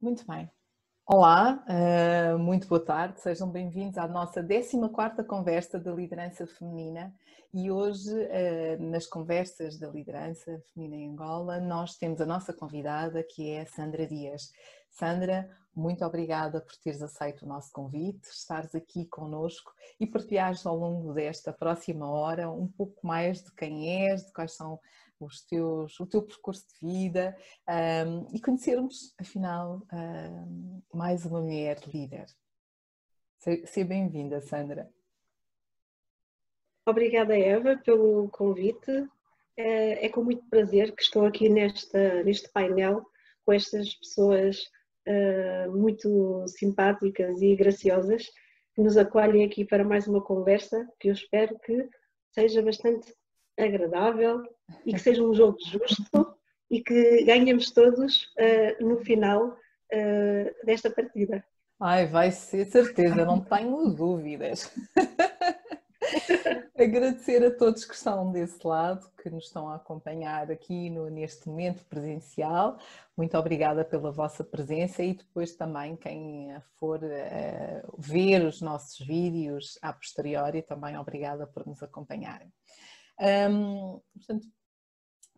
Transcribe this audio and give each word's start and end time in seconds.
Muito 0.00 0.24
bem. 0.28 0.48
Olá, 1.04 1.64
eh, 1.66 2.36
muito 2.36 2.68
boa 2.68 2.84
tarde, 2.84 3.20
sejam 3.20 3.50
bem-vindos 3.50 3.98
à 3.98 4.06
nossa 4.06 4.40
14 4.40 5.24
conversa 5.26 5.76
da 5.76 5.90
liderança 5.90 6.46
feminina 6.46 7.12
e 7.52 7.68
hoje 7.68 8.14
eh, 8.30 8.76
nas 8.76 9.06
conversas 9.06 9.76
da 9.76 9.88
liderança 9.88 10.62
feminina 10.72 11.02
em 11.02 11.10
Angola 11.10 11.58
nós 11.58 11.96
temos 11.96 12.20
a 12.20 12.26
nossa 12.26 12.52
convidada 12.52 13.24
que 13.24 13.50
é 13.50 13.64
Sandra 13.64 14.06
Dias. 14.06 14.52
Sandra, 14.88 15.50
muito 15.74 16.04
obrigada 16.04 16.60
por 16.60 16.76
teres 16.76 17.02
aceito 17.02 17.44
o 17.44 17.48
nosso 17.48 17.72
convite, 17.72 18.28
estares 18.28 18.76
aqui 18.76 19.04
conosco 19.06 19.72
e 19.98 20.06
partilhares 20.06 20.64
ao 20.64 20.76
longo 20.76 21.12
desta 21.12 21.52
próxima 21.52 22.08
hora 22.08 22.48
um 22.48 22.68
pouco 22.68 23.04
mais 23.04 23.42
de 23.42 23.52
quem 23.52 24.08
és, 24.08 24.26
de 24.26 24.32
quais 24.32 24.54
são 24.54 24.78
os 25.20 25.42
teus, 25.42 25.98
o 25.98 26.06
teu 26.06 26.22
percurso 26.22 26.64
de 26.68 26.86
vida 26.86 27.36
um, 27.68 28.34
e 28.34 28.40
conhecermos, 28.40 29.14
afinal, 29.18 29.82
um, 29.92 30.82
mais 30.94 31.24
uma 31.26 31.40
mulher 31.40 31.80
líder. 31.86 32.26
Seja 33.38 33.84
bem-vinda, 33.84 34.40
Sandra. 34.40 34.90
Obrigada, 36.86 37.38
Eva, 37.38 37.76
pelo 37.84 38.28
convite. 38.30 39.08
É, 39.56 40.06
é, 40.06 40.08
com 40.08 40.22
muito 40.22 40.48
prazer 40.48 40.94
que 40.94 41.02
estou 41.02 41.26
aqui 41.26 41.48
nesta, 41.48 42.22
neste 42.22 42.48
painel 42.50 43.04
com 43.44 43.52
estas 43.52 43.92
pessoas 43.94 44.60
uh, 45.08 45.76
muito 45.76 46.46
simpáticas 46.46 47.42
e 47.42 47.56
graciosas 47.56 48.24
que 48.74 48.82
nos 48.82 48.96
acolhem 48.96 49.44
aqui 49.44 49.64
para 49.64 49.82
mais 49.82 50.06
uma 50.06 50.22
conversa 50.22 50.86
que 51.00 51.08
eu 51.08 51.12
espero 51.12 51.58
que 51.58 51.88
seja 52.30 52.62
bastante 52.62 53.12
agradável 53.58 54.42
e 54.86 54.92
que 54.92 54.98
seja 54.98 55.22
um 55.22 55.34
jogo 55.34 55.58
justo 55.66 56.34
e 56.70 56.82
que 56.82 57.24
ganhemos 57.24 57.70
todos 57.70 58.24
uh, 58.38 58.84
no 58.84 58.98
final 58.98 59.48
uh, 59.48 60.66
desta 60.66 60.90
partida. 60.90 61.44
Ai, 61.80 62.06
vai 62.06 62.30
ser 62.32 62.66
certeza, 62.66 63.24
não 63.24 63.40
tenho 63.40 63.88
dúvidas. 63.90 64.72
Agradecer 66.76 67.44
a 67.44 67.50
todos 67.50 67.84
que 67.84 67.94
estão 67.94 68.32
desse 68.32 68.66
lado, 68.66 69.08
que 69.22 69.28
nos 69.30 69.46
estão 69.46 69.68
a 69.68 69.76
acompanhar 69.76 70.50
aqui 70.50 70.90
no, 70.90 71.08
neste 71.08 71.48
momento 71.48 71.84
presencial. 71.84 72.78
Muito 73.16 73.36
obrigada 73.36 73.84
pela 73.84 74.10
vossa 74.10 74.42
presença 74.42 75.02
e 75.02 75.14
depois 75.14 75.54
também 75.54 75.96
quem 75.96 76.56
for 76.78 77.00
uh, 77.02 77.94
ver 77.96 78.44
os 78.44 78.60
nossos 78.60 78.98
vídeos 79.06 79.78
a 79.82 79.92
posteriori, 79.92 80.62
também 80.62 80.96
obrigada 80.98 81.46
por 81.46 81.66
nos 81.66 81.82
acompanharem. 81.82 82.52
Um, 83.20 84.00
portanto, 84.14 84.46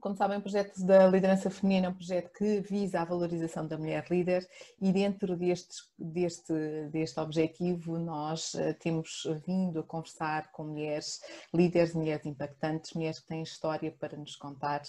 como 0.01 0.17
sabem, 0.17 0.39
o 0.39 0.41
projeto 0.41 0.83
da 0.85 1.07
liderança 1.07 1.51
feminina 1.51 1.87
é 1.87 1.91
um 1.91 1.95
projeto 1.95 2.33
que 2.33 2.61
visa 2.61 3.01
a 3.01 3.05
valorização 3.05 3.67
da 3.67 3.77
mulher 3.77 4.07
líder 4.11 4.49
e 4.81 4.91
dentro 4.93 5.37
deste, 5.37 5.77
deste, 5.99 6.53
deste 6.91 7.21
objetivo 7.21 7.99
nós 7.99 8.55
uh, 8.55 8.75
temos 8.81 9.27
vindo 9.47 9.81
a 9.81 9.83
conversar 9.83 10.51
com 10.53 10.65
mulheres 10.65 11.21
líderes, 11.53 11.95
mulheres 11.95 12.25
impactantes, 12.25 12.95
mulheres 12.95 13.21
que 13.21 13.27
têm 13.27 13.43
história 13.43 13.95
para 14.01 14.17
nos 14.17 14.37
contar 14.37 14.83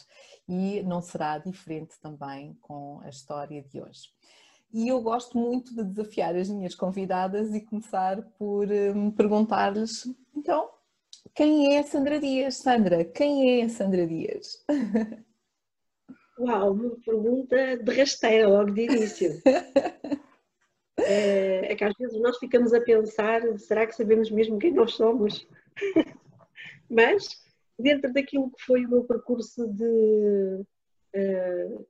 e 0.47 0.81
não 0.83 1.01
será 1.01 1.37
diferente 1.37 1.99
também 2.01 2.57
com 2.61 3.01
a 3.03 3.09
história 3.09 3.61
de 3.61 3.81
hoje. 3.81 4.09
E 4.73 4.87
eu 4.87 5.01
gosto 5.01 5.37
muito 5.37 5.75
de 5.75 5.83
desafiar 5.83 6.33
as 6.35 6.47
minhas 6.47 6.73
convidadas 6.73 7.53
e 7.53 7.59
começar 7.59 8.21
por 8.37 8.65
um, 8.71 9.11
perguntar-lhes, 9.11 10.07
então, 10.33 10.69
quem 11.33 11.75
é 11.75 11.79
a 11.79 11.83
Sandra 11.83 12.19
Dias? 12.19 12.57
Sandra, 12.57 13.05
quem 13.05 13.61
é 13.61 13.63
a 13.63 13.69
Sandra 13.69 14.05
Dias? 14.05 14.63
Uau, 16.39 16.73
uma 16.73 16.95
pergunta 17.05 17.77
de 17.77 17.91
rasteira 17.93 18.47
logo 18.47 18.71
de 18.71 18.81
início. 18.81 19.41
É, 20.97 21.71
é, 21.71 21.75
que 21.75 21.83
às 21.83 21.93
vezes 21.97 22.19
nós 22.19 22.37
ficamos 22.37 22.73
a 22.73 22.81
pensar, 22.81 23.41
será 23.59 23.85
que 23.85 23.95
sabemos 23.95 24.31
mesmo 24.31 24.59
quem 24.59 24.73
nós 24.73 24.93
somos? 24.93 25.47
Mas, 26.89 27.41
dentro 27.77 28.11
daquilo 28.11 28.51
que 28.51 28.63
foi 28.63 28.85
o 28.85 28.89
meu 28.89 29.03
percurso 29.03 29.67
de, 29.67 30.65
uh, 31.15 31.87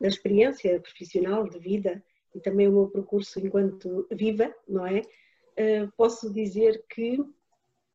da 0.00 0.08
experiência 0.08 0.80
profissional, 0.80 1.48
de 1.48 1.58
vida, 1.58 2.02
e 2.34 2.40
também 2.40 2.68
o 2.68 2.72
meu 2.72 2.88
percurso 2.88 3.40
enquanto 3.40 4.06
viva, 4.10 4.54
não 4.68 4.86
é? 4.86 5.00
Uh, 5.00 5.90
posso 5.96 6.32
dizer 6.32 6.84
que 6.88 7.18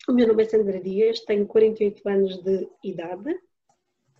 o 0.07 0.13
meu 0.13 0.27
nome 0.27 0.43
é 0.43 0.47
Sandra 0.47 0.79
Dias, 0.79 1.21
tenho 1.21 1.47
48 1.47 2.07
anos 2.07 2.43
de 2.43 2.69
idade 2.83 3.39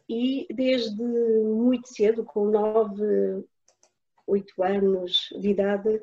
e 0.10 0.48
desde 0.54 1.02
muito 1.02 1.88
cedo, 1.88 2.24
com 2.24 2.46
9, 2.46 3.44
8 4.28 4.64
anos 4.64 5.30
de 5.40 5.50
idade, 5.50 6.02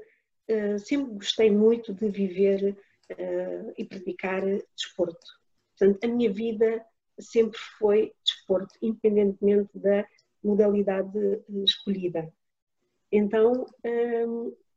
eh, 0.49 0.79
sempre 0.79 1.15
gostei 1.15 1.51
muito 1.51 1.93
de 1.95 2.09
viver 2.09 2.77
eh, 3.09 3.75
e 3.79 3.85
praticar 3.85 4.43
desporto. 4.77 5.27
Portanto, 5.77 6.05
a 6.05 6.09
minha 6.09 6.33
vida 6.33 6.85
sempre 7.19 7.59
foi 7.79 8.13
desporto, 8.25 8.75
independentemente 8.83 9.79
da 9.79 10.07
modalidade 10.43 11.19
escolhida. 11.65 12.33
Então, 13.11 13.67
eh, 13.85 14.27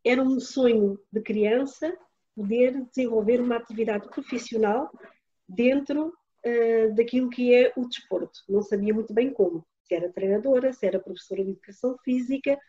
era 0.04 0.22
um 0.22 0.40
sonho 0.40 1.00
de 1.12 1.22
criança 1.22 1.98
poder 2.36 2.86
desenvolver 2.86 3.40
uma 3.40 3.58
atividade 3.58 4.08
profissional 4.10 4.92
dentro 5.48 6.08
uh, 6.46 6.96
daquilo 6.96 7.30
que 7.30 7.54
é 7.54 7.72
o 7.76 7.88
desporto. 7.88 8.40
Não 8.50 8.62
sabia 8.62 8.94
muito 8.94 9.14
bem 9.14 9.32
como. 9.32 9.66
Se 9.84 9.96
era 9.96 10.12
treinadora, 10.12 10.74
se 10.74 10.86
era 10.86 11.00
professora 11.00 11.44
de 11.44 11.52
educação 11.52 11.98
física, 12.04 12.60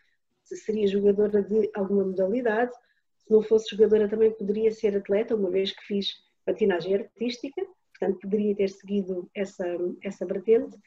se 0.43 0.55
seria 0.57 0.87
jogadora 0.87 1.41
de 1.41 1.69
alguma 1.73 2.05
modalidade. 2.05 2.71
Se 3.17 3.31
não 3.31 3.41
fosse 3.41 3.75
jogadora, 3.75 4.07
também 4.07 4.31
poderia 4.31 4.71
ser 4.71 4.95
atleta, 4.95 5.35
uma 5.35 5.49
vez 5.49 5.71
que 5.71 5.83
fiz 5.83 6.13
patinagem 6.45 6.95
artística, 6.95 7.61
portanto, 7.89 8.19
poderia 8.21 8.55
ter 8.55 8.69
seguido 8.69 9.29
essa, 9.35 9.65
essa 10.01 10.25
vertente. 10.25 10.77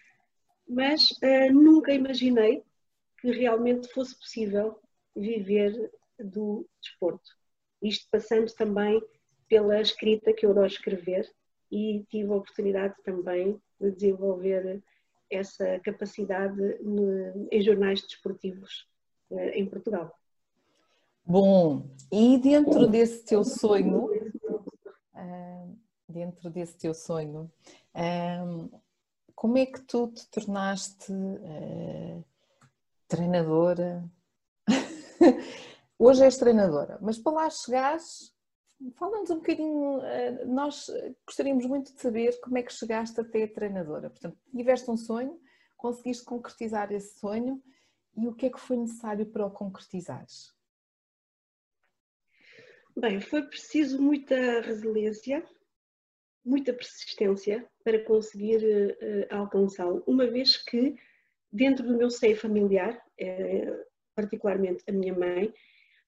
Mas 0.67 1.11
uh, 1.11 1.53
nunca 1.53 1.93
imaginei 1.93 2.63
que 3.21 3.31
realmente 3.33 3.93
fosse 3.93 4.17
possível 4.19 4.81
viver 5.15 5.91
do 6.19 6.67
desporto. 6.81 7.40
Isto 7.83 8.09
passando 8.11 8.53
também 8.55 9.03
pela 9.49 9.81
escrita, 9.81 10.33
que 10.33 10.47
eu 10.47 10.51
adoro 10.51 10.67
escrever, 10.67 11.31
e 11.71 12.05
tive 12.09 12.31
a 12.33 12.37
oportunidade 12.37 12.95
também 13.05 13.61
de 13.81 13.91
desenvolver 13.93 14.83
essa 15.31 15.79
capacidade 15.81 16.61
em 17.51 17.63
jornais 17.63 18.03
desportivos 18.03 18.87
eh, 19.31 19.61
em 19.61 19.67
Portugal. 19.67 20.13
Bom, 21.25 21.89
e 22.11 22.37
dentro 22.39 22.89
desse 22.89 23.25
teu 23.25 23.45
sonho, 23.45 24.11
eh, 25.15 25.67
dentro 26.09 26.51
desse 26.51 26.77
teu 26.77 26.93
sonho, 26.93 27.51
eh, 27.95 28.41
como 29.35 29.57
é 29.57 29.67
que 29.67 29.81
tu 29.83 30.09
te 30.09 30.29
tornaste 30.29 31.13
treinadora? 33.07 34.05
Hoje 36.03 36.25
és 36.25 36.39
treinadora, 36.39 36.99
mas 37.03 37.19
para 37.19 37.33
lá 37.33 37.51
chegares, 37.51 38.35
fala-nos 38.95 39.29
um 39.29 39.35
bocadinho, 39.35 40.01
eh, 40.01 40.47
nós 40.47 40.87
gostaríamos 41.27 41.67
muito 41.67 41.93
de 41.93 42.01
saber 42.01 42.41
como 42.41 42.57
é 42.57 42.63
que 42.63 42.73
chegaste 42.73 43.21
até 43.21 43.47
treinadora. 43.47 44.09
Portanto, 44.09 44.39
tiveste 44.51 44.91
um 44.91 44.97
sonho, 44.97 45.39
conseguiste 45.77 46.25
concretizar 46.25 46.91
esse 46.91 47.19
sonho 47.19 47.63
e 48.17 48.27
o 48.27 48.35
que 48.35 48.47
é 48.47 48.51
que 48.51 48.59
foi 48.59 48.79
necessário 48.79 49.27
para 49.27 49.45
o 49.45 49.51
concretizares? 49.51 50.55
Bem, 52.97 53.21
foi 53.21 53.43
preciso 53.43 54.01
muita 54.01 54.63
resiliência, 54.63 55.45
muita 56.43 56.73
persistência 56.73 57.71
para 57.85 58.03
conseguir 58.07 58.65
uh, 58.65 59.37
alcançá-lo, 59.37 60.03
uma 60.07 60.27
vez 60.27 60.57
que 60.57 60.97
dentro 61.53 61.87
do 61.87 61.99
meu 61.99 62.09
seio 62.09 62.39
familiar, 62.39 62.97
uh, 62.97 63.85
particularmente 64.15 64.83
a 64.89 64.93
minha 64.93 65.15
mãe, 65.15 65.53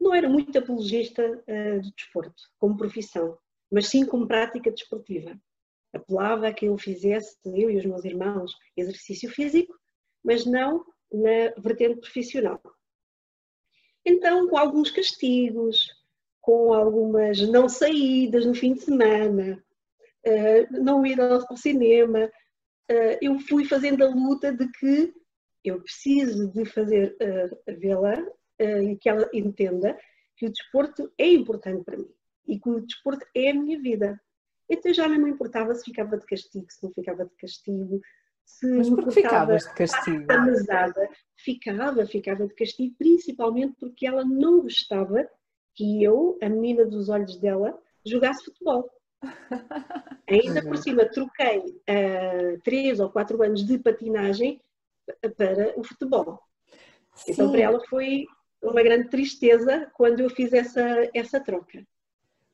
não 0.03 0.15
era 0.15 0.29
muito 0.29 0.59
apologista 0.59 1.23
uh, 1.25 1.81
do 1.81 1.93
desporto 1.93 2.43
como 2.59 2.77
profissão, 2.77 3.39
mas 3.71 3.89
sim 3.89 4.05
como 4.05 4.27
prática 4.27 4.71
desportiva. 4.71 5.39
Apelava 5.95 6.49
a 6.49 6.53
que 6.53 6.67
eu 6.67 6.77
fizesse, 6.77 7.37
eu 7.45 7.71
e 7.71 7.77
os 7.77 7.85
meus 7.85 8.05
irmãos, 8.05 8.55
exercício 8.77 9.31
físico, 9.31 9.75
mas 10.25 10.45
não 10.45 10.85
na 11.13 11.61
vertente 11.61 12.01
profissional. 12.01 12.61
Então, 14.05 14.49
com 14.49 14.57
alguns 14.57 14.91
castigos, 14.91 15.87
com 16.41 16.73
algumas 16.73 17.41
não 17.49 17.69
saídas 17.69 18.45
no 18.45 18.55
fim 18.55 18.75
de 18.75 18.81
semana, 18.81 19.63
uh, 20.27 20.83
não 20.83 21.07
ir 21.07 21.21
ao 21.21 21.57
cinema, 21.57 22.27
uh, 22.27 23.19
eu 23.21 23.39
fui 23.41 23.65
fazendo 23.65 24.05
a 24.05 24.09
luta 24.09 24.53
de 24.53 24.69
que 24.73 25.15
eu 25.65 25.81
preciso 25.81 26.51
de 26.51 26.65
fazer 26.65 27.17
uh, 27.21 27.79
vê-la 27.79 28.17
e 28.59 28.97
que 28.97 29.09
ela 29.09 29.29
entenda 29.33 29.97
que 30.37 30.47
o 30.47 30.51
desporto 30.51 31.13
é 31.19 31.29
importante 31.29 31.85
para 31.85 31.97
mim 31.97 32.11
e 32.47 32.59
que 32.59 32.69
o 32.69 32.81
desporto 32.81 33.25
é 33.35 33.51
a 33.51 33.55
minha 33.55 33.81
vida. 33.81 34.21
Então 34.69 34.93
já 34.93 35.09
não 35.09 35.19
me 35.19 35.31
importava 35.31 35.75
se 35.75 35.85
ficava 35.85 36.17
de 36.17 36.27
castigo, 36.27 36.67
se 36.69 36.83
não 36.83 36.93
ficava 36.93 37.25
de 37.25 37.35
castigo, 37.37 38.01
se 38.45 38.67
Mas 38.67 38.89
me 38.89 38.97
porque 38.97 39.11
ficavas 39.13 39.65
de 39.65 39.75
castigo? 39.75 40.27
mesada, 40.45 41.09
ficava, 41.37 42.07
ficava 42.07 42.47
de 42.47 42.55
castigo, 42.55 42.95
principalmente 42.99 43.75
porque 43.79 44.07
ela 44.07 44.25
não 44.25 44.63
gostava 44.63 45.29
que 45.75 46.03
eu, 46.03 46.39
a 46.43 46.49
menina 46.49 46.85
dos 46.85 47.09
olhos 47.09 47.39
dela, 47.39 47.79
jogasse 48.05 48.45
futebol. 48.45 48.91
Ainda 50.29 50.63
por 50.63 50.77
cima, 50.77 51.07
troquei 51.07 51.59
uh, 51.59 52.61
três 52.63 52.99
ou 53.01 53.11
quatro 53.11 53.43
anos 53.43 53.65
de 53.65 53.79
patinagem 53.79 54.61
para 55.37 55.79
o 55.79 55.85
futebol. 55.85 56.41
Sim. 57.15 57.33
Então, 57.33 57.51
para 57.51 57.61
ela 57.61 57.81
foi 57.89 58.27
uma 58.63 58.83
grande 58.83 59.09
tristeza 59.09 59.91
quando 59.95 60.21
eu 60.21 60.31
fiz 60.31 60.53
essa, 60.53 61.11
essa 61.13 61.41
troca. 61.41 61.85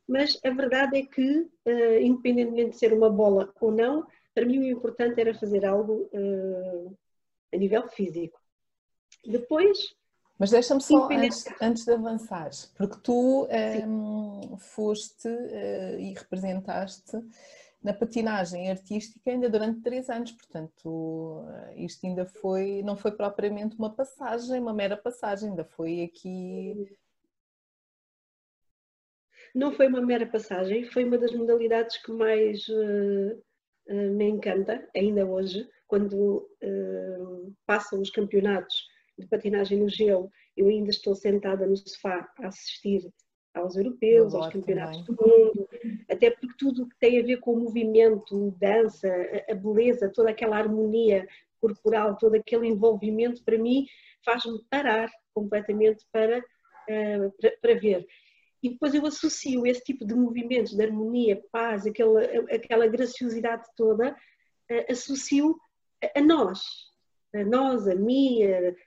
Mas 0.09 0.39
a 0.43 0.51
verdade 0.51 0.99
é 0.99 1.03
que, 1.05 1.41
uh, 1.41 2.01
independentemente 2.01 2.71
de 2.71 2.79
ser 2.79 2.93
uma 2.95 3.11
bola 3.11 3.53
ou 3.61 3.71
não, 3.71 4.07
para 4.35 4.47
mim 4.47 4.59
o 4.59 4.65
importante 4.65 5.21
era 5.21 5.35
fazer 5.35 5.67
algo 5.67 6.09
uh, 6.13 6.97
a 7.53 7.57
nível 7.57 7.87
físico. 7.89 8.41
Depois. 9.25 9.95
Mas 10.39 10.51
deixa-me 10.51 10.81
só, 10.81 11.09
antes, 11.11 11.45
antes, 11.61 11.85
de 11.85 11.93
avançares, 11.93 12.73
porque 12.77 12.97
tu 13.03 13.45
um, 13.45 13.49
ehm, 13.51 14.57
foste 14.57 15.29
uh, 15.29 15.99
e 15.99 16.15
representaste 16.15 17.19
na 17.83 17.93
patinagem 17.93 18.71
artística 18.71 19.31
ainda 19.31 19.49
durante 19.49 19.81
três 19.83 20.09
anos, 20.11 20.33
portanto 20.33 21.45
isto 21.77 22.07
ainda 22.07 22.27
foi, 22.27 22.83
não 22.83 22.97
foi 22.97 23.13
propriamente 23.13 23.77
uma 23.77 23.95
passagem, 23.95 24.61
uma 24.61 24.75
mera 24.75 24.97
passagem, 24.97 25.51
ainda 25.51 25.65
foi 25.65 26.03
aqui 26.03 26.89
não 29.55 29.73
foi 29.73 29.87
uma 29.87 30.01
mera 30.01 30.27
passagem, 30.27 30.85
foi 30.91 31.05
uma 31.05 31.19
das 31.19 31.33
modalidades 31.35 31.97
que 32.03 32.13
mais 32.13 32.67
uh, 32.69 33.43
uh, 33.89 34.11
me 34.15 34.29
encanta, 34.29 34.89
ainda 34.95 35.27
hoje, 35.27 35.69
quando 35.87 36.49
uh, 36.63 37.55
passam 37.67 38.01
os 38.01 38.11
campeonatos 38.11 38.77
de 39.19 39.27
patinagem 39.27 39.79
no 39.79 39.89
gelo, 39.89 40.31
eu 40.57 40.69
ainda 40.69 40.91
estou 40.91 41.15
sentada 41.15 41.67
no 41.67 41.77
sofá 41.77 42.29
a 42.39 42.49
assistir 42.49 43.11
aos 43.55 43.77
europeus, 43.77 44.35
aos 44.35 44.53
campeonatos 44.53 45.05
também. 45.05 45.17
do 45.17 45.27
mundo, 45.27 45.69
até 46.11 46.31
porque 46.31 46.55
tudo 46.59 46.83
o 46.83 46.89
que 46.89 46.99
tem 46.99 47.21
a 47.21 47.25
ver 47.25 47.39
com 47.39 47.53
o 47.53 47.61
movimento, 47.61 48.55
dança, 48.59 49.09
a 49.49 49.55
beleza, 49.55 50.11
toda 50.15 50.31
aquela 50.31 50.57
harmonia 50.57 51.27
corporal, 51.61 52.17
todo 52.17 52.35
aquele 52.35 52.67
envolvimento, 52.67 53.45
para 53.45 53.59
mim, 53.59 53.87
faz-me 54.25 54.59
parar 54.71 55.11
completamente 55.35 56.05
para, 56.13 56.43
para, 56.87 57.57
para 57.61 57.75
ver. 57.75 58.07
E 58.63 58.71
depois 58.71 58.95
eu 58.95 59.05
associo 59.07 59.67
esse 59.67 59.83
tipo 59.85 60.05
de 60.05 60.15
movimentos 60.15 60.75
de 60.75 60.83
harmonia, 60.83 61.43
paz, 61.53 61.87
aquela, 61.87 62.23
aquela 62.51 62.87
graciosidade 62.87 63.65
toda, 63.77 64.17
associo 64.91 65.57
a 66.15 66.21
nós, 66.21 66.61
a 67.35 67.45
nós, 67.45 67.87
a 67.87 67.95
mim, 67.95 68.41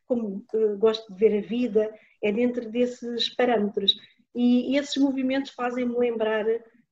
como 0.05 0.45
gosto 0.77 1.13
de 1.13 1.19
ver 1.19 1.37
a 1.37 1.47
vida, 1.47 1.93
é 2.21 2.31
dentro 2.31 2.69
desses 2.69 3.29
parâmetros. 3.35 3.95
E, 4.35 4.77
esses 4.77 4.97
movimentos 4.97 5.51
fazem-me 5.51 5.97
lembrar 5.97 6.45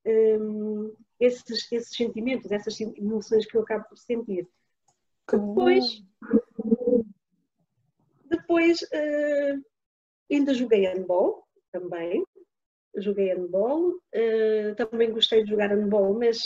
um, 0.06 0.94
esses, 1.20 1.72
esses 1.72 1.96
sentimentos, 1.96 2.52
essas 2.52 2.80
emoções 2.80 3.46
que 3.46 3.58
eu 3.58 3.62
acabo 3.62 3.86
por 3.90 3.98
sentir. 3.98 4.48
Depois, 5.32 6.04
depois 8.26 8.82
uh, 8.82 9.64
ainda 10.32 10.54
joguei 10.54 10.88
handball 10.88 11.44
também, 11.72 12.24
joguei 12.98 13.34
handball, 13.34 13.92
uh, 13.92 14.76
também 14.76 15.12
gostei 15.12 15.44
de 15.44 15.52
jogar 15.52 15.70
handball, 15.70 16.14
mas 16.14 16.40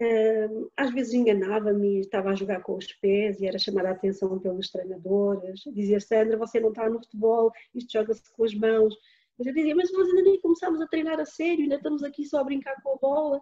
uh, 0.00 0.70
às 0.76 0.92
vezes 0.92 1.14
enganava-me, 1.14 2.00
estava 2.00 2.30
a 2.30 2.34
jogar 2.34 2.62
com 2.62 2.76
os 2.76 2.92
pés 2.92 3.40
e 3.40 3.46
era 3.46 3.58
chamada 3.58 3.88
a 3.88 3.92
atenção 3.92 4.38
pelos 4.38 4.70
treinadores, 4.70 5.62
dizer 5.74 6.00
Sandra, 6.02 6.36
você 6.36 6.60
não 6.60 6.68
está 6.68 6.88
no 6.88 7.00
futebol, 7.00 7.50
isto 7.74 7.92
joga-se 7.92 8.22
com 8.32 8.44
as 8.44 8.54
mãos. 8.54 8.94
Mas 9.42 9.48
eu 9.48 9.54
dizia, 9.54 9.74
mas 9.74 9.92
nós 9.92 10.08
ainda 10.08 10.22
nem 10.22 10.40
começámos 10.40 10.80
a 10.80 10.86
treinar 10.86 11.18
a 11.18 11.24
sério, 11.24 11.64
ainda 11.64 11.74
estamos 11.74 12.04
aqui 12.04 12.24
só 12.24 12.38
a 12.38 12.44
brincar 12.44 12.80
com 12.80 12.92
a 12.92 12.96
bola. 12.96 13.40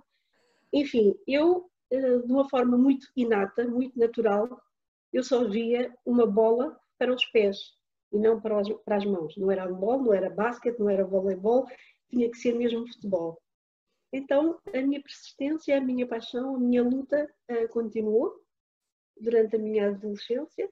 Enfim, 0.72 1.14
eu, 1.26 1.70
uh, 1.92 2.26
de 2.26 2.32
uma 2.32 2.48
forma 2.48 2.78
muito 2.78 3.06
inata, 3.14 3.68
muito 3.68 3.98
natural, 3.98 4.58
eu 5.12 5.22
só 5.22 5.44
via 5.44 5.94
uma 6.06 6.26
bola 6.26 6.80
para 6.98 7.12
os 7.12 7.22
pés 7.26 7.58
e 8.10 8.18
não 8.18 8.40
para 8.40 8.60
as, 8.60 8.68
para 8.82 8.96
as 8.96 9.04
mãos. 9.04 9.36
Não 9.36 9.50
era 9.50 9.66
handball, 9.66 10.02
não 10.02 10.14
era 10.14 10.30
basquete, 10.30 10.78
não 10.78 10.88
era 10.88 11.04
voleibol, 11.04 11.66
tinha 12.08 12.30
que 12.30 12.38
ser 12.38 12.54
mesmo 12.54 12.86
futebol. 12.86 13.38
Então, 14.10 14.58
a 14.72 14.80
minha 14.80 15.02
persistência, 15.02 15.76
a 15.76 15.82
minha 15.82 16.06
paixão, 16.06 16.54
a 16.54 16.58
minha 16.58 16.82
luta 16.82 17.30
uh, 17.50 17.68
continuou 17.68 18.40
durante 19.20 19.56
a 19.56 19.58
minha 19.58 19.90
adolescência, 19.90 20.66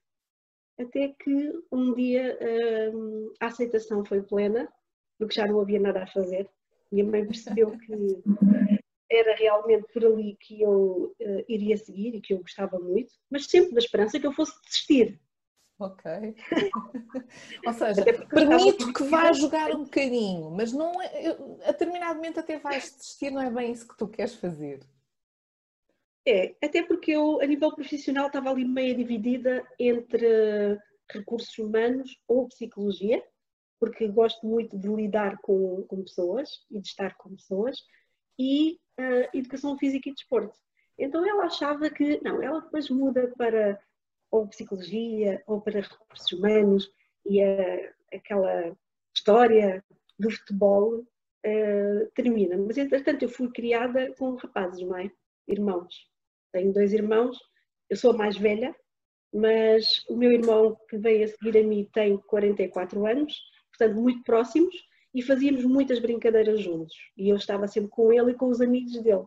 até 0.81 1.09
que 1.09 1.53
um 1.71 1.93
dia 1.93 2.39
uh, 2.41 3.35
a 3.39 3.47
aceitação 3.49 4.03
foi 4.07 4.23
plena, 4.23 4.67
porque 5.19 5.35
já 5.35 5.47
não 5.47 5.61
havia 5.61 5.81
nada 5.81 6.03
a 6.03 6.07
fazer. 6.07 6.49
Minha 6.91 7.05
mãe 7.05 7.27
percebeu 7.27 7.71
que 7.79 8.23
era 9.11 9.35
realmente 9.37 9.87
por 9.93 10.05
ali 10.05 10.37
que 10.41 10.63
eu 10.63 11.15
uh, 11.21 11.45
iria 11.49 11.77
seguir 11.77 12.15
e 12.15 12.21
que 12.21 12.35
eu 12.35 12.39
gostava 12.39 12.79
muito, 12.79 13.13
mas 13.31 13.47
sempre 13.47 13.73
na 13.73 13.79
esperança 13.79 14.21
que 14.21 14.27
eu 14.27 14.33
fosse 14.33 14.53
desistir. 14.63 15.21
Ok. 15.79 16.11
Ou 17.67 17.73
seja, 17.73 18.05
permito 18.29 18.93
que 18.93 19.05
vá 19.05 19.33
jogar 19.33 19.71
um 19.71 19.85
bocadinho, 19.85 20.51
mas 20.51 20.73
não 20.73 21.01
é, 21.01 21.37
a 21.65 21.73
determinado 21.73 22.17
momento 22.17 22.41
até 22.41 22.59
vais 22.59 22.91
desistir, 22.97 23.31
não 23.31 23.41
é 23.41 23.51
bem 23.51 23.73
isso 23.73 23.87
que 23.87 23.97
tu 23.97 24.09
queres 24.09 24.35
fazer. 24.35 24.81
É, 26.27 26.55
até 26.63 26.83
porque 26.83 27.13
eu, 27.13 27.41
a 27.41 27.47
nível 27.47 27.75
profissional, 27.75 28.27
estava 28.27 28.51
ali 28.51 28.65
meio 28.65 28.95
dividida 28.95 29.67
entre 29.79 30.79
recursos 31.11 31.57
humanos 31.59 32.21
ou 32.27 32.49
psicologia, 32.49 33.23
porque 33.79 34.09
gosto 34.09 34.47
muito 34.47 34.79
de 34.79 34.89
lidar 34.89 35.39
com, 35.39 35.85
com 35.85 36.03
pessoas 36.03 36.49
e 36.71 36.81
de 36.81 36.89
estar 36.89 37.17
com 37.17 37.35
pessoas, 37.35 37.83
e 38.39 38.79
uh, 38.99 39.37
educação 39.37 39.77
física 39.79 40.09
e 40.09 40.15
desporto. 40.15 40.57
Então 40.99 41.27
ela 41.27 41.45
achava 41.45 41.89
que, 41.89 42.21
não, 42.23 42.43
ela 42.43 42.61
depois 42.61 42.91
muda 42.91 43.33
para 43.37 43.81
ou 44.31 44.47
psicologia, 44.47 45.43
ou 45.47 45.61
para 45.61 45.81
recursos 45.81 46.33
humanos, 46.33 46.91
e 47.25 47.41
aquela 48.13 48.77
história 49.15 49.83
do 50.19 50.31
futebol 50.31 50.99
uh, 50.99 52.11
termina. 52.15 52.57
Mas, 52.57 52.79
entretanto, 52.79 53.23
eu 53.23 53.29
fui 53.29 53.51
criada 53.51 54.13
com 54.15 54.35
rapazes, 54.35 54.81
não 54.87 54.97
é? 54.97 55.11
Irmãos. 55.47 56.09
Tenho 56.53 56.73
dois 56.73 56.93
irmãos, 56.93 57.39
eu 57.91 57.97
sou 57.97 58.13
a 58.13 58.17
mais 58.17 58.37
velha, 58.37 58.75
mas 59.33 60.05
o 60.09 60.17
meu 60.17 60.33
irmão 60.33 60.77
que 60.89 60.97
veio 60.97 61.25
a 61.25 61.29
seguir 61.29 61.59
a 61.59 61.63
mim 61.63 61.89
tem 61.93 62.17
44 62.17 63.07
anos, 63.07 63.35
portanto, 63.79 64.01
muito 64.01 64.23
próximos, 64.25 64.75
e 65.15 65.23
fazíamos 65.23 65.65
muitas 65.65 65.99
brincadeiras 65.99 66.61
juntos. 66.61 66.95
E 67.17 67.29
eu 67.29 67.37
estava 67.37 67.67
sempre 67.67 67.91
com 67.91 68.13
ele 68.13 68.33
e 68.33 68.35
com 68.35 68.49
os 68.49 68.61
amigos 68.61 69.01
dele. 69.03 69.25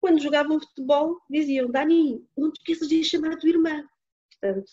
Quando 0.00 0.20
jogavam 0.20 0.60
futebol, 0.60 1.18
diziam: 1.28 1.70
Dani, 1.70 2.24
não 2.36 2.50
te 2.52 2.58
esqueças 2.58 2.88
de 2.88 3.04
chamar 3.04 3.32
a 3.32 3.38
tua 3.38 3.50
irmã. 3.50 3.84
Portanto, 4.30 4.70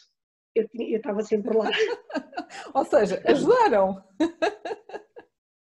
eu, 0.55 0.67
eu 0.73 0.97
estava 0.97 1.21
sempre 1.21 1.55
lá. 1.55 1.69
Ou 2.73 2.85
seja, 2.85 3.21
ajudaram. 3.25 4.03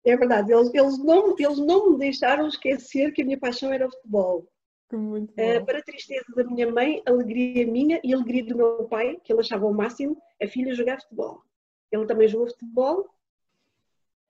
É 0.05 0.15
verdade, 0.15 0.53
eles, 0.53 0.71
eles, 0.71 0.99
não, 0.99 1.35
eles 1.37 1.57
não 1.57 1.91
me 1.91 1.97
deixaram 1.97 2.47
esquecer 2.47 3.11
que 3.11 3.23
a 3.23 3.25
minha 3.25 3.39
paixão 3.39 3.73
era 3.73 3.87
o 3.87 3.91
futebol. 3.91 4.47
Uh, 4.93 5.65
para 5.65 5.79
a 5.79 5.83
tristeza 5.83 6.25
da 6.35 6.43
minha 6.43 6.71
mãe, 6.71 7.01
alegria 7.07 7.65
minha 7.65 7.99
e 8.03 8.13
alegria 8.13 8.45
do 8.45 8.55
meu 8.55 8.87
pai, 8.87 9.19
que 9.23 9.33
ele 9.33 9.41
achava 9.41 9.65
o 9.65 9.73
máximo, 9.73 10.21
a 10.41 10.47
filha 10.47 10.75
jogar 10.75 11.01
futebol. 11.01 11.41
Ele 11.91 12.05
também 12.05 12.27
jogou 12.27 12.47
futebol. 12.47 13.09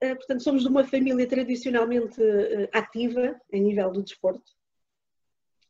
Uh, 0.04 0.16
portanto, 0.16 0.44
somos 0.44 0.64
de 0.64 0.68
uma 0.68 0.84
família 0.84 1.28
tradicionalmente 1.28 2.22
uh, 2.22 2.70
ativa 2.74 3.40
em 3.52 3.62
nível 3.62 3.92
do 3.92 4.04
desporto 4.04 4.52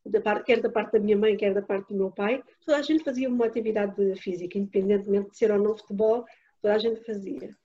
da 0.06 0.22
parte, 0.22 0.46
quer 0.46 0.62
da 0.62 0.70
parte 0.70 0.94
da 0.94 1.00
minha 1.00 1.18
mãe, 1.18 1.36
quer 1.36 1.54
da 1.54 1.62
parte 1.62 1.90
do 1.90 1.96
meu 1.96 2.12
pai, 2.12 2.44
toda 2.64 2.78
a 2.78 2.82
gente 2.82 3.04
fazia 3.04 3.28
uma 3.28 3.46
atividade 3.46 4.16
física, 4.18 4.58
independentemente 4.58 5.32
de 5.32 5.38
ser 5.38 5.52
ou 5.52 5.60
não 5.60 5.76
futebol, 5.76 6.26
toda 6.62 6.76
a 6.76 6.78
gente 6.78 7.04
fazia. 7.04 7.56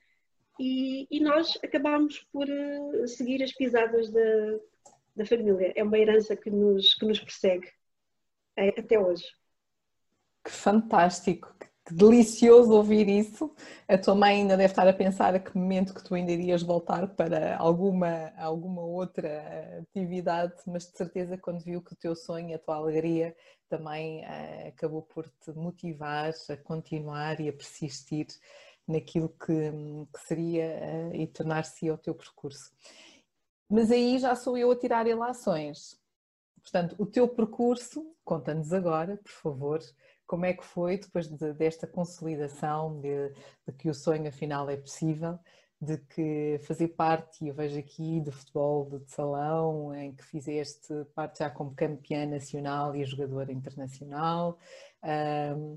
E, 0.59 1.07
e 1.11 1.21
nós 1.21 1.59
acabámos 1.63 2.27
por 2.33 2.47
uh, 2.49 3.09
seguir 3.09 3.43
as 3.43 3.53
pisadas 3.53 4.11
da, 4.11 4.21
da 5.17 5.27
família. 5.27 5.73
É 5.77 5.83
uma 5.83 5.99
herança 5.99 6.35
que 6.37 6.51
nos, 6.51 6.95
que 6.95 7.05
nos 7.05 7.21
persegue 7.21 7.71
é, 8.57 8.69
até 8.69 8.99
hoje. 8.99 9.25
Que 10.45 10.51
fantástico, 10.51 11.55
delicioso 11.93 12.73
ouvir 12.73 13.09
isso. 13.09 13.55
A 13.89 13.99
tua 13.99 14.15
mãe 14.15 14.37
ainda 14.37 14.57
deve 14.57 14.73
estar 14.73 14.87
a 14.87 14.93
pensar 14.93 15.35
a 15.35 15.39
que 15.39 15.57
momento 15.57 15.95
que 15.95 16.03
tu 16.03 16.15
ainda 16.15 16.33
irias 16.33 16.63
voltar 16.63 17.09
para 17.09 17.57
alguma, 17.57 18.33
alguma 18.37 18.83
outra 18.83 19.81
atividade, 19.83 20.55
mas 20.67 20.91
de 20.91 20.97
certeza 20.97 21.39
quando 21.39 21.65
viu 21.65 21.83
que 21.83 21.93
o 21.93 21.97
teu 21.97 22.15
sonho, 22.15 22.55
a 22.55 22.59
tua 22.59 22.77
alegria 22.77 23.35
também 23.69 24.25
uh, 24.25 24.69
acabou 24.69 25.03
por 25.03 25.29
te 25.29 25.53
motivar 25.53 26.33
a 26.49 26.57
continuar 26.57 27.41
e 27.41 27.49
a 27.49 27.53
persistir 27.53 28.27
naquilo 28.87 29.29
que, 29.29 29.71
que 30.13 30.21
seria 30.27 31.11
uh, 31.11 31.15
e 31.15 31.27
tornar-se 31.27 31.91
o 31.91 31.99
teu 31.99 32.15
percurso. 32.15 32.71
Mas 33.69 33.91
aí 33.91 34.19
já 34.19 34.35
sou 34.35 34.59
eu 34.59 34.71
a 34.71 34.77
tirar 34.77 35.07
ilações. 35.07 36.01
Portanto, 36.61 36.95
o 36.99 37.07
teu 37.07 37.29
percurso, 37.29 38.15
conta-nos 38.25 38.73
agora, 38.73 39.17
por 39.17 39.33
favor, 39.33 39.81
como 40.31 40.47
é 40.47 40.55
que 40.55 40.65
foi 40.65 40.97
depois 40.97 41.27
de, 41.27 41.53
desta 41.55 41.89
consolidação 41.89 43.01
de, 43.01 43.31
de, 43.67 43.73
que 43.77 43.91
o 43.91 43.95
sonho 43.95 44.29
afinal 44.29 44.71
é 44.71 44.77
possível, 44.77 45.37
de 45.81 45.99
que 45.99 46.57
fazer 46.61 46.87
parte, 46.89 47.49
eu 47.49 47.53
vejo 47.53 47.77
aqui, 47.77 48.21
do 48.21 48.31
futebol 48.31 49.01
de 49.01 49.11
salão, 49.11 49.93
em 49.93 50.15
que 50.15 50.23
fizeste 50.23 50.95
parte 51.17 51.41
já 51.41 51.51
como 51.51 51.75
campeã 51.75 52.27
nacional 52.27 52.95
e 52.95 53.05
jogadora 53.05 53.51
internacional, 53.51 54.57
um, 55.03 55.77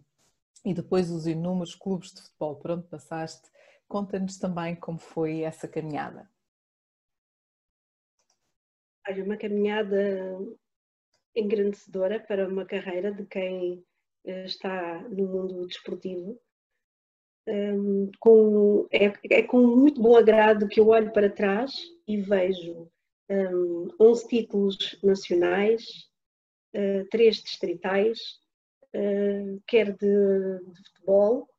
e 0.64 0.72
depois 0.72 1.10
os 1.10 1.26
inúmeros 1.26 1.74
clubes 1.74 2.14
de 2.14 2.22
futebol 2.22 2.56
por 2.58 2.72
onde 2.72 2.88
passaste, 2.88 3.50
conta-nos 3.88 4.38
também 4.38 4.76
como 4.76 5.00
foi 5.00 5.42
essa 5.42 5.68
caminhada. 5.68 6.30
Olha, 9.10 9.24
uma 9.24 9.36
caminhada 9.36 10.38
engrandecedora 11.36 12.20
para 12.20 12.48
uma 12.48 12.66
carreira 12.66 13.12
de 13.12 13.26
quem 13.26 13.84
está 14.26 15.02
no 15.10 15.28
mundo 15.28 15.68
desportivo. 15.68 16.40
Um, 17.46 18.10
com, 18.20 18.88
é, 18.90 19.12
é, 19.30 19.44
com 19.44 19.62
muito 19.62 20.02
bom 20.02 20.16
agrado 20.16 20.68
que 20.68 20.80
eu 20.80 20.88
olho 20.88 21.12
para 21.12 21.30
trás 21.30 21.74
e 22.08 22.16
vejo 22.22 22.90
um, 23.30 23.90
11 24.00 24.28
títulos 24.28 25.00
nacionais, 25.04 25.84
uh, 26.74 27.06
3 27.10 27.36
distritais, 27.36 28.20
uh, 28.96 29.62
quer 29.68 29.92
de, 29.92 30.60
de, 30.68 30.84
futebol, 30.88 31.50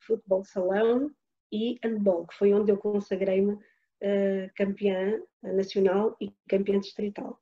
futebol 0.00 0.44
salão 0.44 1.10
e 1.52 1.78
handball, 1.84 2.26
que 2.26 2.36
foi 2.36 2.54
onde 2.54 2.72
eu 2.72 2.78
consagrei-me 2.78 3.52
uh, 3.52 4.50
campeã 4.54 5.20
nacional 5.42 6.16
e 6.20 6.32
campeã 6.48 6.80
distrital. 6.80 7.38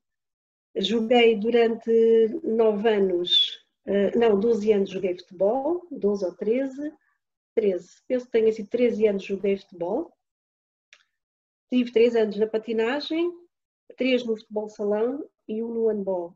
Joguei 0.75 1.37
durante 1.37 1.91
nove 2.43 2.89
anos, 2.89 3.62
uh, 3.87 4.19
não, 4.19 4.39
12 4.39 4.73
anos 4.73 4.91
joguei 4.91 5.17
futebol, 5.17 5.87
12 5.91 6.25
ou 6.25 6.35
13, 6.35 6.93
13, 7.55 7.89
penso 8.09 8.27
que 8.27 8.33
tenha 8.33 8.53
sido 8.53 8.69
13 8.69 9.07
anos 9.07 9.25
joguei 9.25 9.57
futebol. 9.57 10.13
Tive 11.71 11.93
3 11.93 12.17
anos 12.17 12.37
na 12.37 12.47
patinagem, 12.47 13.33
3 13.97 14.25
no 14.25 14.37
futebol 14.37 14.69
salão 14.69 15.25
e 15.49 15.63
1 15.63 15.69
no 15.69 15.89
handball. 15.89 16.35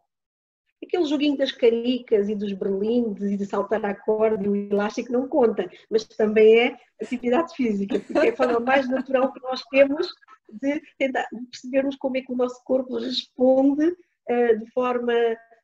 Aquele 0.82 1.06
joguinho 1.06 1.36
das 1.36 1.52
caricas 1.52 2.28
e 2.28 2.34
dos 2.34 2.52
berlindes 2.52 3.30
e 3.30 3.36
de 3.36 3.46
saltar 3.46 3.84
a 3.84 3.94
corda 3.94 4.44
e 4.44 4.48
o 4.48 4.56
elástico 4.56 5.10
não 5.10 5.26
conta, 5.26 5.68
mas 5.90 6.04
também 6.04 6.60
é 6.60 6.78
atividade 7.00 7.54
física, 7.54 7.98
porque 7.98 8.28
é 8.28 8.30
a 8.30 8.36
forma 8.36 8.60
mais 8.60 8.88
natural 8.88 9.32
que 9.32 9.42
nós 9.42 9.62
temos 9.64 10.06
de 10.48 10.80
tentar 10.98 11.26
percebermos 11.50 11.96
como 11.96 12.16
é 12.16 12.20
que 12.20 12.32
o 12.32 12.36
nosso 12.36 12.62
corpo 12.62 12.98
responde 12.98 13.86
uh, 13.88 14.58
de 14.58 14.70
forma 14.72 15.12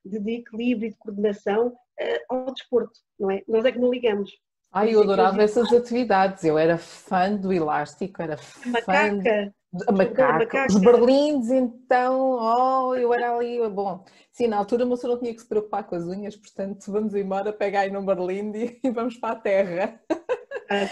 de, 0.04 0.18
de, 0.18 0.32
equilíbrio 0.32 0.88
e 0.88 0.90
de 0.90 0.99
coordenação 0.99 1.68
uh, 1.68 1.75
ao 2.28 2.52
desporto, 2.52 2.99
não 3.18 3.30
é? 3.30 3.42
Nós 3.49 3.64
é 3.64 3.73
que 3.73 3.78
não 3.78 3.90
ligamos. 3.90 4.30
Ai, 4.73 4.94
eu 4.94 5.02
adorava 5.02 5.42
essas 5.42 5.71
atividades, 5.73 6.44
eu 6.44 6.56
era 6.56 6.78
fã 6.78 7.35
do 7.35 7.52
elástico, 7.52 8.23
era 8.23 8.38
fã 8.38 8.71
macaca. 8.71 9.54
A 9.87 9.92
macaca. 9.92 10.32
macaca. 10.38 10.66
Os 10.68 10.80
berlindes, 10.80 11.50
então, 11.50 12.38
oh, 12.40 12.94
eu 12.94 13.12
era 13.12 13.37
ali, 13.37 13.59
bom, 13.68 14.04
sim, 14.30 14.47
na 14.47 14.56
altura 14.56 14.85
a 14.85 14.87
moça 14.87 15.06
não 15.06 15.18
tinha 15.18 15.35
que 15.35 15.40
se 15.40 15.49
preocupar 15.49 15.85
com 15.85 15.94
as 15.94 16.04
unhas, 16.04 16.37
portanto 16.37 16.90
vamos 16.90 17.14
embora, 17.14 17.52
pega 17.52 17.80
aí 17.80 17.90
no 17.90 18.02
berlinde 18.02 18.78
e 18.85 18.90
vamos 18.90 19.16
para 19.18 19.35
a 19.35 19.40
terra. 19.40 20.00
Ah. 20.71 20.88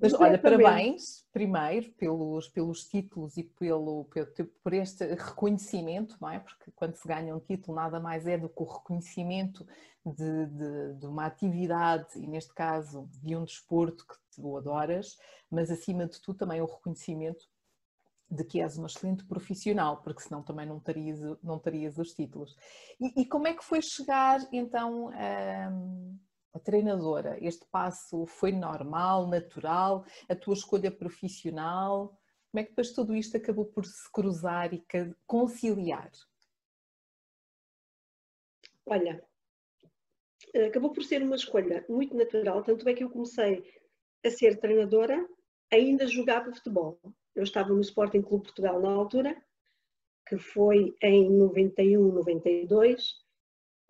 Mas 0.00 0.14
olha, 0.14 0.38
parabéns 0.38 1.21
primeiro 1.32 1.90
pelos, 1.92 2.48
pelos 2.48 2.84
títulos 2.84 3.36
e 3.36 3.42
pelo, 3.42 4.04
pelo, 4.04 4.28
por 4.62 4.72
este 4.74 5.14
reconhecimento, 5.14 6.16
não 6.20 6.28
é? 6.28 6.38
Porque 6.38 6.70
quando 6.76 6.94
se 6.94 7.08
ganha 7.08 7.34
um 7.34 7.40
título 7.40 7.74
nada 7.74 7.98
mais 7.98 8.26
é 8.26 8.36
do 8.36 8.48
que 8.48 8.62
o 8.62 8.66
reconhecimento 8.66 9.66
de, 10.04 10.46
de, 10.46 10.94
de 10.94 11.06
uma 11.06 11.24
atividade 11.24 12.18
e 12.18 12.26
neste 12.26 12.52
caso 12.52 13.08
de 13.22 13.34
um 13.34 13.44
desporto 13.44 14.06
que 14.06 14.14
tu 14.36 14.56
adoras, 14.56 15.16
mas 15.50 15.70
acima 15.70 16.06
de 16.06 16.20
tudo 16.20 16.38
também 16.38 16.60
o 16.60 16.66
reconhecimento 16.66 17.48
de 18.30 18.44
que 18.44 18.60
és 18.60 18.76
uma 18.78 18.86
excelente 18.86 19.24
profissional, 19.24 20.02
porque 20.02 20.22
senão 20.22 20.42
também 20.42 20.66
não 20.66 20.80
terias, 20.80 21.20
não 21.42 21.58
terias 21.58 21.98
os 21.98 22.12
títulos. 22.12 22.56
E, 23.00 23.22
e 23.22 23.26
como 23.26 23.46
é 23.46 23.54
que 23.54 23.64
foi 23.64 23.80
chegar 23.82 24.40
então 24.52 25.10
a 25.10 25.70
treinadora, 26.58 27.38
este 27.40 27.64
passo 27.66 28.26
foi 28.26 28.52
normal, 28.52 29.26
natural, 29.26 30.04
a 30.28 30.34
tua 30.34 30.54
escolha 30.54 30.90
profissional? 30.90 32.18
Como 32.50 32.60
é 32.60 32.64
que 32.64 32.70
depois 32.70 32.92
tudo 32.92 33.14
isto 33.14 33.36
acabou 33.36 33.64
por 33.64 33.86
se 33.86 34.10
cruzar 34.12 34.74
e 34.74 34.84
conciliar? 35.26 36.10
Olha, 38.84 39.24
acabou 40.66 40.92
por 40.92 41.04
ser 41.04 41.22
uma 41.22 41.36
escolha 41.36 41.84
muito 41.88 42.14
natural, 42.16 42.62
tanto 42.62 42.86
é 42.88 42.94
que 42.94 43.04
eu 43.04 43.10
comecei 43.10 43.64
a 44.24 44.30
ser 44.30 44.58
treinadora, 44.60 45.26
ainda 45.72 46.06
jogava 46.06 46.52
futebol. 46.52 47.00
Eu 47.34 47.44
estava 47.44 47.70
no 47.70 47.80
Sporting 47.80 48.20
Clube 48.20 48.44
Portugal 48.44 48.80
na 48.80 48.90
altura, 48.90 49.42
que 50.28 50.36
foi 50.36 50.94
em 51.02 51.30
91, 51.30 52.12
92, 52.12 53.21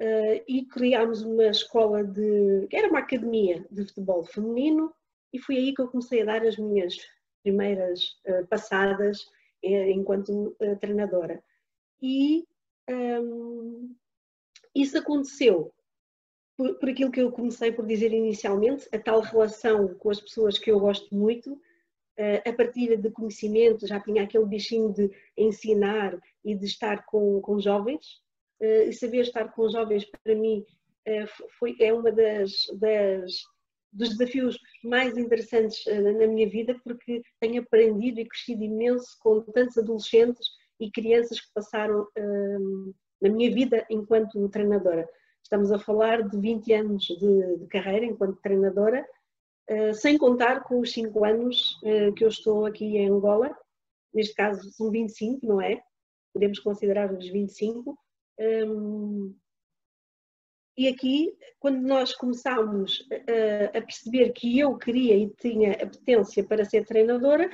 uh, 0.02 0.44
e 0.48 0.66
criámos 0.66 1.22
uma 1.22 1.46
escola 1.46 2.02
de. 2.02 2.66
era 2.72 2.88
uma 2.88 2.98
academia 2.98 3.64
de 3.70 3.86
futebol 3.86 4.24
feminino, 4.24 4.92
e 5.32 5.38
foi 5.38 5.56
aí 5.56 5.74
que 5.74 5.80
eu 5.80 5.88
comecei 5.88 6.22
a 6.22 6.24
dar 6.24 6.44
as 6.44 6.56
minhas 6.56 6.96
primeiras 7.42 8.18
uh, 8.26 8.46
passadas 8.48 9.22
uh, 9.64 9.88
enquanto 9.88 10.56
treinadora. 10.80 11.42
E 12.00 12.44
um, 12.90 13.94
isso 14.74 14.98
aconteceu 14.98 15.72
por, 16.56 16.74
por, 16.78 16.88
aquilo 16.88 17.12
que 17.12 17.20
eu 17.20 17.30
comecei 17.30 17.70
por 17.70 17.86
dizer 17.86 18.12
inicialmente, 18.12 18.88
a 18.92 18.98
tal 18.98 19.20
relação 19.20 19.94
com 19.94 20.10
as 20.10 20.20
pessoas 20.20 20.58
que 20.58 20.70
eu 20.70 20.80
gosto 20.80 21.14
muito, 21.14 21.60
a 22.44 22.52
partilha 22.52 22.96
de 22.96 23.10
conhecimento, 23.10 23.86
já 23.86 23.98
tinha 23.98 24.22
aquele 24.22 24.44
bichinho 24.44 24.92
de 24.92 25.10
ensinar 25.36 26.18
e 26.44 26.54
de 26.54 26.66
estar 26.66 27.04
com, 27.06 27.40
com 27.40 27.58
jovens, 27.58 28.21
eh, 28.21 28.21
e 28.62 28.92
saber 28.92 29.22
estar 29.22 29.48
com 29.52 29.68
jovens 29.68 30.04
para 30.04 30.34
mim 30.34 30.64
eh, 31.04 31.26
foi, 31.58 31.76
é 31.80 31.92
uma 31.92 32.12
das, 32.12 32.52
das 32.78 33.32
dos 33.92 34.16
desafios 34.16 34.58
mais 34.82 35.18
interessantes 35.18 35.86
eh, 35.86 36.00
na 36.00 36.26
minha 36.26 36.48
vida 36.48 36.74
porque 36.82 37.22
tenho 37.40 37.62
aprendido 37.62 38.20
e 38.20 38.26
crescido 38.26 38.62
imenso 38.62 39.18
com 39.20 39.42
tantos 39.42 39.76
adolescentes 39.76 40.46
e 40.80 40.90
crianças 40.90 41.40
que 41.40 41.52
passaram 41.54 42.06
na 43.20 43.28
minha 43.28 43.54
vida 43.54 43.86
enquanto 43.88 44.48
treinadora. 44.48 45.08
Estamos 45.42 45.70
a 45.70 45.78
falar 45.78 46.28
de 46.28 46.36
20 46.40 46.72
anos 46.72 47.04
de, 47.04 47.56
de 47.58 47.66
carreira 47.68 48.06
enquanto 48.06 48.40
treinadora, 48.40 49.06
sem 49.94 50.18
contar 50.18 50.64
com 50.64 50.80
os 50.80 50.92
5 50.92 51.24
anos 51.24 51.78
que 52.16 52.24
eu 52.24 52.28
estou 52.28 52.66
aqui 52.66 52.96
em 52.96 53.08
Angola, 53.08 53.56
neste 54.12 54.34
caso 54.34 54.72
são 54.72 54.90
25, 54.90 55.46
não 55.46 55.60
é? 55.60 55.80
Podemos 56.32 56.58
considerar 56.58 57.12
os 57.12 57.28
25, 57.28 57.96
um, 58.42 59.34
e 60.76 60.88
aqui, 60.88 61.36
quando 61.60 61.82
nós 61.82 62.14
começámos 62.14 63.06
a, 63.12 63.78
a, 63.78 63.82
perceber 63.82 64.30
que 64.30 64.58
eu 64.58 64.76
queria 64.78 65.16
e 65.16 65.30
tinha 65.30 65.72
a 65.72 65.86
potência 65.86 66.42
para 66.42 66.64
ser 66.64 66.86
treinadora, 66.86 67.48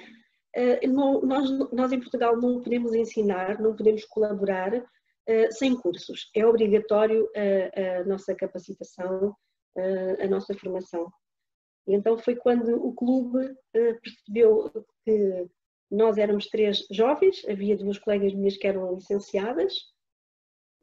não, 0.88 1.20
nós, 1.22 1.50
nós 1.72 1.92
em 1.92 2.00
Portugal 2.00 2.36
não 2.36 2.60
podemos 2.60 2.94
ensinar, 2.94 3.60
não 3.60 3.76
podemos 3.76 4.04
colaborar 4.04 4.74
uh, 4.74 5.52
sem 5.52 5.76
cursos. 5.76 6.30
É 6.34 6.46
obrigatório 6.46 7.28
a, 7.36 8.00
a 8.00 8.04
nossa 8.04 8.34
capacitação, 8.34 9.34
a 10.20 10.26
nossa 10.26 10.54
formação. 10.54 11.12
E 11.86 11.94
então 11.94 12.18
foi 12.18 12.34
quando 12.34 12.74
o 12.74 12.92
clube 12.92 13.54
percebeu 13.72 14.70
que 15.04 15.48
nós 15.90 16.18
éramos 16.18 16.46
três 16.46 16.86
jovens, 16.90 17.44
havia 17.48 17.76
duas 17.76 17.98
colegas 17.98 18.34
minhas 18.34 18.56
que 18.56 18.66
eram 18.66 18.94
licenciadas, 18.94 19.74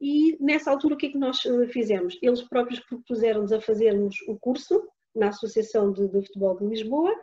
e 0.00 0.36
nessa 0.40 0.70
altura 0.70 0.94
o 0.94 0.96
que 0.96 1.06
é 1.06 1.10
que 1.10 1.18
nós 1.18 1.44
eh, 1.44 1.68
fizemos? 1.68 2.18
Eles 2.22 2.42
próprios 2.42 2.80
propuseram-nos 2.80 3.52
a 3.52 3.60
fazermos 3.60 4.16
o 4.28 4.38
curso 4.38 4.86
na 5.14 5.28
Associação 5.28 5.92
de, 5.92 6.06
de, 6.08 6.26
Futebol 6.26 6.58
de 6.58 6.66
Lisboa 6.66 7.14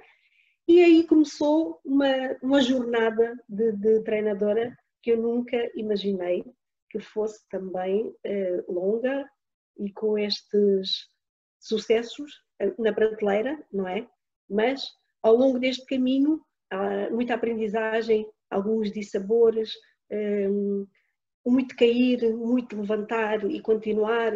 e 0.68 0.82
aí 0.82 1.06
começou 1.06 1.80
uma, 1.86 2.38
uma 2.42 2.62
jornada 2.62 3.36
de, 3.48 3.72
de, 3.74 4.02
treinadora 4.04 4.76
que 5.02 5.12
eu 5.12 5.18
nunca 5.18 5.58
imaginei 5.76 6.44
que 6.90 7.00
fosse 7.00 7.48
também 7.50 8.14
eh, 8.24 8.64
longa 8.68 9.30
e 9.78 9.92
com 9.92 10.18
estes 10.18 11.08
sucessos 11.60 12.32
eh, 12.60 12.74
na 12.80 12.94
prateleira, 12.94 13.62
não 13.72 13.88
é? 13.88 14.08
Mas 14.50 14.84
ao 15.22 15.36
longo 15.36 15.60
deste 15.60 15.86
caminho 15.86 16.42
há 16.72 17.10
muita 17.10 17.34
aprendizagem, 17.34 18.28
alguns 18.50 18.92
dissabores, 18.92 19.74
eh, 20.10 20.48
muito 21.46 21.76
cair, 21.76 22.34
muito 22.36 22.80
levantar 22.80 23.44
e 23.50 23.60
continuar, 23.62 24.34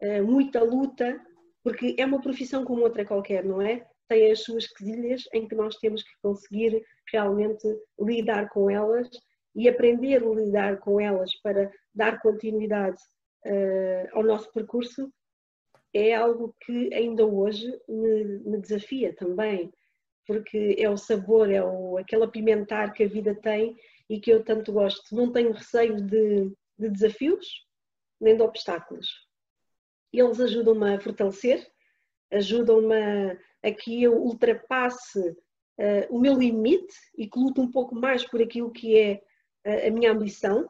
eh, 0.00 0.20
muita 0.22 0.62
luta, 0.62 1.20
porque 1.62 1.96
é 1.98 2.04
uma 2.04 2.20
profissão 2.20 2.64
como 2.64 2.82
outra 2.82 3.04
qualquer, 3.04 3.44
não 3.44 3.60
é? 3.60 3.86
Tem 4.08 4.30
as 4.30 4.40
suas 4.40 4.66
quesilhas 4.66 5.24
em 5.32 5.48
que 5.48 5.54
nós 5.54 5.76
temos 5.78 6.02
que 6.02 6.12
conseguir 6.22 6.84
realmente 7.10 7.66
lidar 7.98 8.48
com 8.50 8.70
elas 8.70 9.08
e 9.54 9.68
aprender 9.68 10.22
a 10.22 10.28
lidar 10.28 10.78
com 10.78 11.00
elas 11.00 11.34
para 11.42 11.70
dar 11.94 12.20
continuidade 12.20 13.00
uh, 13.46 14.08
ao 14.12 14.22
nosso 14.22 14.52
percurso. 14.52 15.10
é 15.94 16.12
algo 16.14 16.54
que 16.60 16.92
ainda 16.92 17.24
hoje 17.24 17.66
me, 17.88 18.24
me 18.40 18.60
desafia 18.60 19.14
também, 19.14 19.72
porque 20.26 20.76
é 20.78 20.90
o 20.90 20.96
sabor, 20.96 21.50
é 21.50 21.62
o, 21.62 21.96
aquele 21.98 22.24
apimentar 22.24 22.92
que 22.92 23.04
a 23.04 23.08
vida 23.08 23.34
tem 23.34 23.76
e 24.08 24.20
que 24.20 24.30
eu 24.30 24.44
tanto 24.44 24.72
gosto. 24.72 25.14
Não 25.14 25.32
tenho 25.32 25.52
receio 25.52 26.00
de, 26.00 26.52
de 26.78 26.90
desafios 26.90 27.64
nem 28.20 28.36
de 28.36 28.42
obstáculos. 28.42 29.08
Eles 30.12 30.40
ajudam-me 30.40 30.94
a 30.94 31.00
fortalecer, 31.00 31.66
ajudam-me 32.30 32.94
a, 32.94 33.38
a, 33.68 33.72
que 33.72 34.02
eu 34.02 34.16
ultrapasse 34.16 35.20
uh, 35.20 36.06
o 36.10 36.20
meu 36.20 36.34
limite 36.34 36.94
e 37.16 37.28
que 37.28 37.38
lute 37.38 37.60
um 37.60 37.70
pouco 37.70 37.94
mais 37.94 38.24
por 38.24 38.40
aquilo 38.40 38.70
que 38.70 38.98
é 38.98 39.22
uh, 39.66 39.88
a 39.88 39.90
minha 39.90 40.12
ambição, 40.12 40.68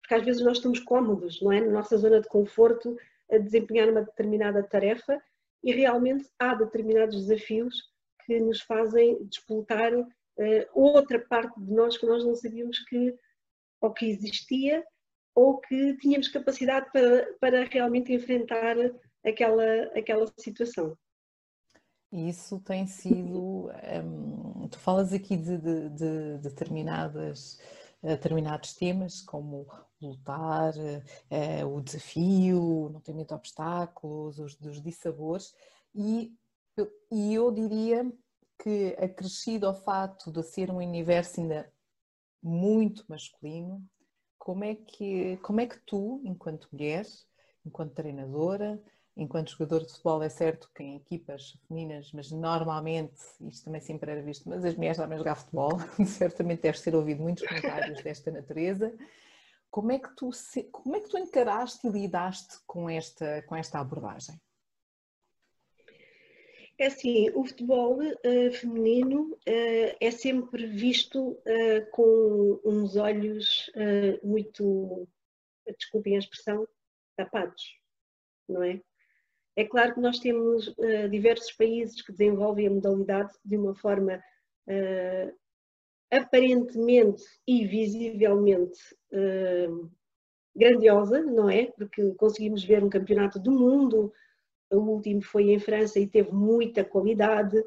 porque 0.00 0.14
às 0.14 0.24
vezes 0.24 0.42
nós 0.42 0.58
estamos 0.58 0.80
cómodos, 0.80 1.40
não 1.42 1.52
é? 1.52 1.60
Na 1.60 1.72
nossa 1.72 1.96
zona 1.96 2.20
de 2.20 2.28
conforto, 2.28 2.96
a 3.30 3.38
desempenhar 3.38 3.88
uma 3.90 4.02
determinada 4.02 4.62
tarefa 4.62 5.20
e 5.62 5.72
realmente 5.72 6.28
há 6.38 6.54
determinados 6.54 7.26
desafios 7.26 7.82
que 8.24 8.40
nos 8.40 8.60
fazem 8.60 9.22
despoltar 9.24 9.92
uh, 9.94 10.06
outra 10.74 11.18
parte 11.18 11.58
de 11.60 11.72
nós 11.72 11.96
que 11.96 12.06
nós 12.06 12.24
não 12.24 12.34
sabíamos 12.34 12.78
que 12.80 13.14
ou 13.80 13.92
que 13.92 14.06
existia 14.06 14.84
ou 15.34 15.58
que 15.60 15.96
tínhamos 15.98 16.28
capacidade 16.28 16.90
para, 16.90 17.34
para 17.38 17.64
realmente 17.64 18.12
enfrentar 18.12 18.76
aquela, 19.24 19.82
aquela 19.94 20.26
situação. 20.38 20.96
Isso 22.10 22.58
tem 22.60 22.86
sido. 22.86 23.68
Tu 24.70 24.78
falas 24.78 25.12
aqui 25.12 25.36
de, 25.36 25.58
de, 25.58 25.88
de 25.90 26.38
determinadas, 26.38 27.60
determinados 28.02 28.74
temas, 28.74 29.20
como 29.20 29.66
lutar, 30.00 30.72
é, 31.28 31.64
o 31.64 31.80
desafio, 31.80 32.90
não 32.92 33.00
ter 33.00 33.12
medo 33.12 33.28
de 33.28 33.34
obstáculos, 33.34 34.38
os 34.38 34.54
dos 34.56 34.80
dissabores, 34.80 35.54
e, 35.94 36.32
e 37.12 37.34
eu 37.34 37.50
diria 37.50 38.10
que 38.58 38.96
acrescido 38.98 39.66
ao 39.66 39.74
facto 39.74 40.30
de 40.30 40.42
ser 40.42 40.70
um 40.70 40.76
universo 40.76 41.40
ainda 41.40 41.70
muito 42.42 43.04
masculino, 43.08 43.84
como 44.38 44.64
é 44.64 44.74
que, 44.74 45.36
como 45.38 45.60
é 45.60 45.66
que 45.66 45.78
tu, 45.80 46.20
enquanto 46.24 46.68
mulher, 46.72 47.04
enquanto 47.64 47.94
treinadora, 47.94 48.80
enquanto 49.16 49.50
jogador 49.50 49.84
de 49.84 49.90
futebol, 49.90 50.22
é 50.22 50.28
certo 50.28 50.70
que 50.74 50.82
em 50.82 50.96
equipas 50.96 51.58
femininas, 51.66 52.12
mas 52.12 52.30
normalmente, 52.30 53.18
isto 53.40 53.64
também 53.64 53.80
sempre 53.80 54.10
era 54.10 54.22
visto, 54.22 54.48
mas 54.48 54.64
as 54.64 54.76
mulheres 54.76 54.98
também 54.98 55.18
jogar 55.18 55.36
futebol, 55.36 55.70
certamente 56.06 56.62
deves 56.62 56.82
ter 56.82 56.94
ouvido 56.94 57.22
muitos 57.22 57.46
comentários 57.46 58.02
desta 58.02 58.30
natureza. 58.30 58.94
Como 59.70 59.90
é 59.90 59.98
que 59.98 60.14
tu, 60.14 60.30
como 60.70 60.96
é 60.96 61.00
que 61.00 61.08
tu 61.08 61.18
encaraste 61.18 61.86
e 61.86 61.90
lidaste 61.90 62.58
com 62.66 62.88
esta, 62.88 63.42
com 63.42 63.56
esta 63.56 63.80
abordagem? 63.80 64.40
É 66.78 66.88
assim, 66.88 67.30
o 67.30 67.42
futebol 67.42 67.98
uh, 68.02 68.52
feminino 68.52 69.32
uh, 69.32 69.96
é 69.98 70.10
sempre 70.10 70.66
visto 70.66 71.30
uh, 71.30 71.90
com 71.90 72.60
uns 72.64 72.96
olhos 72.96 73.70
muito, 74.22 75.08
desculpem 75.78 76.16
a 76.16 76.18
expressão, 76.18 76.68
tapados, 77.16 77.62
não 78.46 78.62
é? 78.62 78.80
É 79.56 79.64
claro 79.64 79.94
que 79.94 80.00
nós 80.00 80.18
temos 80.18 80.74
diversos 81.10 81.50
países 81.52 82.02
que 82.02 82.12
desenvolvem 82.12 82.66
a 82.66 82.70
modalidade 82.70 83.32
de 83.42 83.56
uma 83.56 83.74
forma 83.74 84.22
aparentemente 86.10 87.22
e 87.46 87.64
visivelmente 87.64 88.78
grandiosa, 90.54 91.22
não 91.22 91.48
é? 91.48 91.72
Porque 91.72 92.12
conseguimos 92.16 92.62
ver 92.62 92.84
um 92.84 92.90
campeonato 92.90 93.38
do 93.38 93.50
mundo, 93.50 94.12
o 94.70 94.78
último 94.78 95.22
foi 95.22 95.50
em 95.50 95.58
França 95.58 95.98
e 95.98 96.06
teve 96.06 96.32
muita 96.32 96.84
qualidade. 96.84 97.58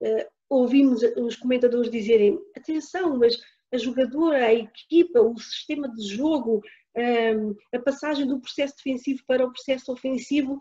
Uh, 0.00 0.26
ouvimos 0.48 1.02
os 1.16 1.36
comentadores 1.36 1.90
dizerem: 1.90 2.38
atenção, 2.56 3.18
mas 3.18 3.38
a 3.72 3.78
jogadora, 3.78 4.46
a 4.46 4.54
equipa, 4.54 5.20
o 5.20 5.36
sistema 5.38 5.88
de 5.88 6.06
jogo, 6.06 6.60
um, 6.96 7.00
ehm, 7.00 7.54
a 7.74 7.78
passagem 7.80 8.26
do 8.26 8.40
processo 8.40 8.76
defensivo 8.76 9.22
para 9.26 9.44
o 9.44 9.52
processo 9.52 9.92
ofensivo, 9.92 10.58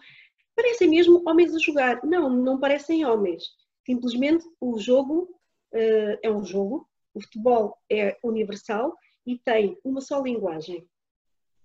parecem 0.56 0.90
mesmo 0.90 1.22
homens 1.28 1.54
a 1.54 1.60
jogar. 1.60 2.04
Não, 2.04 2.30
não 2.30 2.60
parecem 2.60 3.06
homens. 3.06 3.44
Simplesmente 3.86 4.44
o 4.60 4.80
jogo 4.80 5.30
uh, 5.74 6.18
é 6.24 6.32
um 6.32 6.44
jogo, 6.44 6.90
o 7.14 7.22
futebol 7.22 7.78
é 7.92 8.18
universal 8.24 8.96
e 9.26 9.38
tem 9.38 9.78
uma 9.84 10.02
só 10.02 10.22
linguagem. 10.22 10.88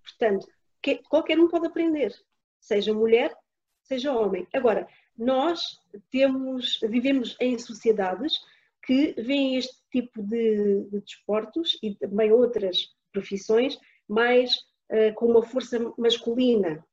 Portanto, 0.03 0.47
que, 0.83 0.99
qualquer 1.09 1.39
um 1.39 1.49
pode 1.49 1.67
aprender, 1.67 2.15
seja 2.61 2.93
mulher, 2.93 3.35
seja 3.91 4.13
homem. 4.13 4.47
Agora, 4.55 4.87
nós 5.19 5.61
temos, 6.13 6.79
vivemos 6.89 7.37
em 7.41 7.59
sociedades 7.59 8.35
que 8.85 9.13
veem 9.21 9.57
este 9.57 9.77
tipo 9.91 10.23
de, 10.23 10.85
de 10.85 11.01
desportos 11.01 11.77
e 11.83 11.97
também 11.97 12.31
outras 12.31 12.95
profissões 13.13 13.77
mais 14.09 14.55
uh, 14.93 15.13
com 15.17 15.27
uma 15.27 15.43
força 15.43 15.79
masculina. 15.99 16.87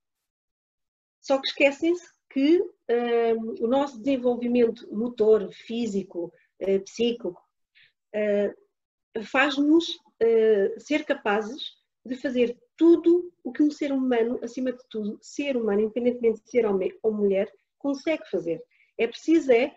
Só 1.22 1.40
que 1.40 1.48
esquecem-se 1.48 2.04
que 2.32 2.60
uh, 2.60 3.64
o 3.64 3.68
nosso 3.68 4.00
desenvolvimento 4.00 4.92
motor, 4.92 5.52
físico, 5.54 6.34
uh, 6.62 6.80
psíquico, 6.84 7.40
faz-nos 9.26 9.86
ser 10.80 11.04
capazes 11.06 11.76
de 12.04 12.16
fazer 12.16 12.58
tudo 12.78 13.34
o 13.44 13.52
que 13.52 13.64
um 13.64 13.72
ser 13.72 13.92
humano, 13.92 14.40
acima 14.44 14.72
de 14.72 14.84
tudo, 14.90 15.18
ser 15.22 15.58
humano, 15.58 15.82
independentemente 15.82 16.44
de 16.44 16.50
ser 16.50 16.66
homem 16.66 16.94
ou 17.02 17.12
mulher, 17.12 17.52
consegue 17.80 18.30
fazer. 18.30 18.64
É 18.98 19.08
preciso 19.08 19.52
é 19.52 19.76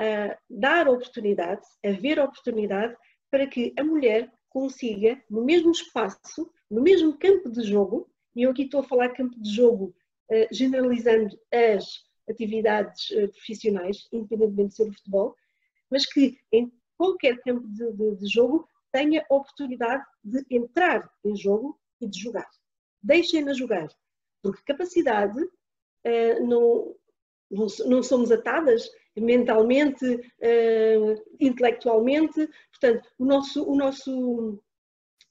uh, 0.00 0.36
dar 0.50 0.88
oportunidade, 0.88 1.62
haver 1.84 2.18
oportunidade 2.18 2.96
para 3.30 3.46
que 3.46 3.72
a 3.78 3.84
mulher 3.84 4.30
consiga, 4.50 5.22
no 5.30 5.44
mesmo 5.44 5.70
espaço, 5.70 6.50
no 6.70 6.82
mesmo 6.82 7.16
campo 7.16 7.50
de 7.50 7.62
jogo, 7.62 8.10
e 8.34 8.42
eu 8.42 8.50
aqui 8.50 8.62
estou 8.62 8.80
a 8.80 8.84
falar 8.84 9.10
campo 9.10 9.40
de 9.40 9.50
jogo 9.54 9.94
uh, 10.30 10.54
generalizando 10.54 11.38
as 11.52 12.04
atividades 12.28 13.10
uh, 13.10 13.28
profissionais, 13.28 14.08
independentemente 14.12 14.70
de 14.70 14.74
ser 14.76 14.88
o 14.88 14.92
futebol, 14.92 15.36
mas 15.90 16.06
que 16.06 16.38
em 16.50 16.72
qualquer 16.96 17.40
campo 17.42 17.66
de, 17.68 17.92
de, 17.92 18.16
de 18.16 18.26
jogo 18.26 18.68
tenha 18.90 19.24
oportunidade 19.30 20.04
de 20.22 20.44
entrar 20.50 21.10
em 21.24 21.34
jogo 21.34 21.78
e 22.04 22.08
de 22.08 22.20
jogar. 22.20 22.48
Deixem-na 23.02 23.52
jogar, 23.52 23.88
porque 24.42 24.62
capacidade 24.64 25.40
uh, 25.40 26.46
não, 26.46 26.94
não, 27.50 27.66
não, 27.86 28.02
somos 28.02 28.30
atadas 28.30 28.88
mentalmente, 29.16 30.04
uh, 30.06 31.24
intelectualmente, 31.40 32.48
portanto, 32.70 33.08
o 33.18 33.24
nosso, 33.24 33.68
o 33.68 33.74
nosso, 33.74 34.62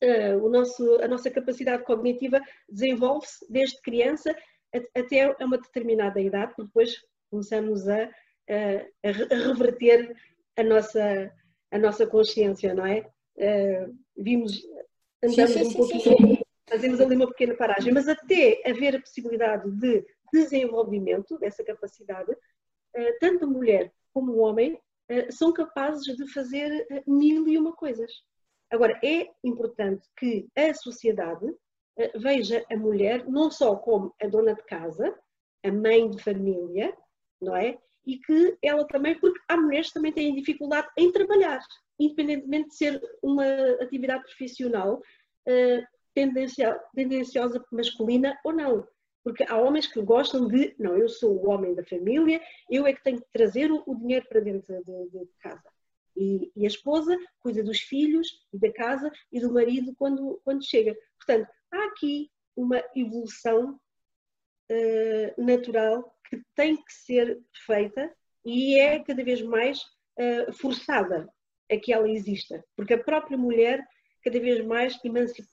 uh, 0.03 0.37
o 0.43 0.49
nosso, 0.49 0.95
a 1.01 1.07
nossa 1.07 1.31
capacidade 1.31 1.83
cognitiva 1.83 2.41
desenvolve-se 2.69 3.45
desde 3.49 3.81
criança 3.81 4.35
até 4.95 5.23
a 5.23 5.45
uma 5.45 5.57
determinada 5.57 6.19
idade, 6.21 6.53
porque 6.55 6.67
depois 6.67 7.01
começamos 7.29 7.87
a, 7.87 8.03
a, 8.03 9.05
a 9.05 9.11
reverter 9.47 10.15
a 10.57 10.63
nossa, 10.63 11.31
a 11.71 11.79
nossa 11.79 12.05
consciência, 12.05 12.73
não 12.73 12.85
é? 12.85 13.09
Uh, 13.37 13.97
vimos, 14.17 14.61
andamos 15.23 15.51
sim, 15.51 15.63
sim, 15.63 15.69
um 15.69 15.73
pouquinho 15.73 16.40
fazemos 16.71 17.01
ali 17.01 17.17
uma 17.17 17.27
pequena 17.27 17.53
paragem, 17.53 17.93
mas 17.93 18.07
até 18.07 18.61
haver 18.65 18.95
a 18.95 19.01
possibilidade 19.01 19.69
de 19.71 20.05
desenvolvimento 20.31 21.37
dessa 21.37 21.65
capacidade, 21.65 22.33
eh, 22.95 23.11
tanto 23.19 23.43
a 23.43 23.47
mulher 23.47 23.91
como 24.13 24.31
o 24.31 24.39
homem 24.39 24.79
eh, 25.09 25.29
são 25.29 25.51
capazes 25.51 26.15
de 26.15 26.25
fazer 26.31 26.87
eh, 26.89 27.03
mil 27.05 27.45
e 27.49 27.57
uma 27.57 27.73
coisas. 27.75 28.09
Agora, 28.69 28.97
é 29.03 29.29
importante 29.43 30.07
que 30.17 30.47
a 30.55 30.73
sociedade 30.73 31.45
veja 32.15 32.65
a 32.71 32.77
mulher 32.77 33.27
não 33.27 33.51
só 33.51 33.75
como 33.75 34.15
a 34.19 34.25
dona 34.25 34.55
de 34.55 34.63
casa, 34.63 35.13
a 35.61 35.71
mãe 35.71 36.09
de 36.09 36.23
família, 36.23 36.97
não 37.39 37.53
é? 37.53 37.77
E 38.05 38.17
que 38.17 38.57
ela 38.63 38.87
também, 38.87 39.19
porque 39.19 39.39
há 39.49 39.57
mulheres 39.57 39.89
que 39.89 39.95
também 39.95 40.13
têm 40.13 40.33
dificuldade 40.33 40.87
em 40.97 41.11
trabalhar, 41.11 41.59
independentemente 41.99 42.69
de 42.69 42.75
ser 42.75 43.01
uma 43.21 43.45
atividade 43.81 44.23
profissional, 44.23 45.01
tendenciosa 46.13 47.63
masculina 47.71 48.37
ou 48.43 48.53
não. 48.53 48.87
Porque 49.23 49.43
há 49.43 49.57
homens 49.57 49.87
que 49.87 50.01
gostam 50.01 50.47
de, 50.47 50.75
não, 50.79 50.97
eu 50.97 51.07
sou 51.07 51.31
o 51.31 51.49
homem 51.49 51.75
da 51.75 51.85
família, 51.85 52.41
eu 52.69 52.87
é 52.87 52.93
que 52.93 53.03
tenho 53.03 53.21
que 53.21 53.27
trazer 53.31 53.71
o, 53.71 53.95
dinheiro 53.95 54.25
para 54.27 54.39
dentro 54.39 54.73
de, 54.83 55.09
de 55.09 55.29
casa. 55.39 55.69
E, 56.15 56.51
e, 56.55 56.65
a 56.65 56.67
esposa 56.67 57.17
cuida 57.39 57.63
dos 57.63 57.79
filhos 57.79 58.27
e 58.51 58.57
da 58.57 58.71
casa 58.73 59.11
e 59.31 59.39
do 59.39 59.53
marido 59.53 59.95
quando, 59.95 60.41
quando 60.43 60.65
chega. 60.65 60.97
Portanto, 61.17 61.49
há 61.71 61.85
aqui 61.85 62.29
uma 62.55 62.83
evolução 62.95 63.79
uh, 64.71 65.41
natural 65.41 66.13
que 66.29 66.41
tem 66.55 66.75
que 66.75 66.93
ser 66.93 67.39
feita 67.65 68.13
e 68.43 68.77
é 68.77 68.99
cada 69.03 69.23
vez 69.23 69.41
mais 69.41 69.81
uh, 69.81 70.51
forçada 70.53 71.29
a 71.71 71.77
que 71.77 71.93
ela 71.93 72.09
exista. 72.09 72.63
Porque 72.75 72.93
a 72.93 73.03
própria 73.03 73.37
mulher 73.37 73.85
cada 74.23 74.39
vez 74.39 74.65
mais 74.65 74.99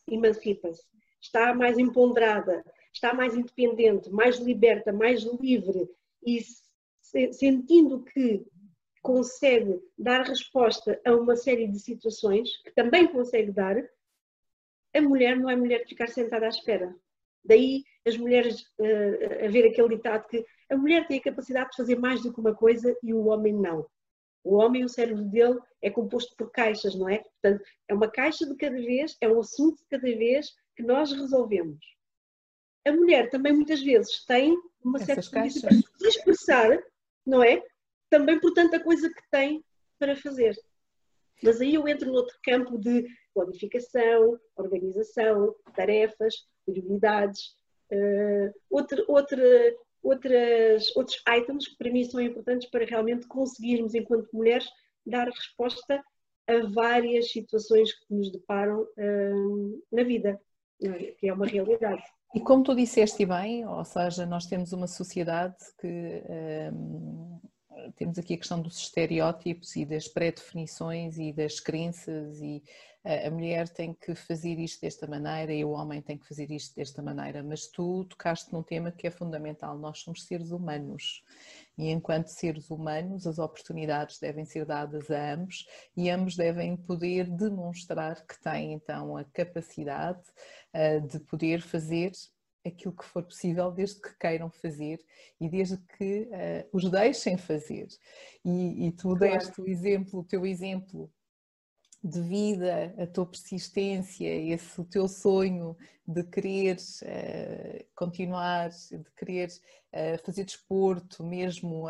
emancipa-se, 0.07 0.85
está 1.21 1.55
mais 1.55 1.79
empoderada, 1.79 2.65
está 2.93 3.15
mais 3.15 3.35
independente, 3.35 4.11
mais 4.11 4.39
liberta, 4.39 4.93
mais 4.93 5.23
livre 5.23 5.89
e 6.25 6.41
sentindo 7.33 8.05
que 8.05 8.45
consegue 9.03 9.81
dar 9.97 10.23
resposta 10.23 11.01
a 11.05 11.15
uma 11.15 11.37
série 11.37 11.67
de 11.67 11.79
situações, 11.79 12.57
que 12.63 12.71
também 12.73 13.07
consegue 13.07 13.51
dar, 13.51 13.77
a 14.95 15.01
mulher 15.01 15.37
não 15.37 15.49
é 15.49 15.57
mulher 15.57 15.83
de 15.83 15.89
ficar 15.89 16.09
sentada 16.09 16.47
à 16.47 16.49
espera. 16.49 16.95
Daí 17.45 17.85
as 18.07 18.17
mulheres 18.17 18.63
uh, 18.79 19.45
a 19.45 19.49
ver 19.49 19.67
aquele 19.67 19.97
ditado 19.97 20.27
que 20.29 20.45
a 20.71 20.77
mulher 20.77 21.07
tem 21.07 21.19
a 21.19 21.23
capacidade 21.23 21.71
de 21.71 21.77
fazer 21.77 21.99
mais 21.99 22.23
do 22.23 22.33
que 22.33 22.41
uma 22.41 22.55
coisa 22.55 22.95
e 23.03 23.15
o 23.15 23.27
homem 23.27 23.55
não. 23.55 23.87
O 24.45 24.57
homem, 24.57 24.85
o 24.85 24.89
cérebro 24.89 25.25
dele 25.25 25.59
é 25.83 25.91
composto 25.91 26.35
por 26.37 26.51
caixas, 26.51 26.95
não 26.95 27.09
é? 27.09 27.19
Portanto, 27.19 27.65
é 27.89 27.95
uma 27.95 28.11
caixa 28.11 28.47
de 28.47 28.57
cada 28.57 28.77
vez, 28.77 29.17
é 29.21 29.29
um 29.29 29.41
assunto 29.41 29.79
de 29.79 29.87
cada 29.89 30.07
vez 30.07 30.55
que 30.77 30.83
nós 30.83 31.13
resolvemos. 31.13 31.79
A 32.87 32.93
mulher 32.93 33.29
também 33.31 33.53
muitas 33.53 33.83
vezes 33.83 34.25
tem 34.25 34.57
uma 34.83 34.99
Essas 34.99 35.27
certa 35.27 35.31
caixas. 35.31 35.63
para 35.63 36.09
expressar, 36.09 36.83
não 37.27 37.43
é? 37.43 37.63
Também 38.09 38.41
por 38.41 38.53
tanta 38.53 38.81
coisa 38.81 39.09
que 39.09 39.23
tem 39.31 39.63
para 39.99 40.17
fazer. 40.17 40.57
Mas 41.43 41.61
aí 41.61 41.75
eu 41.75 41.87
entro 41.87 42.11
noutro 42.11 42.37
campo 42.43 42.79
de 42.79 43.07
planificação, 43.35 44.39
organização, 44.57 45.55
tarefas, 45.75 46.47
prioridades, 46.65 47.57
uh, 47.93 48.53
outra, 48.71 49.05
outra, 49.07 49.77
outras, 50.03 50.95
outros 50.97 51.23
items 51.29 51.69
que 51.69 51.77
para 51.77 51.91
mim 51.91 52.05
são 52.05 52.21
importantes 52.21 52.69
para 52.71 52.85
realmente 52.85 53.27
conseguirmos, 53.27 53.95
enquanto 53.95 54.29
mulheres, 54.33 54.69
dar 55.07 55.27
resposta 55.29 56.03
a 56.47 56.67
várias 56.73 57.31
situações 57.31 57.93
que 57.93 58.15
nos 58.15 58.33
deparam 58.33 58.83
uh, 58.83 59.83
na 59.93 60.03
vida, 60.03 60.41
é? 60.83 61.13
que 61.13 61.29
é 61.29 61.33
uma 61.33 61.47
realidade. 61.47 62.03
E 62.35 62.41
como 62.41 62.63
tu 62.63 62.75
disseste 62.75 63.25
bem, 63.25 63.67
ou 63.67 63.85
seja, 63.85 64.27
nós 64.27 64.47
temos 64.47 64.73
uma 64.73 64.87
sociedade 64.87 65.57
que 65.81 66.23
um, 66.73 67.41
temos 67.97 68.19
aqui 68.19 68.35
a 68.35 68.39
questão 68.39 68.61
dos 68.61 68.79
estereótipos 68.79 69.77
e 69.77 69.85
das 69.85 70.09
pré-definições 70.09 71.19
e 71.19 71.33
das 71.33 71.61
crenças 71.61 72.41
e 72.41 72.63
a 73.05 73.31
mulher 73.31 73.69
tem 73.69 73.95
que 73.95 74.15
fazer 74.15 74.59
isto 74.59 74.83
desta 74.83 75.07
maneira 75.07 75.53
e 75.53 75.65
o 75.65 75.71
homem 75.71 76.03
tem 76.03 76.19
que 76.19 76.27
fazer 76.27 76.51
isto 76.51 76.75
desta 76.75 77.01
maneira, 77.01 77.43
mas 77.43 77.67
tu 77.67 78.05
tocaste 78.05 78.53
num 78.53 78.63
tema 78.63 78.93
que 78.93 79.07
é 79.07 79.11
fundamental, 79.11 79.79
nós 79.79 80.01
somos 80.01 80.25
seres 80.25 80.51
humanos. 80.51 81.23
E 81.79 81.91
enquanto 81.91 82.27
seres 82.27 82.71
humanos 82.71 83.27
as 83.27 83.39
oportunidades 83.39 84.19
devem 84.19 84.45
ser 84.45 84.67
dadas 84.67 85.11
a 85.11 85.33
ambos 85.33 85.67
e 85.97 86.11
ambos 86.11 86.37
devem 86.37 86.77
poder 86.77 87.31
demonstrar 87.31 88.27
que 88.27 88.39
têm 88.43 88.75
então 88.75 89.17
a 89.17 89.25
capacidade 89.25 90.21
uh, 90.75 91.07
de 91.07 91.21
poder 91.21 91.63
fazer 91.63 92.13
aquilo 92.69 92.95
que 92.95 93.05
for 93.05 93.23
possível, 93.23 93.71
desde 93.71 94.01
que 94.01 94.17
queiram 94.19 94.51
fazer 94.51 95.01
e 95.41 95.49
desde 95.49 95.77
que 95.97 96.23
uh, 96.23 96.69
os 96.73 96.91
deixem 96.91 97.37
fazer. 97.37 97.89
E, 98.45 98.87
e 98.87 98.93
tu 98.93 99.17
claro. 99.17 99.19
deste 99.19 99.61
o 99.61 99.69
exemplo, 99.69 100.21
o 100.21 100.25
teu 100.25 100.47
exemplo 100.47 101.11
de 102.03 102.21
vida, 102.21 102.95
a 102.97 103.07
tua 103.07 103.27
persistência, 103.27 104.29
esse 104.29 104.81
o 104.81 104.85
teu 104.85 105.09
sonho 105.09 105.77
de 106.07 106.23
querer 106.25 106.77
uh, 106.77 107.87
continuar, 107.95 108.71
de 108.71 109.11
querer 109.17 109.49
uh, 109.49 110.25
fazer 110.25 110.45
desporto, 110.45 111.25
mesmo 111.25 111.87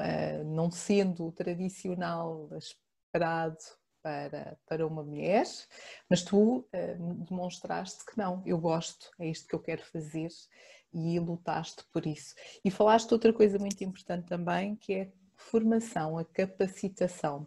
não 0.47 0.71
sendo 0.71 1.31
tradicional, 1.33 2.49
esperado 2.57 3.59
para, 4.09 4.57
para 4.66 4.87
uma 4.87 5.03
mulher, 5.03 5.44
mas 6.09 6.23
tu 6.23 6.61
uh, 6.61 7.14
demonstraste 7.29 8.07
que 8.07 8.16
não, 8.16 8.42
eu 8.47 8.57
gosto, 8.57 9.11
é 9.18 9.29
isto 9.29 9.47
que 9.47 9.55
eu 9.55 9.61
quero 9.61 9.85
fazer 9.85 10.31
e 10.94 11.21
lutaste 11.21 11.85
por 11.92 12.07
isso. 12.07 12.35
E 12.64 12.71
falaste 12.71 13.12
outra 13.12 13.35
coisa 13.35 13.59
muito 13.59 13.85
importante 13.85 14.27
também, 14.27 14.77
que 14.77 14.94
é 14.94 15.03
a 15.03 15.09
formação, 15.37 16.16
a 16.16 16.25
capacitação. 16.25 17.47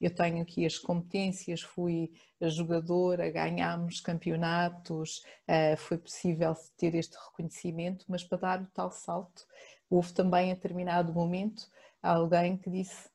Eu 0.00 0.12
tenho 0.12 0.42
aqui 0.42 0.66
as 0.66 0.78
competências, 0.78 1.60
fui 1.60 2.10
jogadora, 2.42 3.30
ganhámos 3.30 4.00
campeonatos, 4.00 5.22
uh, 5.48 5.76
foi 5.76 5.98
possível 5.98 6.56
ter 6.76 6.96
este 6.96 7.16
reconhecimento, 7.16 8.04
mas 8.08 8.24
para 8.24 8.38
dar 8.38 8.62
o 8.62 8.66
tal 8.74 8.90
salto, 8.90 9.46
houve 9.88 10.12
também 10.12 10.50
a 10.50 10.54
determinado 10.54 11.12
momento 11.12 11.68
alguém 12.02 12.56
que 12.56 12.68
disse: 12.68 13.08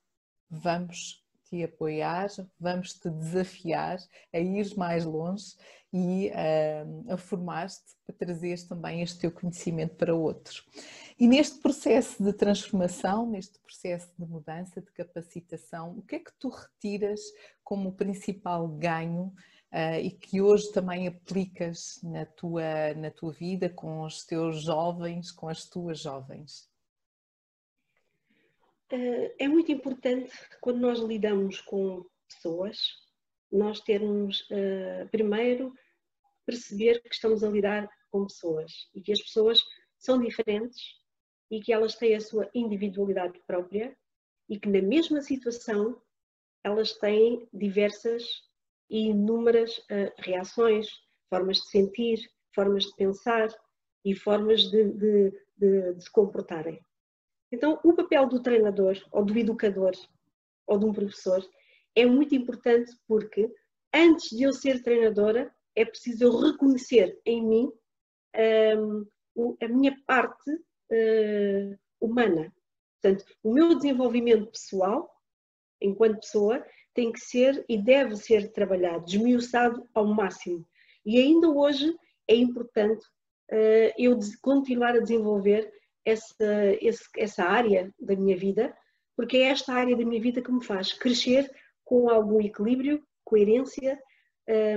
Vamos 0.50 1.25
te 1.50 1.64
apoiar, 1.64 2.28
vamos 2.60 2.94
te 2.94 3.10
desafiar 3.10 3.98
a 4.34 4.40
ir 4.40 4.76
mais 4.76 5.06
longe 5.06 5.56
e 5.94 6.30
uh, 6.30 7.14
a 7.14 7.18
formar-te 7.18 7.80
para 8.06 8.16
trazeres 8.16 8.66
também 8.66 9.02
este 9.02 9.20
teu 9.20 9.32
conhecimento 9.32 9.96
para 9.96 10.14
outros. 10.14 10.66
E 11.18 11.28
neste 11.28 11.62
processo 11.62 12.22
de 12.22 12.34
transformação, 12.34 13.30
neste 13.30 13.58
processo 13.60 14.10
de 14.20 14.26
mudança, 14.26 14.82
de 14.82 14.92
capacitação, 14.92 15.98
o 15.98 16.02
que 16.02 16.16
é 16.16 16.20
que 16.20 16.34
tu 16.38 16.50
retiras 16.50 17.22
como 17.64 17.94
principal 17.94 18.68
ganho 18.68 19.34
uh, 19.72 20.00
e 20.02 20.12
que 20.12 20.42
hoje 20.42 20.70
também 20.74 21.08
aplicas 21.08 22.00
na 22.04 22.26
tua, 22.26 22.94
na 22.96 23.10
tua 23.10 23.32
vida 23.32 23.70
com 23.70 24.02
os 24.02 24.26
teus 24.26 24.64
jovens, 24.64 25.32
com 25.32 25.48
as 25.48 25.64
tuas 25.66 26.02
jovens? 26.02 26.70
Eh, 28.92 29.36
é 29.40 29.48
muito 29.48 29.72
importante 29.72 30.32
quando 30.62 30.80
nós 30.80 31.00
lidamos 31.00 31.60
com 31.62 32.06
pessoas, 32.28 32.78
nós 33.52 33.80
termos 33.82 34.42
uh, 34.52 35.08
primeiro 35.12 35.74
perceber 36.46 37.02
que 37.02 37.14
estamos 37.14 37.44
a 37.44 37.50
lidar 37.50 37.90
com 38.12 38.26
pessoas 38.26 38.72
e 38.94 39.02
que 39.02 39.12
as 39.12 39.22
pessoas 39.22 39.60
são 39.98 40.20
diferentes 40.20 40.82
e 41.50 41.62
que 41.62 41.72
elas 41.72 41.96
têm 41.96 42.16
a 42.16 42.20
sua 42.20 42.50
individualidade 42.54 43.40
própria 43.48 43.96
e 44.50 44.60
que 44.60 44.70
na 44.70 44.82
mesma 44.82 45.22
situação 45.22 46.02
elas 46.64 46.94
têm 46.94 47.48
diversas 47.54 48.24
e 48.90 49.08
inúmeras 49.08 49.78
uh, 49.78 50.12
reações, 50.20 50.88
formas 51.30 51.58
de 51.58 51.70
sentir, 51.70 52.20
formas 52.54 52.84
de 52.84 52.96
pensar 52.96 53.50
e 54.04 54.14
formas 54.16 54.70
de, 54.70 54.92
de, 54.92 55.32
de, 55.58 55.94
de 55.94 56.04
se 56.04 56.12
comportarem. 56.12 56.80
Então, 57.56 57.80
o 57.86 57.94
papel 57.94 58.28
do 58.28 58.42
treinador, 58.42 59.02
ou 59.14 59.24
do 59.24 59.38
educador, 59.38 59.94
ou 60.68 60.78
de 60.78 60.86
um 60.86 60.92
professor, 60.92 61.42
é 61.96 62.06
muito 62.06 62.36
importante 62.36 62.92
porque 63.08 63.50
antes 63.94 64.36
de 64.36 64.44
eu 64.44 64.52
ser 64.52 64.84
treinadora, 64.84 65.50
é 65.74 65.86
preciso 65.86 66.26
eu 66.26 66.38
reconhecer 66.38 67.18
em 67.26 67.42
mim 67.42 67.72
um, 69.38 69.56
a 69.62 69.68
minha 69.70 69.96
parte 70.06 70.52
uh, 70.52 71.80
humana. 72.02 72.54
Portanto, 73.02 73.24
o 73.42 73.54
meu 73.54 73.74
desenvolvimento 73.74 74.52
pessoal, 74.52 75.10
enquanto 75.82 76.20
pessoa, 76.20 76.62
tem 76.94 77.10
que 77.10 77.22
ser 77.22 77.64
e 77.70 77.78
deve 77.82 78.18
ser 78.18 78.52
trabalhado, 78.52 79.06
desmiuçado 79.06 79.88
ao 79.94 80.06
máximo. 80.06 80.68
E 81.06 81.20
ainda 81.20 81.50
hoje 81.50 81.96
é 82.28 82.36
importante 82.36 83.06
uh, 83.50 83.94
eu 83.98 84.20
continuar 84.42 84.96
a 84.96 85.02
desenvolver 85.02 85.72
essa, 86.06 86.36
esse, 86.80 87.04
essa 87.18 87.44
área 87.44 87.94
da 88.00 88.16
minha 88.16 88.38
vida, 88.38 88.76
porque 89.18 89.38
é 89.38 89.50
esta 89.50 89.74
área 89.74 89.96
da 89.96 90.06
minha 90.06 90.22
vida 90.22 90.42
que 90.42 90.52
me 90.52 90.64
faz 90.64 90.94
crescer 90.94 91.50
com 91.84 92.10
algum 92.10 92.40
equilíbrio, 92.42 93.04
coerência 93.24 94.00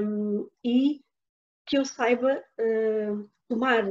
um, 0.02 0.48
e 0.64 1.00
que 1.66 1.76
eu 1.76 1.84
saiba 1.84 2.42
uh, 2.58 3.30
tomar 3.48 3.84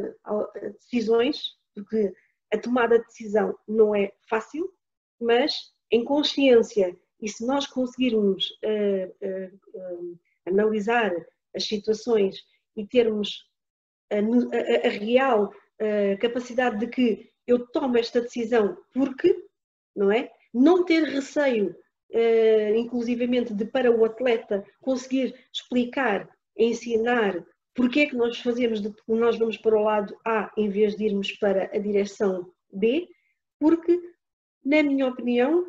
decisões, 0.80 1.56
porque 1.76 2.14
a 2.52 2.58
tomada 2.58 2.98
de 2.98 3.06
decisão 3.06 3.56
não 3.68 3.94
é 3.94 4.12
fácil, 4.28 4.74
mas 5.20 5.72
em 5.92 6.04
consciência 6.04 6.98
e 7.22 7.30
se 7.30 7.46
nós 7.46 7.68
conseguirmos 7.68 8.52
uh, 8.64 9.28
uh, 9.28 10.20
analisar 10.48 11.12
as 11.56 11.68
situações 11.68 12.38
e 12.76 12.86
termos 12.86 13.48
a, 14.12 14.16
a, 14.16 14.88
a 14.88 14.90
real 14.90 15.52
a 15.80 16.18
capacidade 16.18 16.80
de 16.80 16.88
que 16.88 17.30
eu 17.46 17.66
tomo 17.68 17.98
esta 17.98 18.22
decisão 18.22 18.78
porque, 18.94 19.46
não 19.96 20.12
é? 20.12 20.32
Não 20.54 20.84
ter 20.84 21.04
receio, 21.04 21.76
uh, 22.12 22.76
inclusivamente, 22.76 23.54
de 23.54 23.66
para 23.66 23.92
o 23.92 24.04
atleta 24.04 24.66
conseguir 24.82 25.36
explicar, 25.54 26.30
ensinar 26.58 27.44
porque 27.78 28.00
é 28.00 28.06
que 28.08 28.16
nós 28.16 28.40
fazemos, 28.40 28.82
de, 28.82 28.92
nós 29.08 29.38
vamos 29.38 29.56
para 29.56 29.78
o 29.78 29.84
lado 29.84 30.18
A 30.26 30.52
em 30.58 30.68
vez 30.68 30.96
de 30.96 31.06
irmos 31.06 31.32
para 31.34 31.66
a 31.66 31.78
direção 31.78 32.52
B, 32.74 33.08
porque, 33.60 34.02
na 34.66 34.82
minha 34.82 35.06
opinião, 35.06 35.64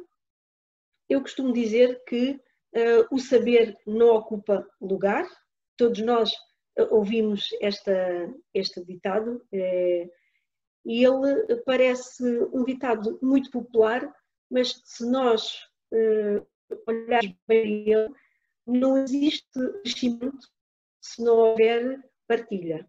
eu 1.06 1.20
costumo 1.20 1.52
dizer 1.52 2.02
que 2.06 2.30
uh, 2.30 3.06
o 3.14 3.18
saber 3.18 3.76
não 3.86 4.08
ocupa 4.16 4.66
lugar, 4.80 5.28
todos 5.76 6.00
nós 6.00 6.32
ouvimos 6.90 7.48
esta, 7.60 8.32
este 8.54 8.84
ditado 8.84 9.42
é, 9.52 10.08
e 10.84 11.04
ele 11.04 11.56
parece 11.66 12.24
um 12.52 12.64
ditado 12.64 13.18
muito 13.22 13.50
popular, 13.50 14.10
mas 14.50 14.80
se 14.84 15.04
nós 15.10 15.66
uh, 15.92 16.46
olharmos 16.86 17.36
bem 17.46 17.90
ele, 17.90 18.08
não 18.66 18.96
existe 18.98 19.60
crescimento 19.82 20.48
se 21.00 21.22
não 21.22 21.36
houver 21.36 21.98
partilha. 22.26 22.88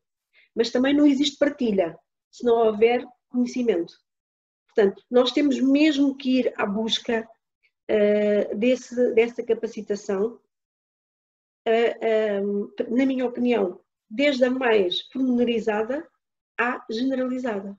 Mas 0.56 0.72
também 0.72 0.94
não 0.94 1.06
existe 1.06 1.38
partilha 1.38 1.98
se 2.32 2.46
não 2.46 2.68
houver 2.68 3.06
conhecimento. 3.30 3.94
Portanto, 4.68 5.04
nós 5.10 5.32
temos 5.32 5.60
mesmo 5.60 6.16
que 6.16 6.40
ir 6.40 6.54
à 6.58 6.66
busca 6.66 7.28
uh, 7.90 8.58
desse, 8.58 9.14
dessa 9.14 9.44
capacitação, 9.44 10.40
na 12.90 13.06
minha 13.06 13.26
opinião, 13.26 13.80
desde 14.10 14.46
a 14.46 14.50
mais 14.50 15.04
pormenorizada 15.10 16.08
à 16.60 16.84
generalizada. 16.90 17.78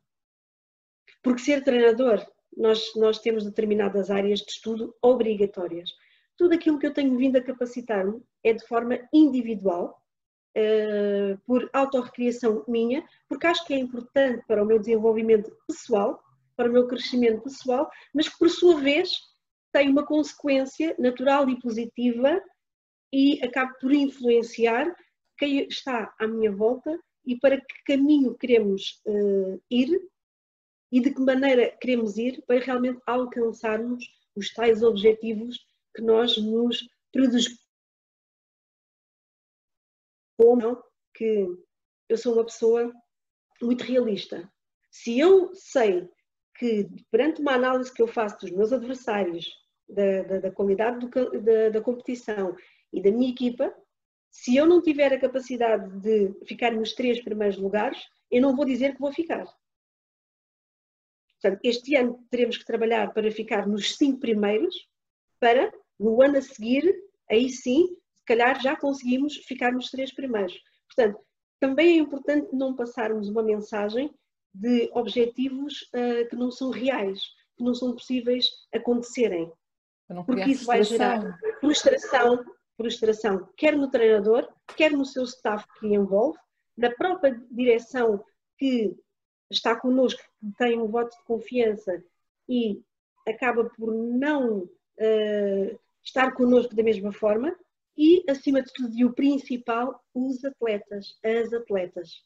Porque 1.22 1.42
ser 1.42 1.62
treinador, 1.62 2.24
nós, 2.56 2.94
nós 2.96 3.18
temos 3.18 3.44
determinadas 3.44 4.10
áreas 4.10 4.40
de 4.40 4.50
estudo 4.52 4.94
obrigatórias. 5.02 5.90
Tudo 6.36 6.54
aquilo 6.54 6.78
que 6.78 6.86
eu 6.86 6.94
tenho 6.94 7.16
vindo 7.18 7.36
a 7.36 7.42
capacitar-me 7.42 8.22
é 8.42 8.52
de 8.52 8.66
forma 8.66 8.98
individual, 9.12 10.00
uh, 10.56 11.38
por 11.46 11.68
autorrecriação 11.72 12.64
minha, 12.66 13.04
porque 13.28 13.46
acho 13.46 13.64
que 13.66 13.74
é 13.74 13.78
importante 13.78 14.44
para 14.46 14.62
o 14.62 14.66
meu 14.66 14.78
desenvolvimento 14.78 15.54
pessoal, 15.66 16.22
para 16.56 16.68
o 16.68 16.72
meu 16.72 16.86
crescimento 16.86 17.42
pessoal, 17.42 17.90
mas 18.14 18.28
que 18.28 18.38
por 18.38 18.48
sua 18.48 18.80
vez 18.80 19.10
tem 19.72 19.88
uma 19.88 20.04
consequência 20.04 20.94
natural 20.98 21.48
e 21.48 21.60
positiva 21.60 22.42
e 23.12 23.42
acaba 23.42 23.72
por 23.74 23.92
influenciar 23.92 24.94
quem 25.36 25.66
está 25.66 26.14
à 26.18 26.26
minha 26.26 26.52
volta 26.52 26.98
e 27.24 27.38
para 27.38 27.60
que 27.60 27.84
caminho 27.84 28.36
queremos 28.36 29.00
uh, 29.06 29.60
ir 29.70 30.00
e 30.92 31.00
de 31.00 31.14
que 31.14 31.20
maneira 31.20 31.70
queremos 31.80 32.16
ir 32.18 32.42
para 32.46 32.60
realmente 32.60 33.00
alcançarmos 33.06 34.04
os 34.34 34.52
tais 34.52 34.82
objetivos 34.82 35.58
que 35.94 36.02
nós 36.02 36.36
nos 36.36 36.88
predispomos. 37.12 37.60
Que 41.14 41.46
eu 42.08 42.16
sou 42.16 42.34
uma 42.34 42.44
pessoa 42.44 42.92
muito 43.62 43.84
realista. 43.84 44.50
Se 44.90 45.18
eu 45.18 45.54
sei 45.54 46.08
que, 46.56 46.88
perante 47.10 47.40
uma 47.40 47.52
análise 47.52 47.92
que 47.92 48.02
eu 48.02 48.08
faço 48.08 48.38
dos 48.40 48.50
meus 48.50 48.72
adversários, 48.72 49.48
da, 49.88 50.22
da, 50.22 50.38
da 50.40 50.50
qualidade 50.50 51.06
do, 51.06 51.42
da, 51.42 51.68
da 51.70 51.80
competição 51.80 52.56
e 52.92 53.02
da 53.02 53.10
minha 53.10 53.30
equipa, 53.30 53.74
se 54.30 54.56
eu 54.56 54.66
não 54.66 54.80
tiver 54.80 55.12
a 55.12 55.20
capacidade 55.20 55.90
de 56.00 56.32
ficar 56.46 56.72
nos 56.72 56.92
três 56.92 57.22
primeiros 57.22 57.56
lugares, 57.56 57.98
eu 58.30 58.40
não 58.40 58.54
vou 58.54 58.64
dizer 58.64 58.94
que 58.94 59.00
vou 59.00 59.12
ficar. 59.12 59.44
Portanto, 61.40 61.60
este 61.64 61.96
ano 61.96 62.24
teremos 62.30 62.58
que 62.58 62.64
trabalhar 62.64 63.12
para 63.12 63.30
ficar 63.32 63.66
nos 63.66 63.96
cinco 63.96 64.20
primeiros, 64.20 64.74
para 65.40 65.72
no 65.98 66.22
ano 66.22 66.38
a 66.38 66.42
seguir, 66.42 66.84
aí 67.30 67.48
sim, 67.48 67.88
se 68.14 68.24
calhar 68.24 68.60
já 68.60 68.76
conseguimos 68.76 69.36
ficar 69.36 69.72
nos 69.72 69.90
três 69.90 70.12
primeiros. 70.14 70.54
Portanto, 70.86 71.20
também 71.58 71.98
é 71.98 72.00
importante 72.00 72.54
não 72.54 72.76
passarmos 72.76 73.28
uma 73.28 73.42
mensagem 73.42 74.12
de 74.52 74.90
objetivos 74.92 75.82
uh, 75.94 76.28
que 76.28 76.36
não 76.36 76.50
são 76.50 76.70
reais, 76.70 77.20
que 77.56 77.64
não 77.64 77.74
são 77.74 77.92
possíveis 77.92 78.46
acontecerem. 78.74 79.50
Porque 80.26 80.50
isso 80.50 80.66
vai 80.66 80.82
gerar 80.82 81.38
frustração, 81.60 82.44
frustração, 82.80 83.46
quer 83.58 83.76
no 83.76 83.90
treinador, 83.90 84.48
quer 84.74 84.90
no 84.90 85.04
seu 85.04 85.24
staff 85.24 85.66
que 85.78 85.88
envolve, 85.88 86.38
na 86.76 86.90
própria 86.90 87.38
direção 87.50 88.24
que 88.56 88.96
está 89.50 89.78
connosco, 89.78 90.22
que 90.40 90.50
tem 90.56 90.80
um 90.80 90.86
voto 90.86 91.14
de 91.14 91.24
confiança 91.24 92.02
e 92.48 92.82
acaba 93.28 93.64
por 93.64 93.92
não 93.92 94.60
uh, 94.60 95.78
estar 96.02 96.32
connosco 96.32 96.74
da 96.74 96.82
mesma 96.82 97.12
forma, 97.12 97.54
e, 97.98 98.24
acima 98.30 98.62
de 98.62 98.72
tudo, 98.72 98.96
e 98.96 99.04
o 99.04 99.12
principal, 99.12 100.02
os 100.14 100.42
atletas, 100.42 101.18
as 101.22 101.52
atletas, 101.52 102.22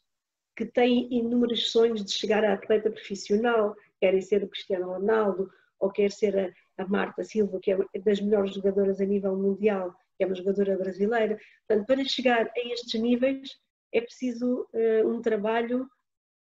que 0.57 0.65
têm 0.65 1.13
inúmeros 1.13 1.73
sonhos 1.73 2.05
de 2.05 2.13
chegar 2.13 2.45
a 2.45 2.55
atleta 2.55 2.93
profissional, 2.93 3.75
querem 4.01 4.21
ser 4.21 4.45
o 4.45 4.49
Cristiano 4.49 4.87
Ronaldo, 4.87 5.51
ou 5.81 5.91
quer 5.91 6.13
ser 6.13 6.39
a, 6.39 6.83
a 6.83 6.87
Marta 6.87 7.25
Silva, 7.25 7.59
que 7.61 7.73
é 7.73 7.79
das 8.05 8.21
melhores 8.21 8.55
jogadoras 8.55 9.01
a 9.01 9.05
nível 9.05 9.37
mundial, 9.37 9.97
que 10.17 10.25
é 10.25 10.27
uma 10.27 10.35
jogadora 10.35 10.77
brasileira. 10.77 11.39
Portanto, 11.67 11.87
para 11.87 12.05
chegar 12.05 12.47
a 12.47 12.69
estes 12.73 13.01
níveis 13.01 13.51
é 13.93 14.01
preciso 14.01 14.67
uh, 14.73 15.09
um 15.09 15.21
trabalho 15.21 15.89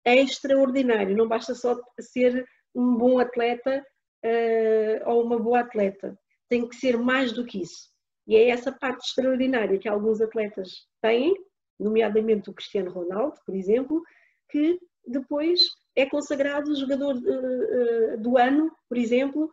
extraordinário, 0.05 1.17
não 1.17 1.29
basta 1.29 1.55
só 1.55 1.79
ser 2.01 2.45
um 2.75 2.97
bom 2.97 3.19
atleta 3.19 3.85
uh, 4.25 5.11
ou 5.11 5.25
uma 5.25 5.39
boa 5.39 5.61
atleta, 5.61 6.19
tem 6.49 6.69
que 6.69 6.77
ser 6.77 6.97
mais 6.97 7.33
do 7.33 7.45
que 7.45 7.63
isso. 7.63 7.91
E 8.27 8.37
é 8.37 8.49
essa 8.49 8.73
parte 8.73 9.07
extraordinária 9.07 9.79
que 9.79 9.89
alguns 9.89 10.21
atletas 10.21 10.87
têm, 11.01 11.35
nomeadamente 11.79 12.51
o 12.51 12.55
Cristiano 12.55 12.91
Ronaldo, 12.91 13.39
por 13.45 13.55
exemplo, 13.55 14.03
que 14.49 14.79
depois 15.07 15.61
é 15.97 16.07
consagrado 16.07 16.75
jogador 16.77 17.17
uh, 17.17 18.19
do 18.19 18.39
ano, 18.39 18.71
por 18.89 18.97
exemplo, 18.97 19.51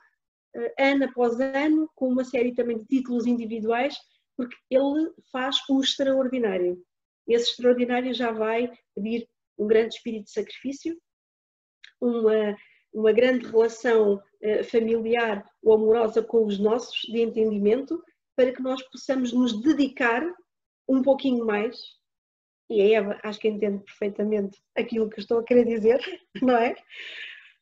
ano 0.78 1.06
após 1.06 1.40
ano, 1.40 1.90
com 1.96 2.10
uma 2.10 2.24
série 2.24 2.54
também 2.54 2.78
de 2.78 2.86
títulos 2.86 3.26
individuais, 3.26 3.98
porque 4.36 4.56
ele 4.70 5.12
faz 5.32 5.58
o 5.70 5.82
extraordinário. 5.82 6.82
Esse 7.28 7.52
extraordinário 7.52 8.14
já 8.14 8.32
vai 8.32 8.72
pedir 8.96 9.28
um 9.58 9.68
grande 9.68 9.96
espírito 9.96 10.26
de 10.26 10.32
sacrifício, 10.32 10.98
uma, 12.02 12.56
uma 12.94 13.12
grande 13.12 13.46
relação 13.46 14.22
eh, 14.42 14.64
familiar 14.64 15.44
ou 15.62 15.74
amorosa 15.74 16.24
com 16.24 16.46
os 16.46 16.58
nossos, 16.58 17.02
de 17.02 17.22
entendimento, 17.22 18.02
para 18.36 18.54
que 18.54 18.62
nós 18.62 18.82
possamos 18.90 19.34
nos 19.34 19.62
dedicar 19.62 20.24
um 20.88 21.02
pouquinho 21.02 21.46
mais. 21.46 21.78
E 22.70 22.82
a 22.82 23.00
Eva 23.00 23.20
acho 23.24 23.40
que 23.40 23.50
entende 23.50 23.84
perfeitamente 23.84 24.58
aquilo 24.78 25.10
que 25.10 25.20
estou 25.20 25.40
a 25.40 25.44
querer 25.44 25.66
dizer, 25.66 26.00
não 26.42 26.56
é? 26.56 26.74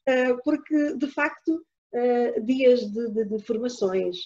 Eh, 0.05 0.33
porque, 0.43 0.93
de 0.95 1.07
facto, 1.07 1.65
eh, 1.93 2.39
dias 2.41 2.81
de, 2.91 3.09
de, 3.11 3.25
de 3.25 3.43
formações, 3.43 4.17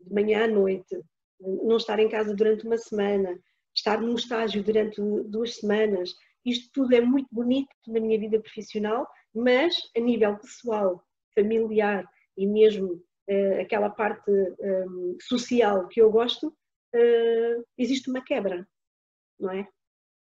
de 0.00 0.12
manhã 0.14 0.44
à 0.44 0.48
noite, 0.48 1.00
não 1.40 1.76
estar 1.76 1.98
em 1.98 2.08
casa 2.08 2.34
durante 2.34 2.66
uma 2.66 2.76
semana, 2.76 3.38
estar 3.74 4.00
num 4.00 4.14
estágio 4.14 4.62
durante 4.62 5.00
duas 5.24 5.56
semanas, 5.56 6.14
isto 6.44 6.70
tudo 6.72 6.94
é 6.94 7.00
muito 7.00 7.28
bonito 7.30 7.68
na 7.86 8.00
minha 8.00 8.18
vida 8.18 8.40
profissional, 8.40 9.06
mas 9.34 9.74
a 9.96 10.00
nível 10.00 10.36
pessoal, 10.38 11.02
familiar 11.34 12.04
e 12.36 12.46
mesmo 12.46 12.94
uh, 12.94 13.60
aquela 13.60 13.90
parte 13.90 14.30
um, 14.30 15.16
social 15.20 15.86
que 15.88 16.00
eu 16.00 16.10
gosto, 16.10 16.48
uh, 16.48 17.64
existe 17.76 18.10
uma 18.10 18.24
quebra, 18.24 18.66
não 19.38 19.50
é? 19.50 19.68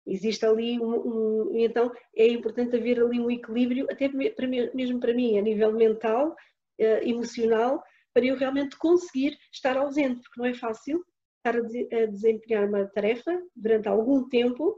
Existe 0.07 0.45
ali 0.45 0.81
um, 0.81 1.49
um, 1.51 1.57
Então 1.57 1.93
é 2.17 2.27
importante 2.27 2.77
haver 2.77 3.01
ali 3.01 3.21
um 3.21 3.31
equilíbrio, 3.31 3.87
até 3.91 4.09
mesmo 4.09 4.99
para 5.01 5.15
mim, 5.15 5.39
a 5.39 5.43
nível 5.43 5.73
mental, 5.73 6.35
emocional, 6.79 7.83
para 8.15 8.27
eu 8.27 8.37
realmente 8.37 8.77
conseguir 8.77 9.39
estar 9.53 9.77
ausente, 9.77 10.23
porque 10.23 10.41
não 10.41 10.47
é 10.47 10.55
fácil 10.55 11.05
estar 11.39 11.57
a 11.57 12.07
desempenhar 12.07 12.69
uma 12.69 12.87
tarefa 12.87 13.41
durante 13.55 13.89
algum 13.89 14.29
tempo 14.29 14.77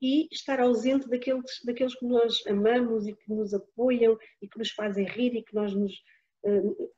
e 0.00 0.28
estar 0.30 0.60
ausente 0.60 1.08
daqueles, 1.08 1.60
daqueles 1.64 1.94
que 1.98 2.06
nós 2.06 2.42
amamos 2.46 3.06
e 3.06 3.14
que 3.14 3.32
nos 3.32 3.54
apoiam 3.54 4.16
e 4.40 4.48
que 4.48 4.58
nos 4.58 4.70
fazem 4.70 5.06
rir 5.06 5.34
e 5.34 5.42
que 5.42 5.54
nós 5.54 5.74
nos 5.74 5.92
uh, 6.44 6.92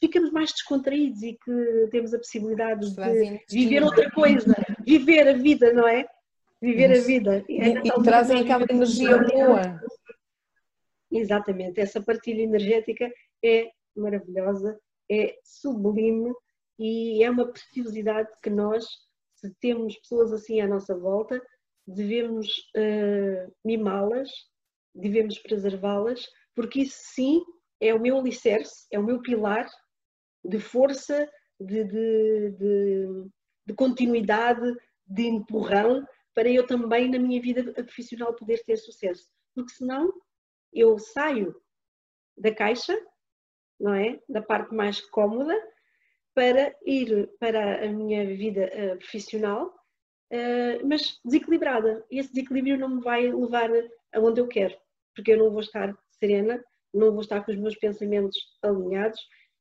ficamos 0.00 0.30
mais 0.30 0.52
descontraídos 0.52 1.22
e 1.22 1.34
que 1.34 1.88
temos 1.90 2.12
a 2.12 2.18
possibilidade 2.18 2.94
de 2.94 3.40
viver 3.50 3.82
outra 3.82 4.10
coisa, 4.10 4.54
viver 4.84 5.28
a 5.28 5.34
vida, 5.34 5.72
não 5.72 5.86
é? 5.86 6.06
Viver 6.60 6.92
a 6.92 7.00
vida. 7.00 7.44
E, 7.48 7.60
é 7.60 7.82
e 7.84 8.02
trazem 8.02 8.40
aquela 8.40 8.66
energia 8.68 9.18
boa. 9.18 9.80
Exatamente, 11.10 11.80
essa 11.80 12.00
partilha 12.00 12.42
energética 12.42 13.12
é 13.44 13.70
maravilhosa, 13.96 14.78
é 15.10 15.36
sublime 15.44 16.32
e 16.78 17.22
é 17.22 17.30
uma 17.30 17.50
preciosidade 17.50 18.30
que 18.42 18.50
nós, 18.50 18.84
se 19.36 19.52
temos 19.60 19.96
pessoas 19.98 20.32
assim 20.32 20.60
à 20.60 20.66
nossa 20.66 20.96
volta, 20.96 21.40
devemos 21.86 22.48
uh, 22.76 23.52
mimá-las, 23.64 24.30
devemos 24.94 25.38
preservá-las, 25.38 26.26
porque 26.54 26.82
isso 26.82 26.98
sim 27.14 27.42
é 27.80 27.94
o 27.94 28.00
meu 28.00 28.18
alicerce, 28.18 28.86
é 28.90 28.98
o 28.98 29.04
meu 29.04 29.20
pilar 29.20 29.68
de 30.44 30.58
força, 30.58 31.28
de, 31.60 31.84
de, 31.84 32.50
de, 32.52 33.26
de 33.66 33.74
continuidade, 33.74 34.74
de 35.06 35.22
empurrão, 35.22 36.06
para 36.34 36.48
eu 36.48 36.66
também 36.66 37.10
na 37.10 37.18
minha 37.18 37.40
vida 37.40 37.72
profissional 37.72 38.34
poder 38.34 38.62
ter 38.64 38.76
sucesso. 38.76 39.28
Porque 39.54 39.72
senão 39.72 40.12
eu 40.72 40.98
saio 40.98 41.54
da 42.36 42.54
caixa, 42.54 42.98
não 43.82 43.94
é? 43.94 44.18
Da 44.28 44.40
parte 44.40 44.74
mais 44.74 45.00
cómoda, 45.00 45.54
para 46.34 46.74
ir 46.86 47.28
para 47.38 47.84
a 47.84 47.88
minha 47.88 48.24
vida 48.24 48.70
uh, 48.72 48.98
profissional 48.98 49.74
eh, 50.32 50.80
mas 50.82 51.20
desequilibrada. 51.22 52.02
E 52.10 52.18
esse 52.18 52.32
desequilíbrio 52.32 52.78
não 52.78 52.88
me 52.88 53.02
vai 53.02 53.30
levar 53.30 53.68
aonde 54.14 54.40
eu 54.40 54.48
quero, 54.48 54.74
porque 55.14 55.32
eu 55.32 55.36
não 55.36 55.50
vou 55.50 55.60
estar 55.60 55.94
serena, 56.18 56.62
não 56.92 57.12
vou 57.12 57.20
estar 57.20 57.44
com 57.44 57.52
os 57.52 57.58
meus 57.58 57.76
pensamentos 57.76 58.38
alinhados, 58.62 59.20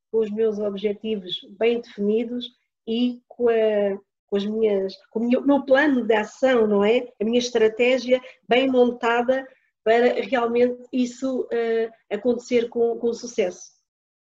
com 0.10 0.19
os 0.19 0.31
meus 0.31 0.60
objetivos 0.60 1.41
bem 1.60 1.81
definidos 1.81 2.49
e 2.88 3.21
com, 3.27 3.49
a, 3.49 3.99
com 4.27 4.38
as 4.38 4.45
minhas, 4.45 4.95
com 5.12 5.19
o 5.19 5.27
meu, 5.27 5.45
meu 5.45 5.65
plano 5.65 6.05
de 6.05 6.13
ação, 6.13 6.65
não 6.65 6.86
é? 6.86 7.05
A 7.21 7.25
minha 7.25 7.39
estratégia 7.39 8.21
bem 8.47 8.69
montada 8.69 9.45
para 9.84 10.21
realmente 10.21 10.81
isso 10.93 11.41
uh, 11.41 11.91
acontecer 12.10 12.69
com, 12.69 12.97
com 12.97 13.13
sucesso. 13.13 13.71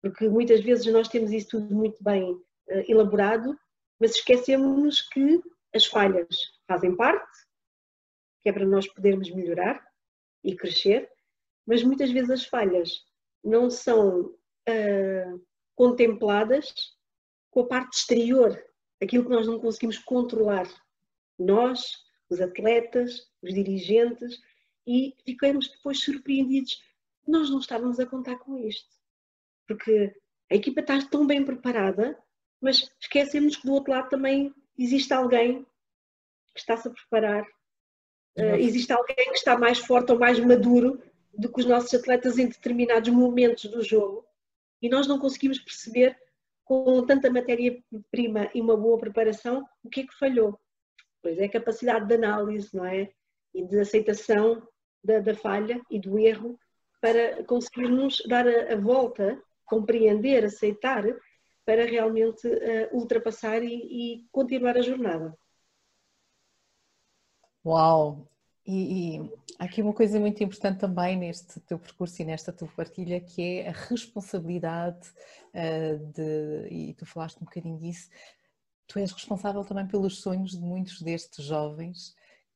Porque 0.05 0.29
muitas 0.29 0.61
vezes 0.61 0.85
nós 0.93 1.09
temos 1.09 1.33
isso 1.33 1.49
tudo 1.49 1.75
muito 1.75 2.05
bem 2.05 2.31
uh, 2.31 2.43
elaborado, 2.87 3.59
mas 3.99 4.17
esquecemos 4.17 5.01
que 5.01 5.41
as 5.75 5.87
falhas 5.87 6.29
fazem 6.69 6.95
parte, 6.95 7.33
que 8.43 8.51
é 8.51 8.53
para 8.53 8.67
nós 8.67 8.87
podermos 8.87 9.31
melhorar 9.31 9.83
e 10.45 10.55
crescer, 10.55 11.11
mas 11.67 11.83
muitas 11.83 12.11
vezes 12.11 12.29
as 12.29 12.45
falhas 12.45 13.03
não 13.43 13.71
são 13.71 14.27
uh, 14.69 15.47
contempladas 15.75 16.75
com 17.51 17.61
a 17.61 17.67
parte 17.67 17.97
exterior, 17.97 18.63
aquilo 19.03 19.25
que 19.25 19.31
nós 19.31 19.47
não 19.47 19.59
conseguimos 19.59 19.97
controlar. 20.01 20.69
Nós, 21.39 21.97
os 22.29 22.43
atletas, 22.43 23.27
os 23.43 23.55
dirigentes, 23.55 24.39
e 24.87 25.17
ficamos 25.25 25.71
depois 25.71 26.05
surpreendidos. 26.05 26.79
Nós 27.27 27.49
não 27.49 27.59
estávamos 27.59 27.99
a 27.99 28.05
contar 28.05 28.37
com 28.37 28.59
isto, 28.59 29.03
porque 29.67 30.15
a 30.51 30.55
equipa 30.55 30.81
está 30.81 31.01
tão 31.07 31.27
bem 31.27 31.45
preparada, 31.45 32.19
mas 32.61 32.91
esquecemos 33.01 33.57
que 33.57 33.67
do 33.67 33.73
outro 33.73 33.93
lado 33.93 34.09
também 34.09 34.55
existe 34.79 35.13
alguém 35.13 35.65
que 36.55 36.61
está-se 36.61 36.89
a 36.89 36.91
preparar, 36.91 37.43
uh, 38.39 38.57
existe 38.59 38.93
alguém 38.93 39.17
que 39.17 39.37
está 39.37 39.59
mais 39.59 39.79
forte 39.79 40.13
ou 40.13 40.19
mais 40.19 40.39
maduro 40.39 41.03
do 41.33 41.53
que 41.53 41.61
os 41.61 41.67
nossos 41.67 41.93
atletas 41.93 42.39
em 42.39 42.47
determinados 42.47 43.11
momentos 43.11 43.65
do 43.65 43.83
jogo 43.83 44.25
e 44.81 44.89
nós 44.89 45.07
não 45.07 45.19
conseguimos 45.19 45.59
perceber 45.59 46.17
com 46.65 47.05
tanta 47.05 47.31
matéria-prima 47.31 48.51
e 48.55 48.61
uma 48.61 48.77
boa 48.77 48.99
preparação 48.99 49.67
o 49.83 49.89
que 49.89 50.01
é 50.01 50.07
que 50.07 50.19
falhou. 50.19 50.59
Pois 51.23 51.39
é 51.39 51.45
a 51.45 51.51
capacidade 51.51 52.07
de 52.07 52.15
análise, 52.15 52.75
não 52.75 52.85
é? 52.85 53.11
E 53.55 53.65
de 53.65 53.81
aceitação 53.81 54.67
da, 55.03 55.21
da 55.21 55.35
falha 55.35 55.81
e 55.91 55.99
do 55.99 56.19
erro 56.19 56.59
para 57.01 57.45
conseguirmos 57.45 58.23
dar 58.29 58.47
a, 58.47 58.73
a 58.73 58.77
volta, 58.77 59.43
compreender, 59.65 60.45
aceitar, 60.45 61.05
para 61.65 61.85
realmente 61.87 62.47
uh, 62.47 62.97
ultrapassar 62.97 63.63
e, 63.63 63.75
e 63.75 64.27
continuar 64.31 64.77
a 64.77 64.83
jornada. 64.83 65.37
Uau! 67.65 68.29
E, 68.67 69.17
e, 69.17 69.33
aqui 69.59 69.83
uma 69.83 69.93
coisa 69.93 70.19
muito 70.19 70.43
importante 70.43 70.81
também 70.81 71.19
neste 71.19 71.61
teu 71.61 71.79
percurso 71.79 72.21
e 72.21 72.25
nesta 72.25 72.53
tua 72.53 72.69
partilha, 72.69 73.21
que 73.21 73.43
é 73.43 73.69
a 73.69 73.73
responsabilidade 73.73 75.11
uh, 75.55 75.99
de, 76.13 76.69
e 76.71 76.95
tu 76.95 77.05
falaste 77.05 77.39
um 77.39 77.45
bocadinho 77.45 77.79
disso, 77.79 78.09
tu 78.87 78.99
és 78.99 79.11
responsável 79.13 79.65
também 79.65 79.87
pelos 79.87 80.21
sonhos 80.21 80.53
de 80.53 80.61
muitos 80.61 81.01
destes 81.01 81.45
jovens 81.45 82.15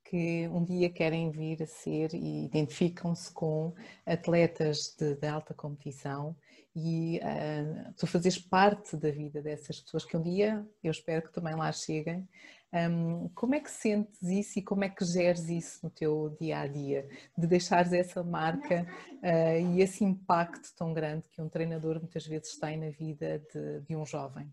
que 0.08 0.48
um 0.48 0.64
dia 0.64 0.88
querem 0.88 1.30
vir 1.30 1.62
a 1.62 1.66
ser 1.66 2.14
e 2.14 2.44
identificam-se 2.44 3.32
com 3.32 3.74
atletas 4.06 4.94
de, 4.98 5.14
de, 5.14 5.26
alta 5.26 5.52
competição 5.52 6.34
e 6.74 7.18
uh, 7.18 7.92
tu 7.96 8.06
fazes 8.06 8.38
parte 8.38 8.96
da 8.96 9.10
vida 9.10 9.42
dessas 9.42 9.80
pessoas 9.80 10.04
que 10.04 10.16
um 10.16 10.22
dia 10.22 10.66
eu 10.82 10.90
espero 10.90 11.22
que 11.22 11.32
também 11.32 11.54
lá 11.54 11.70
cheguem 11.72 12.26
um, 12.72 13.30
como 13.34 13.54
é 13.54 13.60
que 13.60 13.70
sentes 13.70 14.22
isso 14.22 14.58
e 14.58 14.62
como 14.62 14.84
é 14.84 14.90
que 14.90 15.04
geres 15.04 15.48
isso 15.48 15.80
no 15.82 15.90
teu 15.90 16.36
dia 16.38 16.60
a 16.60 16.66
dia? 16.66 17.08
De 17.36 17.46
deixares 17.46 17.92
essa 17.92 18.22
marca 18.22 18.86
uh, 19.22 19.74
e 19.74 19.80
esse 19.80 20.04
impacto 20.04 20.74
tão 20.76 20.92
grande 20.92 21.24
que 21.30 21.40
um 21.40 21.48
treinador 21.48 21.98
muitas 21.98 22.26
vezes 22.26 22.58
tem 22.58 22.76
na 22.76 22.90
vida 22.90 23.42
de, 23.52 23.80
de 23.80 23.96
um 23.96 24.04
jovem? 24.04 24.52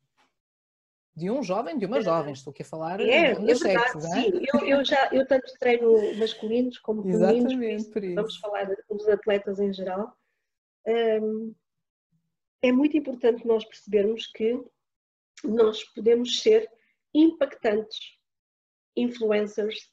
De 1.15 1.32
um 1.32 1.41
jovem, 1.41 1.78
de 1.78 1.86
uma 1.86 2.01
jovem, 2.01 2.34
estou 2.34 2.51
aqui 2.51 2.62
a 2.62 2.65
falar 2.65 2.99
é, 2.99 3.32
é 3.32 3.34
verdade, 3.34 3.58
sexo, 3.58 3.97
é? 3.99 4.01
sim. 4.01 4.32
Eu, 4.54 4.60
eu, 4.67 4.86
já, 4.86 5.10
eu 5.13 5.25
tanto 5.25 5.51
treino 5.60 6.15
masculinos 6.17 6.78
como 6.80 7.04
femininos, 7.04 7.89
vamos 8.15 8.38
falar 8.38 8.69
dos 8.89 9.08
atletas 9.08 9.60
em 9.60 9.71
geral. 9.71 10.13
É 12.62 12.71
muito 12.71 12.97
importante 12.97 13.45
nós 13.45 13.63
percebermos 13.63 14.28
que 14.28 14.60
nós 15.43 15.84
podemos 15.84 16.41
ser 16.41 16.69
impactantes 17.13 18.17
influencers 18.95 19.89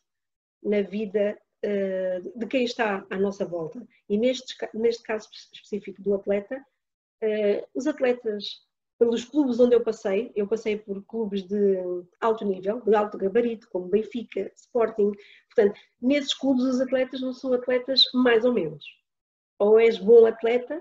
na 0.62 0.82
vida 0.82 1.38
uh, 1.64 2.38
de 2.38 2.46
quem 2.46 2.64
está 2.64 3.04
à 3.11 3.18
nossa 3.18 3.44
volta. 3.44 3.87
E 4.08 4.16
neste, 4.16 4.56
neste 4.74 5.02
caso 5.02 5.28
específico 5.52 6.00
do 6.02 6.14
atleta, 6.14 6.56
uh, 7.22 7.68
os 7.74 7.87
atletas, 7.87 8.62
pelos 9.02 9.24
clubes 9.24 9.58
onde 9.58 9.74
eu 9.74 9.82
passei, 9.82 10.30
eu 10.36 10.46
passei 10.46 10.76
por 10.76 11.02
clubes 11.06 11.42
de 11.42 11.76
alto 12.20 12.44
nível, 12.44 12.80
de 12.82 12.94
alto 12.94 13.18
gabarito, 13.18 13.68
como 13.68 13.88
Benfica, 13.88 14.48
Sporting. 14.54 15.10
Portanto, 15.52 15.76
nesses 16.00 16.32
clubes 16.32 16.62
os 16.62 16.80
atletas 16.80 17.20
não 17.20 17.32
são 17.32 17.52
atletas 17.52 18.04
mais 18.14 18.44
ou 18.44 18.52
menos. 18.52 18.84
Ou 19.58 19.80
és 19.80 19.98
bom 19.98 20.24
atleta 20.24 20.80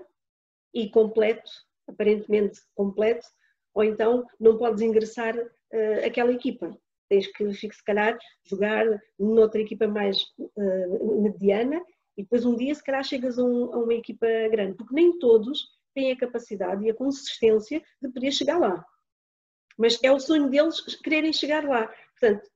e 0.72 0.88
completo, 0.88 1.50
aparentemente 1.88 2.60
completo, 2.76 3.26
ou 3.74 3.82
então 3.82 4.24
não 4.38 4.56
podes 4.56 4.82
ingressar 4.82 5.36
uh, 5.36 6.06
aquela 6.06 6.30
equipa. 6.30 6.78
Tens 7.08 7.26
que, 7.26 7.52
se 7.52 7.84
calhar, 7.84 8.16
jogar 8.44 8.86
noutra 9.18 9.60
equipa 9.60 9.88
mais 9.88 10.22
uh, 10.38 11.22
mediana 11.22 11.82
e 12.16 12.22
depois 12.22 12.46
um 12.46 12.54
dia, 12.54 12.72
se 12.72 12.84
calhar, 12.84 13.02
chegas 13.02 13.36
a, 13.36 13.42
um, 13.42 13.74
a, 13.74 13.78
uma 13.78 13.94
equipa 13.94 14.28
grande, 14.48 14.76
porque 14.76 14.94
nem 14.94 15.18
todos 15.18 15.66
têm 15.94 16.12
a 16.12 16.18
capacidade 16.18 16.84
e 16.84 16.90
a 16.90 16.94
consistência 16.94 17.82
de 18.00 18.08
poder 18.08 18.32
chegar 18.32 18.58
lá. 18.58 18.84
Mas 19.76 19.98
é 20.02 20.12
o 20.12 20.20
sonho 20.20 20.50
deles 20.50 20.80
quererem 21.02 21.32
chegar 21.32 21.64
lá. 21.64 21.90
Portanto, 22.18 22.48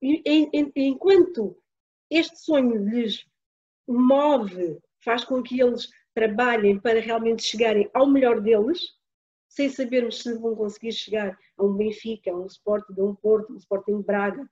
enquanto 0.75 1.57
este 2.11 2.39
sonho 2.39 2.77
lhes 2.89 3.25
move, 3.89 4.79
faz 5.03 5.25
com 5.25 5.43
que 5.43 5.61
eles 5.61 5.89
trabalhem 6.15 6.79
para 6.79 7.01
realmente 7.01 7.43
chegarem 7.43 7.91
ao 7.93 8.07
melhor 8.07 8.41
deles, 8.41 8.81
sem 9.49 9.69
sabermos 9.69 10.23
se 10.23 10.35
vão 10.39 10.55
conseguir 10.55 10.93
chegar 10.93 11.39
a 11.57 11.65
um 11.65 11.75
Benfica, 11.75 12.31
a 12.31 12.37
um 12.37 12.47
Sporting, 12.47 12.99
a 12.99 13.05
um 13.05 13.15
Porto, 13.15 13.53
um 13.53 13.57
Sporting 13.57 14.03
Braga, 14.03 14.49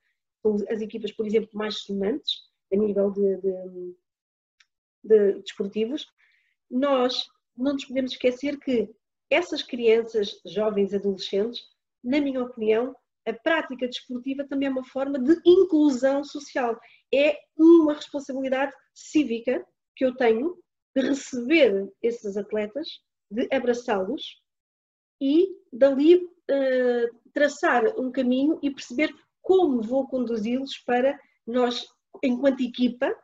as 0.69 0.81
equipas, 0.81 1.11
por 1.11 1.25
exemplo, 1.25 1.49
mais 1.53 1.79
sonantes 1.79 2.43
a 2.71 2.75
nível 2.75 3.11
de, 3.11 3.37
de, 3.37 3.95
de 5.03 5.41
desportivos, 5.41 6.07
nós 6.69 7.27
não 7.57 7.73
nos 7.73 7.85
podemos 7.85 8.11
esquecer 8.11 8.59
que 8.59 8.89
essas 9.29 9.63
crianças, 9.63 10.39
jovens, 10.45 10.93
adolescentes, 10.93 11.61
na 12.03 12.19
minha 12.21 12.43
opinião, 12.43 12.95
a 13.27 13.33
prática 13.33 13.87
desportiva 13.87 14.43
também 14.47 14.67
é 14.67 14.71
uma 14.71 14.85
forma 14.85 15.17
de 15.17 15.35
inclusão 15.45 16.23
social. 16.23 16.79
É 17.13 17.37
uma 17.57 17.93
responsabilidade 17.93 18.71
cívica 18.93 19.65
que 19.95 20.05
eu 20.05 20.15
tenho 20.15 20.57
de 20.95 21.01
receber 21.01 21.91
esses 22.01 22.37
atletas, 22.37 22.87
de 23.31 23.47
abraçá-los 23.51 24.21
e 25.19 25.47
dali 25.73 26.17
uh, 26.17 27.31
traçar 27.33 27.83
um 27.99 28.11
caminho 28.11 28.59
e 28.61 28.69
perceber 28.69 29.13
como 29.41 29.81
vou 29.81 30.07
conduzi-los 30.07 30.77
para 30.79 31.19
nós, 31.45 31.87
enquanto 32.23 32.61
equipa, 32.61 33.15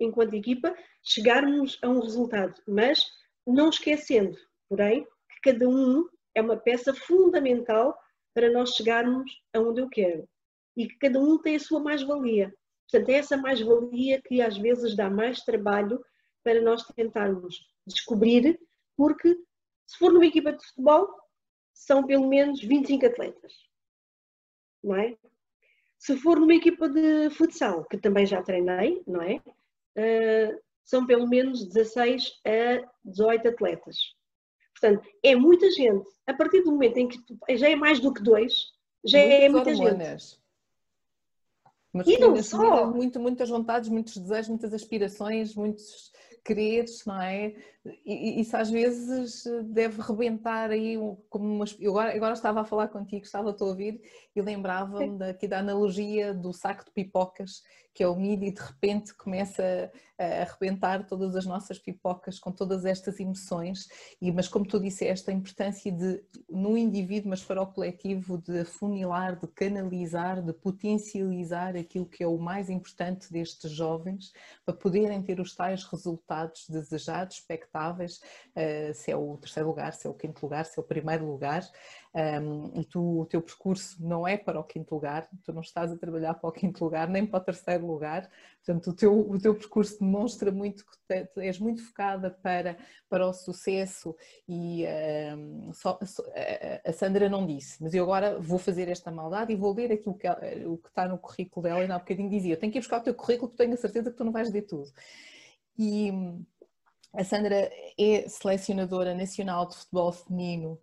enquanto 0.00 0.34
equipa, 0.34 0.74
chegarmos 1.02 1.78
a 1.82 1.88
um 1.88 2.00
resultado, 2.00 2.54
mas 2.66 3.04
não 3.52 3.70
esquecendo, 3.70 4.36
porém, 4.68 5.06
que 5.30 5.52
cada 5.52 5.68
um 5.68 6.08
é 6.34 6.40
uma 6.40 6.56
peça 6.56 6.94
fundamental 6.94 7.98
para 8.34 8.50
nós 8.50 8.70
chegarmos 8.74 9.30
aonde 9.52 9.80
eu 9.80 9.88
quero 9.88 10.28
e 10.76 10.86
que 10.86 10.96
cada 10.98 11.18
um 11.18 11.36
tem 11.38 11.56
a 11.56 11.60
sua 11.60 11.80
mais-valia. 11.80 12.54
Portanto, 12.88 13.10
é 13.10 13.14
essa 13.14 13.36
mais-valia 13.36 14.22
que 14.22 14.40
às 14.40 14.56
vezes 14.56 14.94
dá 14.94 15.10
mais 15.10 15.40
trabalho 15.40 16.00
para 16.44 16.62
nós 16.62 16.84
tentarmos 16.94 17.66
descobrir, 17.84 18.58
porque 18.96 19.36
se 19.86 19.98
for 19.98 20.12
numa 20.12 20.26
equipa 20.26 20.52
de 20.52 20.64
futebol, 20.64 21.08
são 21.74 22.06
pelo 22.06 22.28
menos 22.28 22.60
25 22.60 23.06
atletas. 23.06 23.52
Não 24.82 24.94
é? 24.94 25.16
Se 25.98 26.16
for 26.16 26.38
numa 26.38 26.54
equipa 26.54 26.88
de 26.88 27.28
futsal, 27.30 27.84
que 27.86 27.98
também 27.98 28.24
já 28.24 28.40
treinei, 28.40 29.02
não 29.06 29.20
é? 29.20 29.42
Uh, 29.96 30.60
são 30.88 31.06
pelo 31.06 31.28
menos 31.28 31.68
16 31.68 32.40
a 32.46 32.90
18 33.04 33.48
atletas. 33.48 33.98
Portanto, 34.72 35.06
é 35.22 35.36
muita 35.36 35.70
gente. 35.70 36.08
A 36.26 36.32
partir 36.32 36.62
do 36.62 36.72
momento 36.72 36.96
em 36.96 37.08
que 37.08 37.18
já 37.58 37.68
é 37.68 37.76
mais 37.76 38.00
do 38.00 38.12
que 38.12 38.22
dois, 38.22 38.68
já 39.04 39.18
Muitas 39.18 39.42
é 39.42 39.48
muita 39.50 39.70
hormonas. 39.70 40.30
gente. 40.30 40.40
Mas 41.92 42.06
e 42.06 42.18
não 42.18 42.42
só. 42.42 42.90
Muito, 42.90 43.20
muitas 43.20 43.50
vontades, 43.50 43.90
muitos 43.90 44.16
desejos, 44.16 44.48
muitas 44.48 44.72
aspirações, 44.72 45.54
muitos 45.54 46.10
quereres, 46.42 47.04
não 47.04 47.20
é? 47.20 47.54
E 48.06 48.40
isso 48.40 48.56
às 48.56 48.70
vezes 48.70 49.44
deve 49.64 50.00
rebentar 50.00 50.70
aí 50.70 50.96
como 51.28 51.44
uma... 51.44 51.66
Eu 51.78 51.90
agora, 51.90 52.16
agora 52.16 52.32
estava 52.32 52.62
a 52.62 52.64
falar 52.64 52.88
contigo, 52.88 53.26
estava 53.26 53.50
a 53.50 53.64
ouvir 53.64 54.00
e 54.34 54.40
lembrava-me 54.40 55.18
daqui 55.18 55.46
da 55.46 55.58
analogia 55.58 56.32
do 56.32 56.50
saco 56.52 56.86
de 56.86 56.92
pipocas, 56.92 57.62
que 57.98 58.04
é 58.04 58.06
o 58.06 58.14
milho 58.14 58.44
e 58.44 58.52
de 58.52 58.60
repente 58.60 59.12
começa 59.12 59.90
a 60.16 60.42
arrebentar 60.42 61.04
todas 61.04 61.34
as 61.34 61.44
nossas 61.44 61.80
pipocas 61.80 62.38
com 62.38 62.52
todas 62.52 62.84
estas 62.84 63.18
emoções, 63.18 63.88
e, 64.22 64.30
mas 64.30 64.46
como 64.46 64.64
tu 64.64 64.78
disseste, 64.78 65.28
a 65.28 65.34
importância 65.34 65.90
de, 65.90 66.22
no 66.48 66.78
indivíduo, 66.78 67.30
mas 67.30 67.42
para 67.42 67.60
o 67.60 67.66
coletivo, 67.66 68.38
de 68.38 68.60
afunilar, 68.60 69.34
de 69.34 69.48
canalizar, 69.48 70.40
de 70.40 70.52
potencializar 70.52 71.76
aquilo 71.76 72.06
que 72.06 72.22
é 72.22 72.26
o 72.28 72.38
mais 72.38 72.70
importante 72.70 73.32
destes 73.32 73.72
jovens, 73.72 74.32
para 74.64 74.76
poderem 74.76 75.20
ter 75.20 75.40
os 75.40 75.52
tais 75.56 75.82
resultados 75.82 76.68
desejados, 76.68 77.38
expectáveis, 77.38 78.20
uh, 78.54 78.94
se 78.94 79.10
é 79.10 79.16
o 79.16 79.36
terceiro 79.38 79.68
lugar, 79.70 79.92
se 79.92 80.06
é 80.06 80.10
o 80.10 80.14
quinto 80.14 80.40
lugar, 80.40 80.64
se 80.66 80.78
é 80.78 80.80
o 80.80 80.86
primeiro 80.86 81.28
lugar, 81.28 81.68
um, 82.18 82.80
e 82.80 82.84
tu, 82.84 83.20
o 83.20 83.26
teu 83.26 83.40
percurso 83.40 83.96
não 84.00 84.26
é 84.26 84.36
para 84.36 84.58
o 84.58 84.64
quinto 84.64 84.92
lugar, 84.92 85.28
tu 85.44 85.52
não 85.52 85.60
estás 85.60 85.92
a 85.92 85.96
trabalhar 85.96 86.34
para 86.34 86.48
o 86.48 86.52
quinto 86.52 86.82
lugar, 86.82 87.08
nem 87.08 87.24
para 87.24 87.38
o 87.38 87.44
terceiro 87.44 87.86
lugar, 87.86 88.28
portanto 88.56 88.90
o 88.90 88.92
teu, 88.92 89.30
o 89.30 89.38
teu 89.38 89.54
percurso 89.54 90.00
demonstra 90.00 90.50
muito 90.50 90.84
que 90.84 90.96
te, 91.06 91.40
és 91.40 91.60
muito 91.60 91.80
focada 91.86 92.30
para, 92.30 92.76
para 93.08 93.28
o 93.28 93.32
sucesso 93.32 94.16
e 94.48 94.84
um, 95.36 95.72
só, 95.72 95.96
a 96.84 96.92
Sandra 96.92 97.28
não 97.28 97.46
disse, 97.46 97.80
mas 97.80 97.94
eu 97.94 98.02
agora 98.02 98.40
vou 98.40 98.58
fazer 98.58 98.88
esta 98.88 99.12
maldade 99.12 99.52
e 99.52 99.56
vou 99.56 99.72
ler 99.72 99.92
aquilo 99.92 100.16
que, 100.16 100.28
o 100.66 100.78
que 100.78 100.88
está 100.88 101.06
no 101.06 101.18
currículo 101.18 101.62
dela, 101.62 101.84
e 101.84 101.90
há 101.90 101.98
bocadinho 101.98 102.30
dizia, 102.30 102.54
eu 102.54 102.58
tenho 102.58 102.72
que 102.72 102.78
ir 102.78 102.80
buscar 102.80 103.00
o 103.00 103.04
teu 103.04 103.14
currículo 103.14 103.50
porque 103.50 103.62
tenho 103.62 103.74
a 103.74 103.80
certeza 103.80 104.10
que 104.10 104.16
tu 104.16 104.24
não 104.24 104.32
vais 104.32 104.52
ler 104.52 104.62
tudo. 104.62 104.90
E 105.78 106.10
a 107.14 107.22
Sandra 107.22 107.70
é 107.98 108.28
selecionadora 108.28 109.14
nacional 109.14 109.68
de 109.68 109.76
futebol 109.76 110.12
feminino 110.12 110.80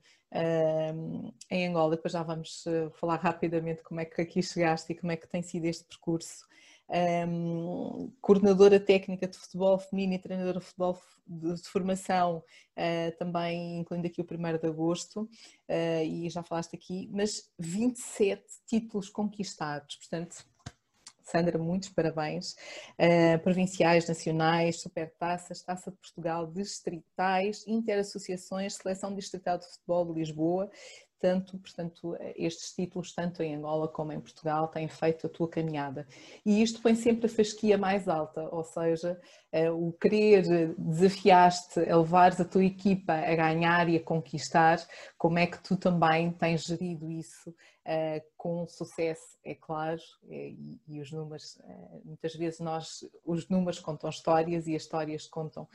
em 1.50 1.68
Angola. 1.68 1.96
Depois 1.96 2.12
já 2.12 2.24
vamos 2.24 2.66
uh, 2.66 2.90
falar 2.92 3.18
rapidamente 3.18 3.84
como 3.84 4.00
é 4.00 4.06
que 4.06 4.22
aqui 4.22 4.42
chegaste 4.42 4.92
e 4.92 4.96
como 4.96 5.12
é 5.12 5.18
que 5.18 5.28
tem 5.28 5.42
sido 5.42 5.66
este 5.66 5.86
percurso. 5.86 6.46
Um, 6.88 8.12
coordenadora 8.22 8.80
técnica 8.80 9.28
de 9.28 9.38
futebol 9.38 9.80
feminino 9.80 10.14
e 10.14 10.20
treinadora 10.20 10.60
de 10.60 10.66
futebol 10.66 11.02
de, 11.26 11.56
de 11.56 11.68
formação, 11.68 12.44
uh, 12.78 13.18
também 13.18 13.80
incluindo 13.80 14.06
aqui 14.06 14.22
o 14.22 14.28
1 14.30 14.58
de 14.60 14.68
agosto, 14.68 15.22
uh, 15.22 16.04
e 16.04 16.30
já 16.30 16.44
falaste 16.44 16.76
aqui, 16.76 17.10
mas 17.12 17.50
27 17.58 18.44
títulos 18.68 19.10
conquistados, 19.10 19.96
portanto 19.96 20.46
Sandra, 21.26 21.58
muitos 21.58 21.90
parabéns. 21.90 22.56
Uh, 23.00 23.40
provinciais, 23.42 24.08
nacionais, 24.08 24.80
supertaças, 24.80 25.64
Taça 25.64 25.90
de 25.90 25.98
Portugal, 25.98 26.46
distritais, 26.48 27.66
interassociações, 27.68 28.76
Seleção 28.76 29.14
Distrital 29.16 29.58
de 29.58 29.66
Futebol 29.66 30.06
de 30.14 30.20
Lisboa. 30.20 30.70
Tanto, 31.26 31.58
portanto, 31.58 32.16
estes 32.36 32.72
títulos, 32.76 33.12
tanto 33.12 33.42
em 33.42 33.56
Angola 33.56 33.88
como 33.88 34.12
em 34.12 34.20
Portugal, 34.20 34.68
têm 34.68 34.88
feito 34.88 35.26
a 35.26 35.30
tua 35.30 35.50
caminhada. 35.50 36.08
E 36.46 36.62
isto 36.62 36.84
põe 36.84 36.94
sempre 36.94 37.26
a 37.26 37.30
fasquia 37.30 37.80
mais 37.80 38.08
alta, 38.08 38.48
ou 38.52 38.64
seja, 38.64 39.20
uh, 39.52 39.88
o 39.88 39.92
querer 39.94 40.76
desafiaste 40.78 41.80
a 41.80 41.98
levares 41.98 42.40
a 42.40 42.46
tua 42.46 42.64
equipa 42.64 43.14
a 43.14 43.36
ganhar 43.36 43.90
e 43.90 43.96
a 43.96 44.04
conquistar, 44.04 44.78
como 45.18 45.40
é 45.40 45.48
que 45.48 45.58
tu 45.64 45.76
também 45.76 46.32
tens 46.32 46.62
gerido 46.62 47.12
isso 47.12 47.50
uh, 47.50 48.22
com 48.38 48.68
sucesso, 48.68 49.36
é 49.44 49.56
claro, 49.56 50.00
e, 50.30 50.80
e 50.88 51.02
os 51.02 51.12
números, 51.12 51.60
muitas 52.04 52.36
vezes 52.36 52.60
nós, 52.60 53.04
os 53.26 53.50
números 53.50 53.80
contam 53.80 54.12
histórias 54.12 54.68
e 54.68 54.76
as 54.76 54.84
histórias 54.84 55.26
contam 55.26 55.68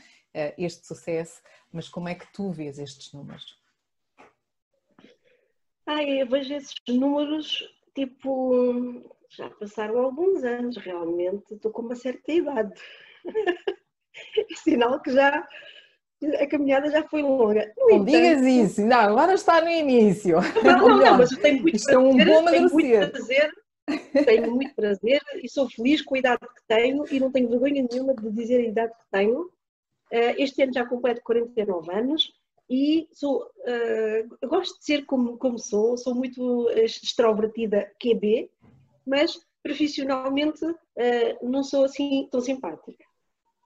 este 0.57 0.87
sucesso, 0.87 1.43
mas 1.73 1.89
como 1.89 2.09
é 2.09 2.15
que 2.15 2.33
tu 2.33 2.53
vês 2.53 2.79
estes 2.79 3.13
números? 3.13 3.59
Ah, 5.93 6.05
eu 6.05 6.25
vejo 6.25 6.55
esses 6.55 6.77
números, 6.89 7.69
tipo, 7.97 9.03
já 9.29 9.51
passaram 9.51 9.99
alguns 9.99 10.45
anos, 10.45 10.77
realmente, 10.77 11.53
estou 11.53 11.73
com 11.73 11.83
uma 11.83 11.97
certa 11.97 12.31
idade. 12.31 12.73
é 14.39 14.55
sinal 14.55 15.03
que 15.03 15.11
já 15.11 15.45
a 16.39 16.47
caminhada 16.47 16.89
já 16.93 17.03
foi 17.09 17.23
longa. 17.23 17.73
No 17.77 17.89
não 17.89 17.97
entanto, 17.97 18.07
digas 18.07 18.43
isso, 18.43 18.87
não, 18.87 19.01
agora 19.01 19.35
está 19.35 19.61
no 19.61 19.69
início. 19.69 20.37
Não, 20.63 20.79
não, 20.87 20.99
não 20.99 21.19
mas 21.19 21.33
eu 21.33 21.41
tenho 21.41 21.61
muito 21.61 21.75
Isto 21.75 21.87
prazer, 21.89 22.07
é 22.07 22.09
um 22.09 22.25
bom 22.25 22.51
tenho 22.51 22.71
muito 22.71 23.11
prazer, 23.11 23.51
tenho 24.25 24.55
muito 24.55 24.75
prazer 24.77 25.21
e 25.43 25.49
sou 25.49 25.69
feliz 25.69 26.03
com 26.03 26.15
a 26.15 26.19
idade 26.19 26.41
que 26.41 26.63
tenho 26.69 27.05
e 27.11 27.19
não 27.19 27.33
tenho 27.33 27.49
vergonha 27.49 27.85
nenhuma 27.91 28.15
de 28.15 28.31
dizer 28.31 28.61
a 28.61 28.69
idade 28.69 28.93
que 28.93 29.11
tenho. 29.11 29.51
Eh, 30.13 30.41
este 30.41 30.63
ano 30.63 30.73
já 30.73 30.87
completo 30.87 31.21
49 31.25 31.93
anos 31.93 32.40
e 32.71 33.09
sou, 33.13 33.43
uh, 33.43 34.49
gosto 34.49 34.79
de 34.79 34.85
ser 34.85 35.05
como, 35.05 35.37
como 35.37 35.59
sou, 35.59 35.99
sou 35.99 36.15
muito 36.15 36.71
extrovertida 36.71 37.93
QB, 38.01 38.49
mas 39.05 39.37
profissionalmente 39.63 40.65
uh, 40.65 40.77
não 41.43 41.65
sou 41.65 41.85
assim 41.85 42.29
tão 42.31 42.41
simpática. 42.41 43.05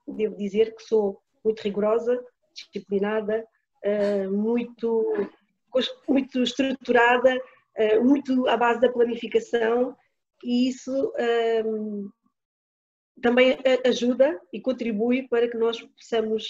Devo 0.08 0.36
dizer 0.36 0.74
que 0.74 0.82
sou 0.82 1.22
muito 1.44 1.60
rigorosa, 1.60 2.24
disciplinada, 2.54 3.46
eh, 3.84 4.26
muito, 4.28 5.28
muito 6.08 6.42
estruturada, 6.42 7.38
eh, 7.76 8.00
muito 8.00 8.48
à 8.48 8.56
base 8.56 8.80
da 8.80 8.90
planificação 8.90 9.94
e 10.42 10.68
isso 10.68 11.12
ehm, 11.18 12.08
também 13.20 13.58
ajuda 13.86 14.40
e 14.50 14.60
contribui 14.60 15.28
para 15.28 15.48
que 15.48 15.58
nós 15.58 15.78
possamos 15.82 16.48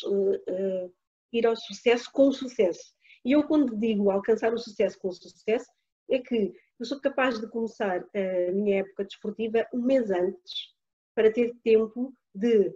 eh, 0.48 0.90
ir 1.38 1.46
ao 1.46 1.56
sucesso 1.56 2.10
com 2.12 2.30
sucesso. 2.32 2.94
E 3.24 3.32
eu, 3.32 3.46
quando 3.46 3.76
digo 3.76 4.10
alcançar 4.10 4.52
o 4.52 4.58
sucesso 4.58 4.98
com 4.98 5.10
sucesso, 5.10 5.70
é 6.10 6.18
que 6.18 6.52
eu 6.78 6.86
sou 6.86 7.00
capaz 7.00 7.40
de 7.40 7.48
começar 7.48 8.04
a 8.14 8.52
minha 8.52 8.80
época 8.80 9.04
desportiva 9.04 9.66
um 9.72 9.82
mês 9.82 10.10
antes, 10.10 10.74
para 11.14 11.32
ter 11.32 11.54
tempo 11.62 12.12
de 12.34 12.74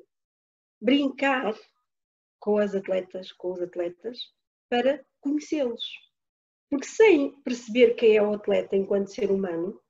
brincar 0.80 1.54
com 2.40 2.58
as 2.58 2.74
atletas, 2.74 3.32
com 3.32 3.52
os 3.52 3.60
atletas, 3.60 4.18
para 4.70 5.04
conhecê-los. 5.20 5.84
Porque 6.70 6.86
sem 6.86 7.32
perceber 7.42 7.94
quem 7.94 8.16
é 8.16 8.22
o 8.22 8.34
atleta 8.34 8.76
enquanto 8.76 9.08
ser 9.08 9.30
humano, 9.30 9.80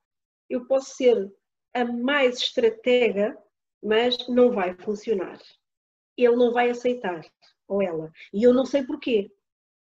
eu 0.49 0.65
posso 0.65 0.95
ser 0.95 1.31
a 1.73 1.85
mais 1.85 2.39
estratega, 2.39 3.37
mas 3.83 4.27
não 4.27 4.51
vai 4.51 4.73
funcionar. 4.75 5.39
Ele 6.17 6.35
não 6.35 6.51
vai 6.51 6.69
aceitar, 6.69 7.23
ou 7.69 7.81
ela. 7.81 8.11
E 8.33 8.43
eu 8.43 8.53
não 8.53 8.65
sei 8.65 8.83
porquê. 8.83 9.31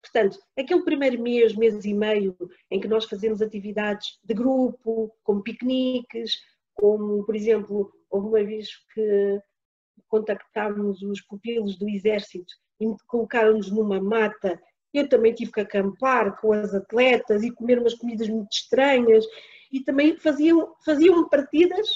Portanto, 0.02 0.40
aquele 0.58 0.84
primeiro 0.84 1.22
mês, 1.22 1.56
mês 1.56 1.84
e 1.84 1.94
meio, 1.94 2.36
em 2.72 2.80
que 2.80 2.88
nós 2.88 3.06
fazemos 3.06 3.42
atividades 3.42 4.20
de 4.24 4.34
grupo, 4.34 5.14
como 5.24 5.44
piqueniques, 5.44 6.40
como, 6.74 7.24
por 7.26 7.36
exemplo, 7.36 7.92
houve 8.10 8.28
uma 8.28 8.44
vez 8.44 8.70
que 8.94 9.40
contactámos 10.08 11.02
os 11.02 11.22
pupilos 11.22 11.78
do 11.78 11.90
exército 11.90 12.54
e 12.80 12.86
colocaram-nos 13.08 13.72
numa 13.72 14.00
mata. 14.00 14.62
Eu 14.94 15.10
também 15.10 15.34
tive 15.34 15.52
que 15.52 15.62
acampar 15.62 16.40
com 16.40 16.54
as 16.54 16.74
atletas 16.74 17.44
e 17.44 17.52
comer 17.52 17.80
umas 17.80 17.96
comidas 17.96 18.30
muito 18.30 18.52
estranhas 18.52 19.26
e 19.72 19.82
também 19.82 20.16
faziam, 20.18 20.74
faziam 20.86 21.28
partidas. 21.28 21.90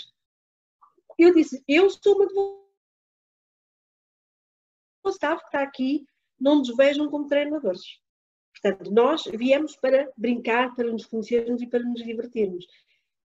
Eu 1.17 1.33
disse, 1.33 1.63
eu 1.67 1.89
sou 1.89 2.15
uma 2.15 2.27
o 5.03 5.09
que 5.09 5.45
está 5.45 5.61
aqui, 5.61 6.05
não 6.39 6.59
nos 6.59 6.75
vejam 6.75 7.09
como 7.09 7.27
treinadores. 7.27 7.81
Portanto, 8.53 8.91
nós 8.91 9.23
viemos 9.25 9.75
para 9.75 10.11
brincar, 10.17 10.75
para 10.75 10.91
nos 10.91 11.05
conhecermos 11.05 11.61
e 11.61 11.67
para 11.67 11.83
nos 11.83 12.03
divertirmos. 12.03 12.65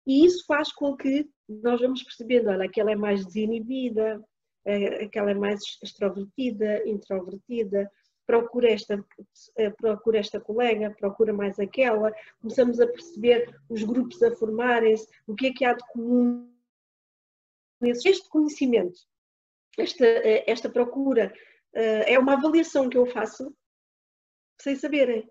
E 0.07 0.25
isso 0.25 0.45
faz 0.47 0.73
com 0.73 0.97
que 0.97 1.29
nós 1.49 1.81
vamos 1.81 2.03
percebendo, 2.03 2.51
olha, 2.51 2.67
aquela 2.67 2.93
é 2.93 2.97
mais 2.97 3.25
desinibida, 3.25 4.23
aquela 5.03 5.31
é 5.31 5.35
mais 5.35 5.61
extrovertida, 5.83 6.87
introvertida, 6.89 7.91
procura 8.27 8.71
esta, 8.71 9.05
eh, 9.57 9.71
procura 9.71 10.19
esta 10.19 10.41
colega, 10.41 10.95
procura 10.99 11.33
mais 11.33 11.59
aquela, 11.59 12.13
começamos 12.41 12.81
a 12.81 12.87
perceber 12.87 13.55
os 13.69 13.83
grupos 13.83 14.23
a 14.23 14.35
formarem-se, 14.35 15.07
o 15.27 15.35
que 15.35 15.49
é 15.49 15.53
que 15.53 15.65
há 15.65 15.75
de 15.75 15.85
comum 15.93 16.51
este 17.83 18.29
conhecimento, 18.31 18.99
esta, 19.79 20.07
eh, 20.07 20.45
esta 20.47 20.71
procura, 20.71 21.25
eh, 21.25 21.54
é 21.75 22.19
uma 22.19 22.35
avaliação 22.35 22.89
que 22.89 22.97
eu 22.97 23.07
faço 23.07 23.55
sem 24.61 24.77
saberem, 24.77 25.29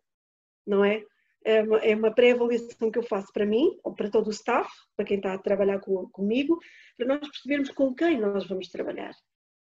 não 0.65 0.83
é? 0.83 1.03
É 1.45 1.61
uma, 1.61 1.77
é 1.79 1.95
uma 1.95 2.13
pré-avaliação 2.13 2.89
que 2.89 2.97
eu 2.97 3.03
faço 3.03 3.31
para 3.33 3.45
mim, 3.45 3.77
ou 3.83 3.93
para 3.93 4.09
todo 4.09 4.27
o 4.27 4.31
staff, 4.31 4.69
para 4.95 5.05
quem 5.05 5.17
está 5.17 5.33
a 5.33 5.37
trabalhar 5.37 5.79
com, 5.79 6.07
comigo, 6.09 6.57
para 6.97 7.07
nós 7.07 7.19
percebermos 7.19 7.69
com 7.71 7.93
quem 7.93 8.19
nós 8.19 8.47
vamos 8.47 8.69
trabalhar. 8.69 9.13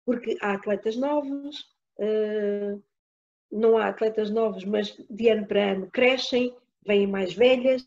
Porque 0.04 0.36
há 0.42 0.52
atletas 0.52 0.96
novos, 0.96 1.60
uh, 1.98 2.82
não 3.50 3.78
há 3.78 3.88
atletas 3.88 4.30
novos, 4.30 4.64
mas 4.64 4.94
de 5.08 5.28
ano 5.28 5.46
para 5.46 5.72
ano 5.72 5.90
crescem, 5.90 6.54
vêm 6.86 7.06
mais 7.06 7.32
velhas, 7.32 7.84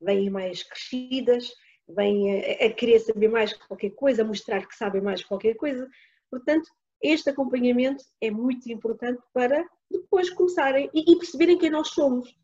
vêm 0.00 0.30
mais 0.30 0.62
crescidas, 0.62 1.52
vêm 1.88 2.40
a, 2.40 2.66
a 2.66 2.72
querer 2.72 3.00
saber 3.00 3.28
mais 3.28 3.52
qualquer 3.52 3.90
coisa, 3.90 4.22
a 4.22 4.26
mostrar 4.26 4.66
que 4.66 4.74
sabem 4.74 5.02
mais 5.02 5.22
qualquer 5.22 5.54
coisa. 5.54 5.86
Portanto, 6.30 6.68
este 7.04 7.30
acompanhamento 7.30 8.02
é 8.20 8.30
muito 8.30 8.70
importante 8.70 9.22
para 9.32 9.64
depois 9.90 10.30
começarem 10.30 10.90
e, 10.92 11.12
e 11.12 11.16
perceberem 11.16 11.58
quem 11.58 11.70
nós 11.70 11.88
somos 11.88 12.34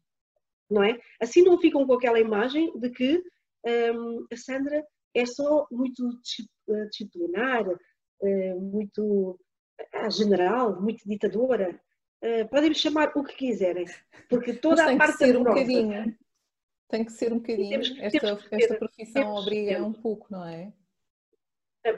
não 0.71 0.85
é? 0.85 0.99
Assim 1.21 1.43
não 1.43 1.59
ficam 1.59 1.85
com 1.87 1.95
aquela 1.95 2.21
imagem 2.21 2.73
de 2.79 2.91
que 2.91 3.23
um, 3.67 4.27
a 4.33 4.37
Sandra 4.37 4.87
é 5.15 5.27
só 5.27 5.67
muito 5.71 6.09
eh, 6.71 6.85
disciplinar, 6.87 7.67
uh, 7.69 8.61
muito 8.61 9.39
uh, 9.97 10.11
general, 10.11 10.81
muito 10.81 11.07
ditadora. 11.07 11.79
Uh, 12.23 12.49
podem 12.49 12.69
me 12.69 12.75
chamar 12.77 13.11
o 13.17 13.25
que 13.25 13.35
quiserem, 13.35 13.87
porque 14.29 14.53
toda 14.53 14.85
a 14.85 14.97
parte 14.97 15.19
que 15.19 15.25
ser 15.25 15.37
um 15.37 15.43
bocadinho. 15.43 16.17
Tem 16.89 17.05
que 17.05 17.13
ser 17.13 17.33
um 17.33 17.39
bocadinho. 17.39 17.71
Temos, 17.71 17.99
esta, 17.99 18.21
temos, 18.21 18.49
esta 18.53 18.75
profissão 18.77 19.23
temos, 19.23 19.43
obriga 19.43 19.85
um 19.85 19.93
pouco, 19.93 20.27
não 20.31 20.47
é? 20.47 20.73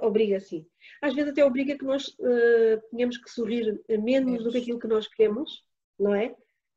Obriga, 0.01 0.39
sim. 0.41 0.67
Às 1.01 1.15
vezes 1.15 1.33
até 1.33 1.45
obriga 1.45 1.77
que 1.77 1.85
nós 1.85 2.09
uh, 2.09 2.81
tenhamos 2.91 3.19
que 3.19 3.31
sorrir 3.31 3.81
menos 3.89 4.45
do 4.45 4.53
que 4.53 4.59
aquilo 4.59 4.79
que 4.79 4.87
nós 4.87 5.09
queremos, 5.09 5.65
não 5.99 6.15
é? 6.15 6.35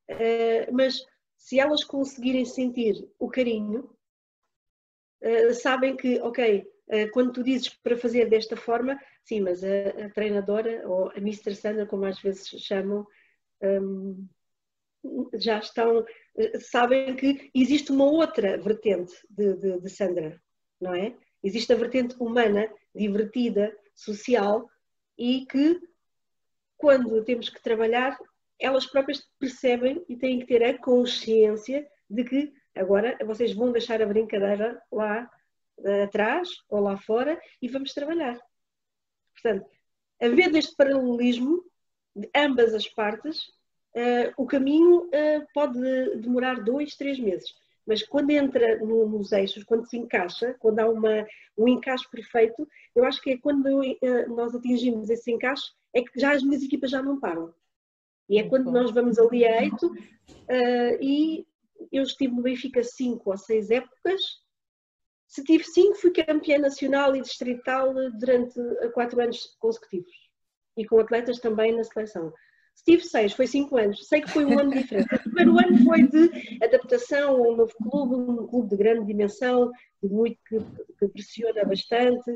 Uh, 0.09 0.73
mas 0.73 1.05
se 1.37 1.59
elas 1.59 1.83
conseguirem 1.83 2.45
sentir 2.45 3.07
o 3.19 3.29
carinho, 3.29 3.95
uh, 5.21 5.53
sabem 5.53 5.95
que, 5.95 6.19
ok, 6.21 6.65
quando 7.13 7.33
tu 7.33 7.43
dizes 7.43 7.69
para 7.69 7.97
fazer 7.97 8.29
desta 8.29 8.55
forma, 8.55 8.99
sim, 9.23 9.41
mas 9.41 9.63
a, 9.63 10.05
a 10.05 10.09
treinadora 10.11 10.87
ou 10.87 11.09
a 11.09 11.17
Mr. 11.17 11.55
Sandra, 11.55 11.87
como 11.87 12.05
às 12.05 12.21
vezes 12.21 12.47
chamam, 12.61 13.07
um, 13.59 14.27
já 15.33 15.57
estão, 15.57 16.05
sabem 16.59 17.15
que 17.15 17.49
existe 17.55 17.91
uma 17.91 18.05
outra 18.05 18.55
vertente 18.59 19.15
de, 19.27 19.55
de, 19.55 19.81
de 19.81 19.89
Sandra, 19.89 20.39
não 20.79 20.93
é? 20.93 21.17
Existe 21.45 21.71
a 21.71 21.75
vertente 21.75 22.15
humana, 22.19 22.67
divertida, 22.95 23.71
social 23.93 24.67
e 25.15 25.45
que, 25.45 25.79
quando 26.75 27.23
temos 27.23 27.49
que 27.49 27.61
trabalhar, 27.61 28.17
elas 28.59 28.87
próprias 28.87 29.21
percebem 29.37 30.03
e 30.09 30.17
têm 30.17 30.39
que 30.39 30.47
ter 30.47 30.63
a 30.63 30.75
consciência 30.79 31.87
de 32.09 32.23
que 32.23 32.51
agora 32.73 33.15
vocês 33.23 33.53
vão 33.53 33.71
deixar 33.71 34.01
a 34.01 34.07
brincadeira 34.07 34.81
lá 34.91 35.29
eh, 35.83 36.03
atrás 36.05 36.49
ou 36.67 36.79
lá 36.79 36.97
fora 36.97 37.39
e 37.61 37.67
vamos 37.67 37.93
trabalhar. 37.93 38.41
Portanto, 39.33 39.69
havendo 40.19 40.57
este 40.57 40.75
paralelismo 40.75 41.63
de 42.15 42.27
ambas 42.35 42.73
as 42.73 42.87
partes, 42.87 43.39
uh, 43.93 44.33
o 44.35 44.47
caminho 44.47 45.03
uh, 45.03 45.45
pode 45.53 45.79
demorar 46.15 46.63
dois, 46.63 46.95
três 46.95 47.19
meses. 47.19 47.53
Mas 47.85 48.01
quando 48.03 48.31
entra 48.31 48.79
no, 48.79 49.07
nos 49.07 49.31
eixos, 49.31 49.63
quando 49.63 49.87
se 49.87 49.97
encaixa, 49.97 50.55
quando 50.59 50.79
há 50.79 50.89
uma, 50.89 51.25
um 51.57 51.67
encaixe 51.67 52.09
perfeito, 52.09 52.67
eu 52.95 53.05
acho 53.05 53.21
que 53.21 53.31
é 53.31 53.37
quando 53.37 53.67
uh, 53.67 54.35
nós 54.35 54.55
atingimos 54.55 55.09
esse 55.09 55.31
encaixe, 55.31 55.71
é 55.93 56.01
que 56.01 56.19
já 56.19 56.33
as 56.33 56.43
minhas 56.43 56.63
equipas 56.63 56.89
já 56.89 57.01
não 57.01 57.19
param. 57.19 57.53
E 58.27 58.39
é 58.39 58.49
quando 58.49 58.71
nós 58.71 58.91
vamos 58.91 59.19
ali 59.19 59.45
a 59.45 59.61
eito 59.61 59.93
e 60.99 61.45
eu 61.91 62.03
estive 62.03 62.33
no 62.33 62.41
Benfica 62.41 62.83
cinco 62.83 63.31
ou 63.31 63.37
seis 63.37 63.69
épocas. 63.69 64.21
Se 65.27 65.43
tive 65.43 65.63
cinco, 65.63 65.95
fui 65.95 66.11
campeã 66.11 66.57
nacional 66.57 67.15
e 67.15 67.21
distrital 67.21 67.93
durante 68.17 68.59
quatro 68.93 69.21
anos 69.21 69.55
consecutivos. 69.59 70.11
E 70.77 70.85
com 70.85 70.99
atletas 70.99 71.39
também 71.39 71.75
na 71.75 71.83
seleção. 71.83 72.33
Tive 72.83 73.03
seis, 73.03 73.33
foi 73.33 73.47
cinco 73.47 73.77
anos. 73.77 74.07
Sei 74.07 74.21
que 74.21 74.29
foi 74.29 74.45
um 74.45 74.59
ano 74.59 74.71
diferente. 74.71 75.15
O 75.15 75.19
primeiro 75.19 75.57
ano 75.57 75.83
foi 75.83 76.03
de 76.07 76.63
adaptação 76.63 77.35
a 77.37 77.47
um 77.49 77.55
novo 77.55 77.73
clube, 77.77 78.15
um 78.15 78.47
clube 78.47 78.69
de 78.69 78.75
grande 78.77 79.05
dimensão, 79.05 79.71
de 80.03 80.09
muito 80.09 80.37
que, 80.47 80.59
que 80.99 81.07
pressiona 81.07 81.63
bastante. 81.65 82.29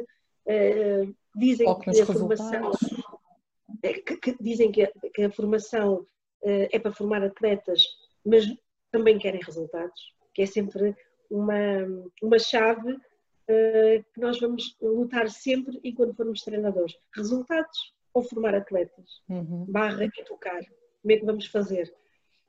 Uh, 0.45 1.15
dizem 1.35 1.67
que 1.79 2.01
a 2.01 2.05
formação 2.05 2.71
é, 3.83 3.93
que, 3.93 4.17
que, 4.17 4.35
dizem 4.41 4.71
que 4.71 4.83
a, 4.83 4.91
que 5.13 5.23
a 5.23 5.31
formação 5.31 5.97
uh, 6.41 6.67
é 6.71 6.79
para 6.79 6.91
formar 6.91 7.23
atletas, 7.23 7.83
mas 8.25 8.45
também 8.91 9.19
querem 9.19 9.41
resultados, 9.41 10.13
que 10.33 10.41
é 10.41 10.45
sempre 10.45 10.95
uma, 11.29 11.55
uma 12.21 12.39
chave 12.39 12.91
uh, 12.91 14.03
que 14.13 14.19
nós 14.19 14.39
vamos 14.39 14.75
lutar 14.81 15.29
sempre 15.29 15.79
enquanto 15.83 16.15
formos 16.15 16.41
treinadores. 16.41 16.95
Resultados 17.15 17.93
ou 18.13 18.23
formar 18.23 18.55
atletas, 18.55 19.21
uhum. 19.29 19.65
barra 19.69 20.05
educar. 20.05 20.61
Como 21.01 21.11
é 21.11 21.17
que 21.17 21.25
vamos 21.25 21.45
fazer? 21.47 21.93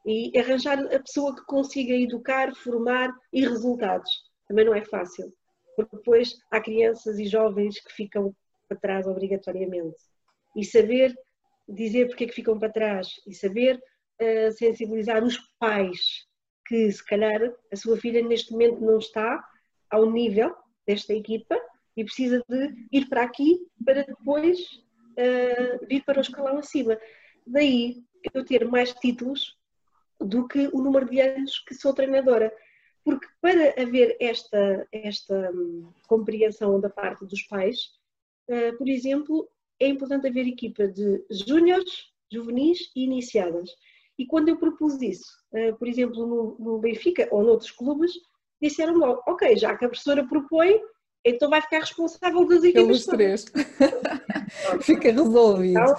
E 0.07 0.37
arranjar 0.39 0.79
a 0.79 0.99
pessoa 0.99 1.35
que 1.35 1.45
consiga 1.45 1.95
educar, 1.95 2.55
formar 2.55 3.15
e 3.33 3.47
resultados. 3.47 4.11
Também 4.49 4.65
não 4.65 4.75
é 4.75 4.85
fácil, 4.85 5.33
porque 5.77 5.97
depois 5.97 6.35
há 6.51 6.61
crianças 6.61 7.19
e 7.19 7.27
jovens 7.27 7.79
que 7.81 7.93
ficam 7.93 8.35
para 8.69 8.79
trás 8.79 9.07
obrigatoriamente. 9.07 9.99
E 10.57 10.65
saber 10.65 11.15
dizer 11.69 12.09
porque 12.09 12.25
é 12.25 12.27
que 12.27 12.35
ficam 12.35 12.59
para 12.59 12.73
trás 12.73 13.09
e 13.27 13.35
saber 13.35 13.77
uh, 13.77 14.53
sensibilizar 14.53 15.23
os 15.23 15.39
pais 15.59 16.27
que 16.67 16.91
se 16.91 17.05
calhar 17.05 17.41
a 17.73 17.77
sua 17.77 17.97
filha 17.97 18.23
neste 18.23 18.53
momento 18.53 18.81
não 18.81 18.99
está 18.99 19.43
ao 19.91 20.11
nível 20.11 20.55
desta 20.87 21.13
equipa 21.13 21.61
e 21.97 22.05
precisa 22.05 22.43
de 22.49 22.87
ir 22.93 23.09
para 23.09 23.23
aqui 23.23 23.59
para 23.85 24.05
depois 24.05 24.59
vir 25.89 26.05
para 26.05 26.19
o 26.19 26.23
escalão 26.23 26.59
acima. 26.59 26.99
Daí 27.47 28.03
eu 28.35 28.45
ter 28.45 28.67
mais 28.67 28.93
títulos 28.93 29.57
do 30.21 30.47
que 30.47 30.69
o 30.73 30.83
número 30.83 31.09
de 31.09 31.21
anos 31.21 31.59
que 31.61 31.75
sou 31.75 31.95
treinadora. 31.95 32.53
Porque 33.03 33.27
para 33.41 33.75
haver 33.81 34.17
esta, 34.21 34.87
esta 34.93 35.51
um, 35.53 35.91
compreensão 36.07 36.79
da 36.79 36.91
parte 36.91 37.25
dos 37.25 37.43
pais, 37.43 37.93
uh, 38.49 38.77
por 38.77 38.89
exemplo, 38.89 39.49
é 39.79 39.89
importante 39.89 40.29
haver 40.29 40.47
equipa 40.47 40.87
de 40.87 41.25
júniores, 41.31 42.11
juvenis 42.31 42.91
e 42.95 43.05
iniciadas. 43.05 43.71
E 44.19 44.27
quando 44.27 44.51
eu 44.51 44.59
propus 44.59 45.01
isso, 45.01 45.33
uh, 45.53 45.75
por 45.79 45.89
exemplo, 45.89 46.27
no, 46.27 46.57
no, 46.59 46.79
Benfica 46.79 47.27
ou 47.31 47.43
noutros 47.43 47.71
clubes, 47.71 48.13
disseram 48.61 48.99
logo, 48.99 49.23
ok, 49.27 49.57
já 49.57 49.75
que 49.77 49.87
a 49.87 49.89
professora 49.89 50.27
propõe, 50.29 50.79
então 51.25 51.51
vai 51.51 51.61
ficar 51.61 51.81
responsável 51.81 52.47
das 52.47 52.65
equipas. 52.65 52.83
Pelos 52.83 53.07
três. 53.07 53.45
Fica 54.83 55.13
resolvido. 55.13 55.79
Então, 55.79 55.97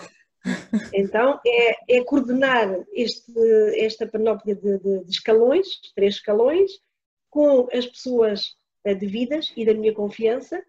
então 0.93 1.39
é, 1.45 1.97
é, 1.97 2.03
coordenar 2.03 2.67
este, 2.91 3.31
esta 3.75 4.07
panóplia 4.07 4.55
de, 4.55 4.79
de, 4.79 5.03
de, 5.03 5.11
escalões, 5.11 5.67
três 5.95 6.15
escalões, 6.15 6.71
com 7.29 7.67
as 7.71 7.85
pessoas 7.85 8.55
eh, 8.83 8.95
devidas 8.95 9.53
e 9.55 9.65
da 9.65 9.73
minha 9.73 9.93
confiança, 9.93 10.61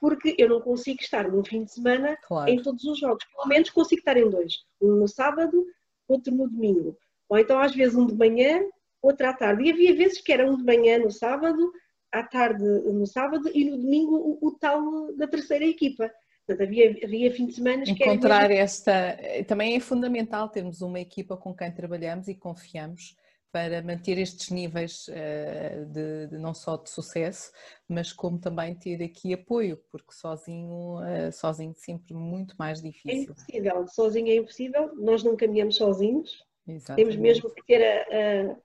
porque 0.00 0.34
eu 0.38 0.48
não 0.48 0.60
consigo 0.60 1.00
estar 1.00 1.30
num 1.30 1.44
fim 1.44 1.64
de 1.64 1.72
semana 1.72 2.16
claro. 2.22 2.50
em 2.50 2.60
todos 2.60 2.84
os 2.84 2.98
jogos. 2.98 3.24
Pelo 3.24 3.48
menos 3.48 3.70
consigo 3.70 4.00
estar 4.00 4.16
em 4.16 4.28
dois. 4.28 4.54
Um 4.80 4.96
no 4.96 5.06
sábado, 5.08 5.64
outro 6.08 6.34
no 6.34 6.48
domingo. 6.48 6.96
Ou 7.28 7.38
então 7.38 7.58
às 7.58 7.74
vezes 7.74 7.94
um 7.94 8.06
de 8.06 8.14
manhã, 8.14 8.60
outro 9.00 9.28
à 9.28 9.32
tarde. 9.32 9.64
E 9.64 9.70
havia 9.70 9.94
vezes 9.94 10.20
que 10.20 10.32
era 10.32 10.50
um 10.50 10.56
de 10.56 10.64
manhã 10.64 10.98
no 10.98 11.10
sábado, 11.10 11.72
à 12.12 12.22
tarde 12.22 12.64
no 12.64 13.06
sábado 13.06 13.50
e 13.54 13.64
no 13.64 13.76
domingo 13.76 14.16
o, 14.16 14.48
o 14.48 14.50
tal 14.52 15.14
da 15.16 15.26
terceira 15.26 15.64
equipa. 15.64 16.10
Portanto, 16.46 16.66
havia, 16.66 16.90
havia 17.04 17.32
fim 17.32 17.46
de 17.46 17.54
semana 17.54 17.84
que 17.84 17.92
Encontrar 17.92 18.48
mesmo... 18.48 18.64
esta. 18.64 19.16
Também 19.46 19.76
é 19.76 19.80
fundamental 19.80 20.48
termos 20.48 20.80
uma 20.80 20.98
equipa 20.98 21.36
com 21.36 21.54
quem 21.54 21.70
trabalhamos 21.72 22.28
e 22.28 22.34
confiamos 22.34 23.14
para 23.52 23.82
manter 23.82 24.18
estes 24.18 24.50
níveis 24.50 25.08
uh, 25.08 25.86
de, 25.86 26.28
de, 26.28 26.38
não 26.38 26.54
só 26.54 26.76
de 26.76 26.88
sucesso, 26.88 27.50
mas 27.88 28.12
como 28.12 28.38
também 28.38 28.74
ter 28.74 29.02
aqui 29.02 29.34
apoio, 29.34 29.76
porque 29.90 30.12
sozinho, 30.12 30.98
uh, 30.98 31.32
sozinho 31.32 31.74
sempre 31.76 32.14
muito 32.14 32.54
mais 32.58 32.78
é 32.78 32.82
difícil. 32.82 33.10
É 33.10 33.22
impossível, 33.22 33.88
sozinho 33.88 34.28
é 34.28 34.36
impossível, 34.36 34.94
nós 34.96 35.24
não 35.24 35.36
caminhamos 35.36 35.76
sozinhos, 35.76 36.44
Exatamente. 36.66 36.96
temos 36.96 37.16
mesmo 37.16 37.50
que 37.50 37.62
ter 37.66 37.82
a, 37.82 38.50
a 38.50 38.56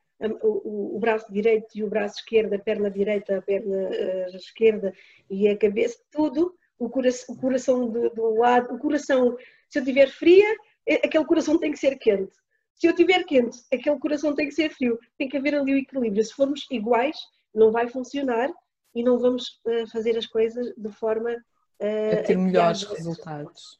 o, 0.42 0.96
o, 0.96 1.00
braço 1.00 1.32
direito 1.32 1.68
e 1.76 1.84
o 1.84 1.90
braço 1.90 2.20
esquerdo, 2.20 2.54
a 2.54 2.60
perna 2.60 2.90
direita, 2.90 3.38
a 3.38 3.42
perna 3.42 3.90
uh, 3.90 4.36
esquerda 4.36 4.94
e 5.30 5.48
a 5.48 5.58
cabeça, 5.58 6.00
tudo, 6.12 6.56
o 6.80 6.90
coração, 6.90 7.36
o 7.36 7.38
coração 7.38 7.90
do, 7.90 8.10
do, 8.10 8.36
lado, 8.36 8.74
o 8.74 8.80
coração, 8.80 9.38
se 9.70 9.80
eu 9.80 9.84
tiver 9.84 10.08
fria, 10.08 10.56
é, 10.88 10.96
aquele 10.96 11.26
coração 11.26 11.58
tem 11.60 11.72
que 11.72 11.80
ser 11.80 11.98
quente. 11.98 12.36
Se 12.76 12.88
eu 12.88 12.96
tiver 12.96 13.24
quente, 13.24 13.58
aquele 13.74 13.98
coração 14.00 14.36
tem 14.36 14.48
que 14.48 14.54
ser 14.54 14.70
frio. 14.70 15.00
Tem 15.18 15.30
que 15.30 15.38
haver 15.38 15.56
ali 15.56 15.74
o 15.74 15.78
equilíbrio. 15.78 16.24
Se 16.24 16.34
formos 16.34 16.66
iguais, 16.70 17.18
não 17.54 17.72
vai 17.72 17.88
funcionar 17.88 18.50
e 18.94 19.02
não 19.02 19.18
vamos 19.18 19.62
uh, 19.66 19.88
fazer 19.92 20.18
as 20.18 20.26
coisas 20.26 20.74
de 20.76 20.92
forma 20.92 21.32
uh, 21.32 22.20
a 22.20 22.24
ter 22.24 22.38
melhores 22.38 22.84
resultados. 22.84 23.80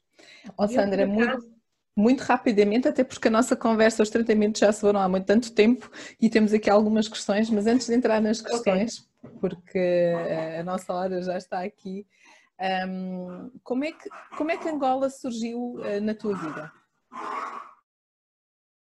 Ó 0.58 0.64
oh, 0.64 0.68
Sandra, 0.68 1.06
muito, 1.06 1.55
muito 1.96 2.22
rapidamente, 2.22 2.88
até 2.88 3.04
porque 3.04 3.30
a 3.30 3.32
nossa 3.32 3.56
conversa, 3.56 4.04
os 4.04 4.10
tratamentos 4.10 4.60
já 4.60 4.72
se 4.72 4.82
foram 4.82 5.00
há 5.00 5.08
muito 5.08 5.26
tanto 5.26 5.54
tempo 5.54 5.90
e 6.20 6.30
temos 6.30 6.54
aqui 6.54 6.70
algumas 6.70 7.08
questões, 7.08 7.50
mas 7.50 7.66
antes 7.66 7.88
de 7.88 7.94
entrar 7.94 8.22
nas 8.22 8.42
questões, 8.42 9.08
okay. 9.24 9.40
porque 9.40 10.14
a 10.60 10.64
nossa 10.64 10.94
hora 10.94 11.22
já 11.22 11.38
está 11.38 11.64
aqui, 11.64 12.06
um, 12.88 13.50
como, 13.64 13.86
é 13.86 13.94
que, 13.94 14.10
como 14.38 14.52
é 14.52 14.58
que 14.58 14.68
Angola 14.68 15.10
surgiu 15.10 15.76
uh, 15.76 16.02
na 16.02 16.14
tua 16.14 16.36
vida? 16.36 16.72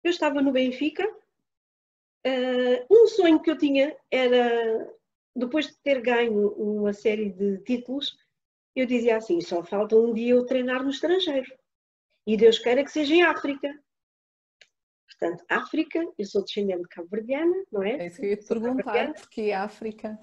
Eu 0.03 0.11
estava 0.11 0.41
no 0.41 0.53
Benfica, 0.53 1.07
uh, 1.07 2.87
um 2.91 3.07
sonho 3.09 3.41
que 3.41 3.51
eu 3.51 3.59
tinha 3.59 3.95
era, 4.11 4.91
depois 5.35 5.67
de 5.67 5.77
ter 5.83 6.01
ganho 6.01 6.49
uma 6.53 6.95
série 6.95 7.31
de 7.31 7.59
títulos, 7.59 8.17
eu 8.75 8.87
dizia 8.87 9.19
assim, 9.19 9.41
só 9.41 9.63
falta 9.63 9.97
um 9.97 10.15
dia 10.15 10.33
eu 10.33 10.47
treinar 10.47 10.83
no 10.83 10.91
estrangeiro 10.91 11.51
e 12.27 12.37
Deus 12.37 12.59
queira 12.59 12.83
que 12.83 12.91
seja 12.91 13.15
em 13.15 13.23
África. 13.23 13.69
Portanto, 15.07 15.45
África, 15.49 16.05
eu 16.19 16.27
sou 16.27 16.45
descendente 16.45 16.83
de 16.83 16.89
cabo-verdiana, 16.89 17.65
não 17.73 17.83
é? 17.83 17.93
É 17.93 18.07
isso 18.07 18.21
que 18.21 18.27
eu 18.27 18.31
ia 18.31 18.37
te 18.37 18.47
perguntar, 18.47 19.15
porque 19.15 19.41
é 19.43 19.55
África? 19.55 20.19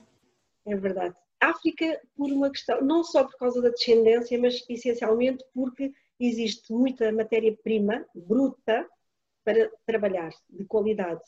É 0.66 0.76
verdade. 0.76 1.16
África, 1.40 2.00
por 2.16 2.32
uma 2.32 2.50
questão, 2.52 2.82
não 2.82 3.04
só 3.04 3.24
por 3.24 3.38
causa 3.38 3.62
da 3.62 3.70
descendência, 3.70 4.40
mas 4.40 4.64
essencialmente 4.70 5.44
porque 5.54 5.92
existe 6.20 6.72
muita 6.72 7.12
matéria-prima 7.12 8.06
bruta 8.14 8.88
para 9.44 9.70
trabalhar, 9.86 10.32
de 10.50 10.64
qualidade. 10.66 11.22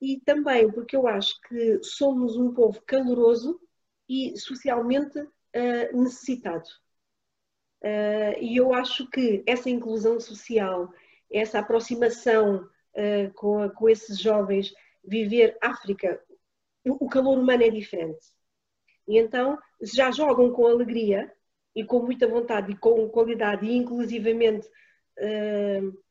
E 0.00 0.20
também 0.20 0.70
porque 0.70 0.96
eu 0.96 1.06
acho 1.06 1.40
que 1.42 1.82
somos 1.82 2.36
um 2.36 2.52
povo 2.52 2.80
caloroso 2.82 3.60
e 4.08 4.36
socialmente 4.36 5.18
uh, 5.18 6.02
necessitado. 6.02 6.68
Uh, 7.86 8.34
e 8.40 8.56
eu 8.56 8.74
acho 8.74 9.08
que 9.08 9.44
essa 9.46 9.70
inclusão 9.70 10.18
social, 10.18 10.92
essa 11.30 11.60
aproximação 11.60 12.68
uh, 12.96 13.32
com, 13.34 13.70
com 13.70 13.88
esses 13.88 14.18
jovens, 14.18 14.74
viver 15.04 15.56
África, 15.62 16.20
o 16.84 17.08
calor 17.08 17.38
humano 17.38 17.62
é 17.62 17.70
diferente. 17.70 18.26
E 19.06 19.18
então 19.18 19.56
já 19.80 20.10
jogam 20.10 20.52
com 20.52 20.66
alegria 20.66 21.32
e 21.76 21.84
com 21.84 22.00
muita 22.00 22.26
vontade 22.26 22.72
e 22.72 22.76
com 22.76 23.08
qualidade 23.08 23.66
e 23.66 23.76
inclusivamente 23.76 24.66
uh, 25.18 26.02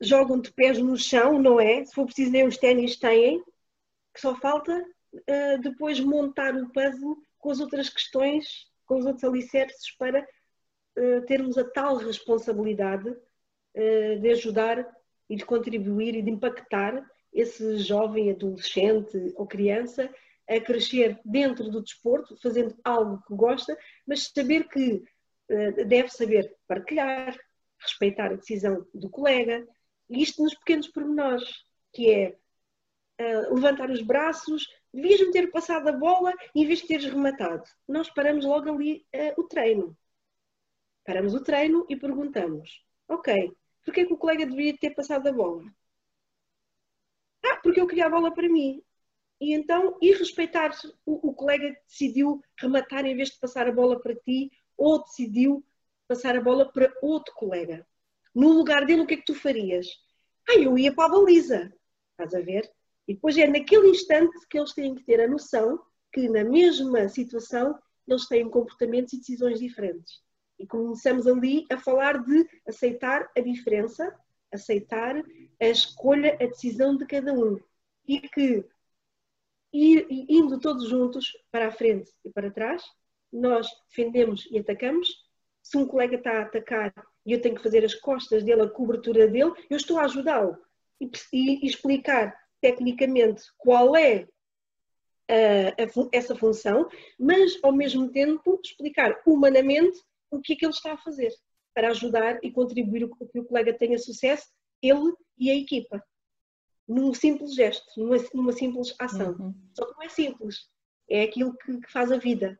jogam 0.00 0.40
de 0.40 0.50
pés 0.50 0.78
no 0.78 0.96
chão, 0.96 1.38
não 1.38 1.60
é? 1.60 1.84
Se 1.84 1.94
for 1.94 2.06
preciso 2.06 2.32
nem 2.32 2.46
os 2.46 2.56
ténis 2.56 2.96
têm, 2.96 3.44
que 4.14 4.20
só 4.20 4.34
falta 4.34 4.72
uh, 5.12 5.60
depois 5.60 6.00
montar 6.00 6.54
o 6.54 6.70
puzzle 6.70 7.18
com 7.38 7.50
as 7.50 7.60
outras 7.60 7.90
questões, 7.90 8.71
com 8.92 8.98
os 8.98 9.06
outros 9.06 9.24
alicerces 9.24 9.90
para 9.96 10.20
uh, 10.20 11.22
termos 11.22 11.56
a 11.56 11.64
tal 11.64 11.96
responsabilidade 11.96 13.08
uh, 13.08 14.20
de 14.20 14.28
ajudar 14.32 14.86
e 15.30 15.36
de 15.36 15.46
contribuir 15.46 16.14
e 16.14 16.20
de 16.20 16.30
impactar 16.30 17.02
esse 17.32 17.78
jovem, 17.78 18.30
adolescente 18.30 19.32
ou 19.34 19.46
criança 19.46 20.14
a 20.46 20.60
crescer 20.60 21.18
dentro 21.24 21.70
do 21.70 21.80
desporto, 21.80 22.36
fazendo 22.36 22.76
algo 22.84 23.22
que 23.26 23.34
gosta, 23.34 23.78
mas 24.06 24.30
saber 24.34 24.68
que 24.68 25.02
deve 25.86 26.08
saber 26.08 26.54
partilhar, 26.66 27.34
respeitar 27.78 28.26
a 28.26 28.36
decisão 28.36 28.86
do 28.92 29.08
colega, 29.08 29.66
e 30.10 30.22
isto 30.22 30.42
nos 30.42 30.54
pequenos 30.54 30.88
pormenores, 30.88 31.48
que 31.92 32.10
é 32.10 32.36
uh, 33.18 33.54
levantar 33.54 33.90
os 33.90 34.02
braços, 34.02 34.66
devias-me 34.92 35.32
ter 35.32 35.50
passado 35.50 35.88
a 35.88 35.92
bola 35.92 36.32
em 36.54 36.66
vez 36.66 36.80
de 36.80 36.88
teres 36.88 37.06
rematado. 37.06 37.64
Nós 37.88 38.10
paramos 38.10 38.44
logo 38.44 38.70
ali 38.70 39.06
uh, 39.14 39.40
o 39.40 39.44
treino. 39.44 39.96
Paramos 41.04 41.34
o 41.34 41.42
treino 41.42 41.86
e 41.88 41.96
perguntamos: 41.96 42.84
Ok, 43.08 43.52
porquê 43.84 44.04
que 44.04 44.12
o 44.12 44.18
colega 44.18 44.46
deveria 44.46 44.76
ter 44.76 44.90
passado 44.90 45.26
a 45.28 45.32
bola? 45.32 45.64
Ah, 47.44 47.56
porque 47.62 47.80
eu 47.80 47.86
queria 47.86 48.06
a 48.06 48.10
bola 48.10 48.32
para 48.32 48.48
mim. 48.48 48.82
E 49.40 49.52
então, 49.52 49.98
e 50.00 50.12
respeitar 50.12 50.70
o, 51.04 51.30
o 51.30 51.34
colega 51.34 51.74
que 51.74 51.82
decidiu 51.88 52.40
rematar 52.56 53.04
em 53.04 53.16
vez 53.16 53.30
de 53.30 53.40
passar 53.40 53.66
a 53.66 53.72
bola 53.72 54.00
para 54.00 54.14
ti 54.14 54.52
ou 54.76 55.02
decidiu 55.02 55.64
passar 56.06 56.36
a 56.36 56.40
bola 56.40 56.70
para 56.70 56.92
outro 57.02 57.34
colega. 57.34 57.86
No 58.34 58.52
lugar 58.52 58.86
dele, 58.86 59.02
o 59.02 59.06
que 59.06 59.14
é 59.14 59.16
que 59.16 59.24
tu 59.24 59.34
farias? 59.34 59.86
Ah, 60.48 60.58
eu 60.58 60.78
ia 60.78 60.94
para 60.94 61.06
a 61.06 61.18
baliza. 61.18 61.72
Estás 62.12 62.34
a 62.34 62.40
ver? 62.40 62.70
E 63.06 63.14
depois 63.14 63.36
é 63.36 63.46
naquele 63.46 63.88
instante 63.88 64.36
que 64.48 64.58
eles 64.58 64.72
têm 64.72 64.94
que 64.94 65.04
ter 65.04 65.20
a 65.20 65.28
noção 65.28 65.80
que 66.12 66.28
na 66.28 66.44
mesma 66.44 67.08
situação 67.08 67.78
eles 68.06 68.26
têm 68.26 68.48
comportamentos 68.48 69.12
e 69.12 69.18
decisões 69.18 69.58
diferentes. 69.58 70.20
E 70.58 70.66
começamos 70.66 71.26
ali 71.26 71.64
a 71.70 71.78
falar 71.78 72.22
de 72.22 72.46
aceitar 72.66 73.30
a 73.36 73.40
diferença, 73.40 74.14
aceitar 74.52 75.16
a 75.60 75.66
escolha, 75.66 76.34
a 76.40 76.46
decisão 76.46 76.96
de 76.96 77.06
cada 77.06 77.32
um. 77.32 77.58
E 78.06 78.20
que 78.20 78.64
ir, 79.72 80.06
indo 80.10 80.60
todos 80.60 80.88
juntos 80.88 81.32
para 81.50 81.68
a 81.68 81.72
frente 81.72 82.12
e 82.24 82.30
para 82.30 82.50
trás, 82.50 82.82
nós 83.32 83.66
defendemos 83.88 84.46
e 84.50 84.58
atacamos. 84.58 85.08
Se 85.62 85.78
um 85.78 85.86
colega 85.86 86.16
está 86.16 86.38
a 86.38 86.42
atacar 86.42 86.92
e 87.24 87.32
eu 87.32 87.40
tenho 87.40 87.54
que 87.54 87.62
fazer 87.62 87.84
as 87.84 87.94
costas 87.94 88.44
dele, 88.44 88.62
a 88.62 88.68
cobertura 88.68 89.26
dele, 89.28 89.52
eu 89.70 89.76
estou 89.76 89.98
a 89.98 90.04
ajudá-lo 90.04 90.58
e, 91.00 91.10
e, 91.32 91.66
explicar 91.66 92.36
tecnicamente 92.62 93.42
qual 93.58 93.94
é 93.96 94.26
a, 95.28 95.82
a, 95.82 96.08
essa 96.12 96.34
função, 96.34 96.88
mas 97.18 97.58
ao 97.62 97.72
mesmo 97.72 98.08
tempo 98.10 98.58
explicar 98.64 99.20
humanamente 99.26 99.98
o 100.30 100.40
que 100.40 100.54
é 100.54 100.56
que 100.56 100.64
ele 100.64 100.72
está 100.72 100.92
a 100.92 100.98
fazer 100.98 101.30
para 101.74 101.88
ajudar 101.88 102.38
e 102.42 102.50
contribuir 102.50 103.08
para 103.08 103.26
que 103.26 103.40
o 103.40 103.44
colega 103.44 103.72
tenha 103.72 103.98
sucesso, 103.98 104.46
ele 104.80 105.12
e 105.36 105.50
a 105.50 105.56
equipa. 105.56 106.02
Num 106.86 107.12
simples 107.12 107.54
gesto, 107.54 107.84
numa, 107.96 108.16
numa 108.32 108.52
simples 108.52 108.94
ação. 108.98 109.36
Uhum. 109.38 109.54
Só 109.74 109.86
que 109.86 109.94
não 109.94 110.02
é 110.02 110.08
simples, 110.08 110.68
é 111.08 111.22
aquilo 111.22 111.56
que, 111.56 111.80
que 111.80 111.90
faz 111.90 112.12
a 112.12 112.18
vida, 112.18 112.58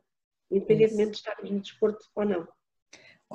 independentemente 0.51 1.11
Isso. 1.11 1.23
de 1.23 1.29
estarmos 1.29 1.51
no 1.51 1.59
desporto 1.59 2.05
ou 2.15 2.25
não. 2.25 2.47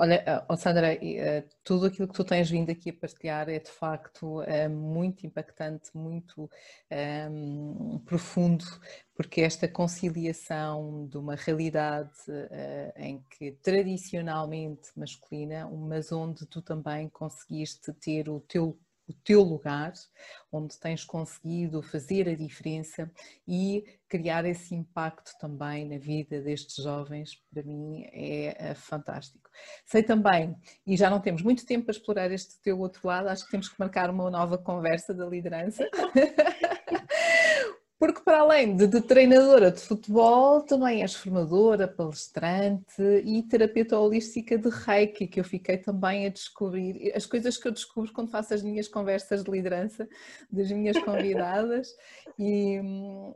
Olha, 0.01 0.47
oh 0.49 0.57
Sandra, 0.57 0.93
eh, 0.95 1.45
tudo 1.65 1.87
aquilo 1.87 2.07
que 2.07 2.15
tu 2.15 2.23
tens 2.25 2.49
vindo 2.49 2.71
aqui 2.71 2.91
a 2.91 2.93
partilhar 2.93 3.49
é 3.49 3.59
de 3.59 3.69
facto 3.69 4.41
eh, 4.43 4.69
muito 4.69 5.27
impactante, 5.27 5.91
muito 5.93 6.45
um, 6.45 6.49
ehm, 6.89 7.99
profundo, 8.07 8.65
porque 9.13 9.41
esta 9.41 9.67
conciliação 9.67 11.09
de 11.09 11.19
uma 11.19 11.35
realidade 11.35 12.13
uh, 12.29 12.93
em 12.97 13.25
que 13.29 13.51
tradicionalmente 13.61 14.89
masculina, 14.97 15.69
mas 15.69 16.13
onde 16.13 16.47
tu 16.47 16.63
também 16.63 17.09
conseguiste 17.09 17.93
ter 17.95 18.29
o 18.29 18.39
teu 18.39 18.79
o 19.09 19.13
teu 19.13 19.43
lugar, 19.43 19.93
onde 20.53 20.79
tens 20.79 21.05
conseguido 21.05 21.83
fazer 21.83 22.29
a 22.29 22.35
diferença 22.35 23.11
e 23.47 23.85
criar 24.09 24.45
esse 24.45 24.75
impacto 24.75 25.33
também 25.41 25.89
na 25.89 25.99
vida 25.99 26.41
destes 26.41 26.83
jovens, 26.83 27.43
para 27.53 27.63
mim 27.63 28.05
é, 28.13 28.71
é 28.71 28.75
fantástico. 28.75 29.49
Sei 29.85 30.03
também, 30.03 30.55
e 30.87 30.97
já 30.97 31.09
não 31.11 31.21
temos 31.21 31.43
muito 31.43 31.65
tempo 31.65 31.87
para 31.87 31.95
explorar 31.95 32.31
este 32.31 32.61
teu 32.61 32.79
outro 32.79 33.07
lado, 33.07 33.29
acho 33.29 33.45
que 33.45 33.51
temos 33.51 33.69
que 33.69 33.79
marcar 33.79 34.11
uma 34.11 34.31
nova 34.31 34.59
conversa 34.59 35.15
da 35.15 35.27
liderança. 35.27 35.89
Porque 37.99 38.21
para 38.21 38.41
além 38.43 38.77
de, 38.77 38.87
de, 38.87 39.01
treinadora 39.01 39.73
de 39.73 39.81
futebol, 39.81 40.63
também 40.63 41.03
és 41.03 41.15
formadora, 41.15 41.89
palestrante 41.89 43.03
e 43.25 43.43
terapeuta 43.43 43.99
holística 43.99 44.57
de 44.57 44.69
Reiki, 44.69 45.27
que 45.27 45.41
eu 45.41 45.45
fiquei 45.45 45.79
também 45.79 46.25
a 46.25 46.29
descobrir. 46.29 47.13
As 47.13 47.27
coisas 47.27 47.57
que 47.57 47.67
eu 47.67 47.73
descubro 47.73 48.13
quando 48.13 48.31
faço 48.31 48.55
as 48.55 48.63
minhas 48.63 48.87
conversas 48.87 49.43
de 49.43 49.51
liderança 49.51 50.09
das 50.49 50.71
minhas 50.71 50.97
convidadas 50.99 51.89
e, 52.39 52.81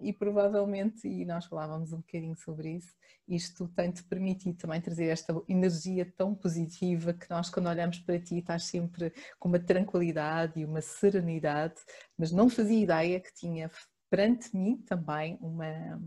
e 0.01 0.13
provavelmente, 0.13 1.09
e 1.09 1.25
nós 1.25 1.47
falávamos 1.47 1.93
um 1.93 1.99
bocadinho 1.99 2.37
sobre 2.37 2.77
isso, 2.77 2.95
isto 3.29 3.69
tem-te 3.69 4.03
permitido 4.05 4.59
também 4.59 4.81
trazer 4.81 5.07
esta 5.07 5.35
energia 5.49 6.13
tão 6.17 6.35
positiva 6.35 7.13
que 7.13 7.29
nós 7.31 7.49
quando 7.51 7.69
olhamos 7.69 7.99
para 8.01 8.19
ti 8.19 8.39
estás 8.39 8.65
sempre 8.65 9.13
com 9.39 9.49
uma 9.49 9.59
tranquilidade 9.59 10.61
e 10.61 10.65
uma 10.65 10.81
serenidade, 10.81 11.77
mas 12.19 12.31
não 12.31 12.49
fazia 12.49 12.83
ideia 12.83 13.21
que 13.21 13.33
tinha 13.33 13.71
perante 14.13 14.55
mim 14.55 14.77
também 14.77 15.39
uma, 15.41 15.99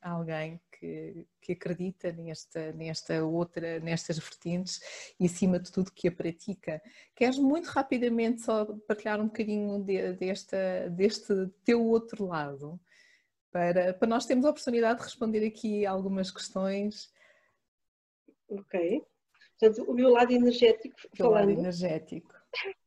alguém 0.00 0.58
que, 0.72 1.26
que 1.42 1.52
acredita 1.52 2.10
nesta, 2.10 2.72
nesta 2.72 3.22
outra, 3.22 3.78
nestas 3.80 4.18
vertentes 4.18 4.80
e 5.20 5.26
acima 5.26 5.58
de 5.60 5.70
tudo 5.70 5.92
que 5.92 6.08
a 6.08 6.12
pratica. 6.12 6.80
Queres 7.14 7.38
muito 7.38 7.66
rapidamente 7.66 8.40
só 8.40 8.64
partilhar 8.88 9.20
um 9.20 9.26
bocadinho 9.26 9.78
de, 9.84 10.14
desta, 10.14 10.88
deste 10.88 11.34
teu 11.62 11.84
outro 11.84 12.24
lado? 12.28 12.80
Para, 13.52 13.92
para 13.92 14.08
nós 14.08 14.24
termos 14.24 14.46
a 14.46 14.50
oportunidade 14.50 15.00
de 15.00 15.04
responder 15.04 15.46
aqui 15.46 15.84
algumas 15.84 16.30
questões. 16.30 17.12
Ok. 18.48 19.04
Portanto, 19.58 19.84
o 19.86 19.92
meu 19.92 20.08
lado 20.08 20.32
energético, 20.32 20.96
o 21.12 21.14
falando. 21.14 21.34
lado 21.34 21.50
energético. 21.50 22.32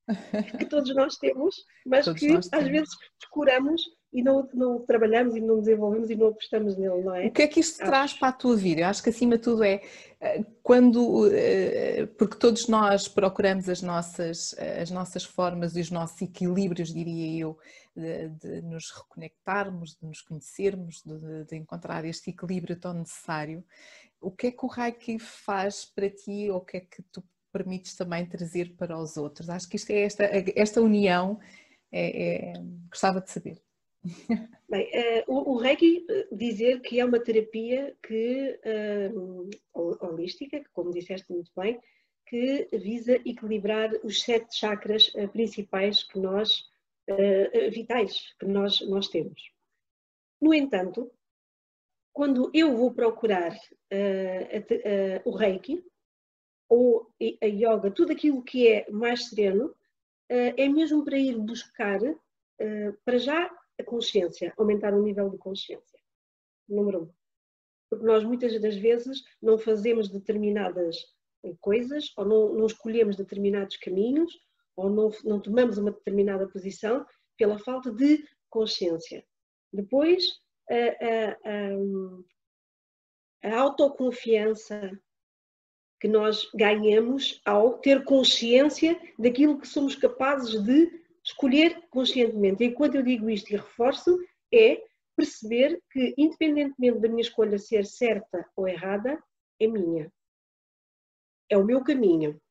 Que 0.57 0.65
todos 0.65 0.93
nós 0.95 1.15
temos, 1.17 1.63
mas 1.85 2.03
todos 2.03 2.19
que 2.19 2.33
às 2.51 2.67
vezes 2.67 2.89
descuramos 3.21 3.81
e 4.13 4.21
não, 4.21 4.47
não 4.53 4.79
trabalhamos 4.79 5.35
e 5.35 5.41
não 5.41 5.59
desenvolvemos 5.59 6.09
e 6.09 6.15
não 6.15 6.27
apostamos 6.27 6.77
nele, 6.77 7.01
não 7.01 7.15
é? 7.15 7.25
O 7.25 7.31
que 7.31 7.41
é 7.41 7.47
que 7.47 7.59
isto 7.59 7.81
acho. 7.81 7.89
traz 7.89 8.13
para 8.13 8.27
a 8.27 8.33
tua 8.33 8.55
vida? 8.55 8.81
Eu 8.81 8.87
acho 8.87 9.01
que 9.01 9.09
acima 9.09 9.37
de 9.37 9.43
tudo 9.43 9.63
é 9.63 9.81
eh, 10.21 10.45
quando, 10.61 11.27
eh, 11.33 12.05
porque 12.17 12.37
todos 12.37 12.67
nós 12.67 13.07
procuramos 13.07 13.67
as 13.67 13.81
nossas, 13.81 14.55
as 14.79 14.91
nossas 14.91 15.23
formas 15.23 15.75
e 15.75 15.81
os 15.81 15.89
nossos 15.89 16.21
equilíbrios, 16.21 16.93
diria 16.93 17.41
eu, 17.41 17.57
de, 17.95 18.29
de 18.29 18.61
nos 18.61 18.91
reconectarmos, 18.91 19.97
de 19.99 20.05
nos 20.05 20.21
conhecermos, 20.21 21.01
de, 21.03 21.45
de, 21.45 21.55
encontrar 21.55 22.05
este 22.05 22.29
equilíbrio 22.29 22.79
tão 22.79 22.93
necessário. 22.93 23.63
O 24.21 24.29
que 24.29 24.47
é 24.47 24.51
que 24.51 24.63
o 24.63 24.69
Reiki 24.69 25.17
faz 25.17 25.85
para 25.85 26.09
ti 26.09 26.51
ou 26.51 26.57
o 26.57 26.61
que 26.61 26.77
é 26.77 26.79
que 26.81 27.01
tu 27.11 27.23
permites 27.51 27.95
também 27.95 28.27
trazer 28.27 28.75
para 28.77 28.95
os 28.95 29.17
outros? 29.17 29.49
Acho 29.49 29.67
que 29.67 29.75
isto 29.75 29.89
é 29.89 30.01
esta, 30.01 30.23
esta 30.55 30.81
união, 30.81 31.39
é, 31.91 32.51
é, 32.51 32.53
gostava 32.89 33.19
de 33.19 33.31
saber. 33.31 33.61
Bem, 34.69 34.89
uh, 34.89 35.23
o, 35.27 35.53
o 35.53 35.57
Reiki 35.57 36.05
eh, 36.09 36.27
dizer 36.31 36.81
que 36.81 36.99
é 36.99 37.05
uma 37.05 37.19
terapia 37.19 37.95
que 38.01 38.59
uh, 38.65 39.49
holística, 39.73 40.63
como 40.73 40.91
disseste 40.91 41.31
muito 41.31 41.51
bem, 41.55 41.79
que 42.25 42.67
visa 42.73 43.15
equilibrar 43.25 43.91
os 44.03 44.21
sete 44.21 44.55
chakras 44.55 45.09
uh, 45.15 45.27
principais 45.29 46.03
que 46.03 46.19
nós 46.19 46.71
vitais 47.69 48.33
que 48.39 48.45
nós 48.45 48.79
nós 48.87 49.09
temos. 49.09 49.51
No 50.39 50.53
entanto, 50.53 51.11
quando 52.13 52.49
eu 52.53 52.77
vou 52.77 52.93
procurar 52.93 53.51
a, 53.51 55.21
o 55.25 55.35
Reiki 55.35 55.83
ou 56.69 57.11
a 57.41 57.45
yoga, 57.45 57.91
tudo 57.91 58.13
aquilo 58.13 58.41
que 58.41 58.69
é 58.69 58.89
mais 58.89 59.25
sereno, 59.25 59.75
é 60.29 60.69
mesmo 60.69 61.03
para 61.03 61.17
ir 61.17 61.37
buscar 61.37 61.99
para 63.03 63.17
já 63.17 63.51
a 63.79 63.83
consciência, 63.83 64.53
aumentar 64.57 64.93
o 64.93 65.01
nível 65.01 65.29
de 65.29 65.37
consciência. 65.37 65.99
Número 66.67 67.03
um. 67.03 67.13
porque 67.89 68.05
nós 68.05 68.23
muitas 68.23 68.59
das 68.61 68.75
vezes 68.75 69.23
não 69.41 69.57
fazemos 69.57 70.09
determinadas 70.09 70.97
coisas, 71.59 72.11
ou 72.17 72.25
não, 72.25 72.53
não 72.53 72.65
escolhemos 72.65 73.15
determinados 73.15 73.75
caminhos, 73.77 74.33
ou 74.75 74.89
não, 74.89 75.11
não 75.23 75.39
tomamos 75.39 75.77
uma 75.77 75.91
determinada 75.91 76.47
posição 76.47 77.05
pela 77.37 77.59
falta 77.59 77.91
de 77.91 78.25
consciência. 78.49 79.25
Depois, 79.71 80.25
a, 80.69 80.75
a, 80.75 81.37
a, 83.49 83.55
a 83.55 83.59
autoconfiança 83.59 84.91
que 85.99 86.07
nós 86.07 86.49
ganhamos 86.53 87.41
ao 87.45 87.79
ter 87.79 88.03
consciência 88.03 88.99
daquilo 89.17 89.59
que 89.59 89.67
somos 89.67 89.95
capazes 89.95 90.61
de 90.61 91.02
escolher 91.23 91.87
conscientemente. 91.89 92.63
E 92.63 92.71
quando 92.71 92.95
eu 92.95 93.03
digo 93.03 93.29
isto 93.29 93.51
e 93.51 93.55
reforço, 93.55 94.19
é 94.53 94.83
perceber 95.15 95.81
que, 95.91 96.13
independentemente 96.17 96.99
da 96.99 97.07
minha 97.07 97.21
escolha 97.21 97.57
ser 97.57 97.85
certa 97.85 98.49
ou 98.55 98.67
errada, 98.67 99.23
é 99.59 99.67
minha. 99.67 100.11
É 101.49 101.57
o 101.57 101.63
meu 101.63 101.83
caminho. 101.83 102.41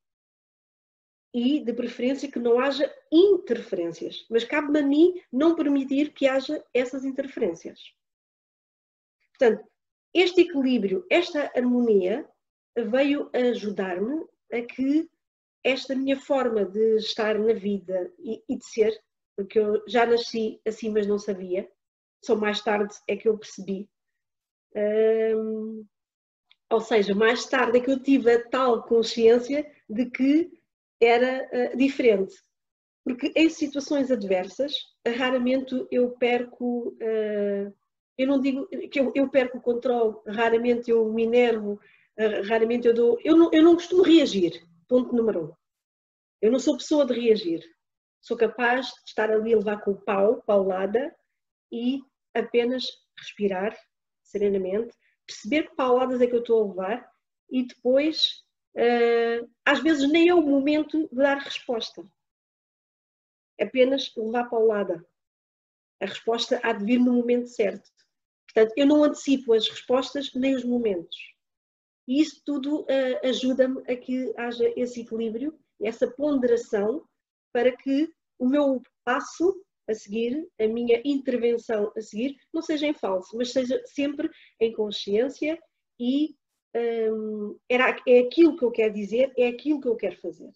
E, 1.35 1.61
de 1.61 1.73
preferência, 1.73 2.31
que 2.31 2.39
não 2.39 2.59
haja 2.59 2.93
interferências. 3.11 4.27
Mas 4.31 4.45
cabe-me 4.45 4.79
a 4.79 4.83
mim 4.83 5.21
não 5.33 5.55
permitir 5.55 6.13
que 6.13 6.29
haja 6.29 6.63
essas 6.75 7.05
interferências. 7.05 7.81
Portanto, 9.31 9.67
este 10.15 10.43
equilíbrio, 10.43 11.07
esta 11.11 11.51
harmonia, 11.57 12.29
veio 12.77 13.31
ajudar-me 13.33 14.27
a 14.53 14.61
que 14.61 15.09
esta 15.65 15.95
minha 15.95 16.17
forma 16.17 16.65
de 16.65 16.97
estar 16.97 17.39
na 17.39 17.53
vida 17.53 18.13
e, 18.19 18.43
e, 18.49 18.57
de 18.57 18.65
ser, 18.65 18.99
porque 19.37 19.59
eu 19.59 19.83
já 19.87 20.05
nasci 20.05 20.61
assim, 20.67 20.91
mas 20.91 21.07
não 21.07 21.19
sabia, 21.19 21.69
só 22.25 22.37
mais 22.37 22.61
tarde 22.61 22.95
é 23.09 23.17
que 23.17 23.29
eu 23.29 23.39
percebi. 23.39 23.89
ou 26.71 26.81
seja, 26.81 27.15
mais 27.15 27.45
tarde 27.47 27.79
é 27.79 27.81
que 27.81 27.91
eu 27.91 28.03
tive 28.03 28.33
a 28.33 28.49
tal 28.49 28.83
consciência 28.85 29.71
de 29.89 30.07
que 30.11 30.51
era 31.01 31.49
uh, 31.53 31.77
diferente. 31.77 32.35
Porque 33.05 33.33
em 33.35 33.49
situações 33.49 34.11
adversas, 34.11 34.75
raramente 35.17 35.75
eu 35.91 36.11
perco, 36.11 36.89
uh, 36.91 37.75
eu 38.17 38.27
não 38.27 38.41
digo 38.41 38.69
que 38.89 39.01
eu, 39.01 39.11
eu, 39.15 39.29
perco 39.29 39.59
o 39.59 39.63
controle, 39.63 40.15
raramente 40.29 40.91
eu 40.91 41.13
me 41.13 41.25
enervo, 41.25 41.81
uh, 42.19 42.47
raramente 42.49 42.87
eu 42.87 42.95
dou. 42.95 43.19
Eu 43.25 43.37
não, 43.37 43.51
eu 43.53 43.63
não 43.63 43.75
costumo 43.75 44.03
reagir, 44.03 44.63
ponto 44.93 45.17
número 45.17 45.47
um. 45.47 45.53
Eu 46.43 46.53
não 46.53 46.59
sou 46.59 46.77
pessoa 46.77 47.07
de 47.07 47.19
reagir. 47.19 47.65
Sou 48.21 48.37
capaz 48.37 48.89
de 48.89 49.09
estar 49.09 49.31
ali 49.31 49.55
a 49.55 49.57
levar 49.57 49.81
com 49.81 49.93
o 49.93 50.01
pau, 50.03 50.43
paulada, 50.43 51.17
e 51.73 52.03
apenas 52.35 52.85
respirar 53.19 53.75
serenamente, 54.23 54.95
perceber 55.27 55.71
que 55.71 55.77
pauladas 55.77 56.21
é 56.21 56.27
que 56.27 56.35
eu 56.35 56.41
estou 56.41 56.63
a 56.63 56.69
levar 56.69 57.13
e 57.51 57.67
depois, 57.67 58.45
uh, 58.77 59.51
às 59.65 59.83
vezes 59.83 60.11
nem 60.11 60.29
é 60.29 60.35
o 60.35 60.43
momento 60.43 61.09
de 61.09 61.17
dar 61.17 61.39
resposta. 61.39 62.07
Apenas 63.59 64.15
levar 64.15 64.51
paulada. 64.51 65.03
A 66.03 66.07
resposta 66.07 66.61
há 66.63 66.75
de 66.75 66.85
vir 66.85 66.99
no 66.99 67.15
momento 67.15 67.49
certo. 67.49 67.91
Portanto, 68.45 68.75
eu 68.77 68.87
não 68.87 69.05
antecipo 69.05 69.55
as 69.55 69.67
respostas 69.69 70.35
nem 70.35 70.55
os 70.55 70.65
momentos. 70.65 71.32
E 72.07 72.21
isso 72.21 72.43
tudo 72.45 72.83
uh, 72.83 73.27
ajuda-me 73.27 73.81
a 73.91 73.97
que 73.97 74.33
haja 74.37 74.73
esse 74.77 75.03
equilíbrio 75.03 75.59
essa 75.87 76.07
ponderação 76.07 77.05
para 77.53 77.77
que 77.77 78.09
o 78.39 78.47
meu 78.47 78.83
passo 79.05 79.55
a 79.89 79.95
seguir, 79.95 80.49
a 80.61 80.67
minha 80.67 81.03
intervenção 81.05 81.93
a 81.97 82.01
seguir, 82.01 82.37
não 82.53 82.63
seja 82.63 82.87
em 82.87 82.95
falso, 82.95 83.37
mas 83.37 83.53
seja 83.53 83.81
sempre 83.85 84.31
em 84.61 84.73
consciência 84.73 85.59
e 85.99 86.37
hum, 86.75 87.59
era, 87.69 87.97
é 88.07 88.21
aquilo 88.21 88.57
que 88.57 88.65
eu 88.65 88.71
quero 88.71 88.95
dizer, 88.95 89.33
é 89.37 89.49
aquilo 89.49 89.81
que 89.81 89.89
eu 89.89 89.97
quero 89.97 90.17
fazer. 90.21 90.51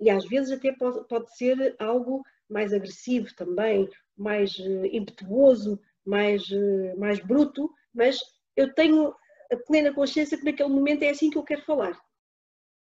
E 0.00 0.10
às 0.10 0.24
vezes 0.26 0.52
até 0.52 0.72
pode, 0.72 1.06
pode 1.06 1.36
ser 1.36 1.76
algo 1.78 2.22
mais 2.48 2.72
agressivo 2.72 3.34
também, 3.34 3.88
mais 4.16 4.58
uh, 4.58 4.86
impetuoso, 4.86 5.78
mais, 6.04 6.48
uh, 6.50 6.98
mais 6.98 7.20
bruto, 7.20 7.70
mas 7.92 8.18
eu 8.56 8.72
tenho 8.74 9.14
a 9.50 9.56
plena 9.56 9.92
consciência 9.92 10.36
que 10.36 10.44
naquele 10.44 10.68
momento 10.68 11.02
é 11.02 11.10
assim 11.10 11.30
que 11.30 11.38
eu 11.38 11.44
quero 11.44 11.64
falar 11.64 11.98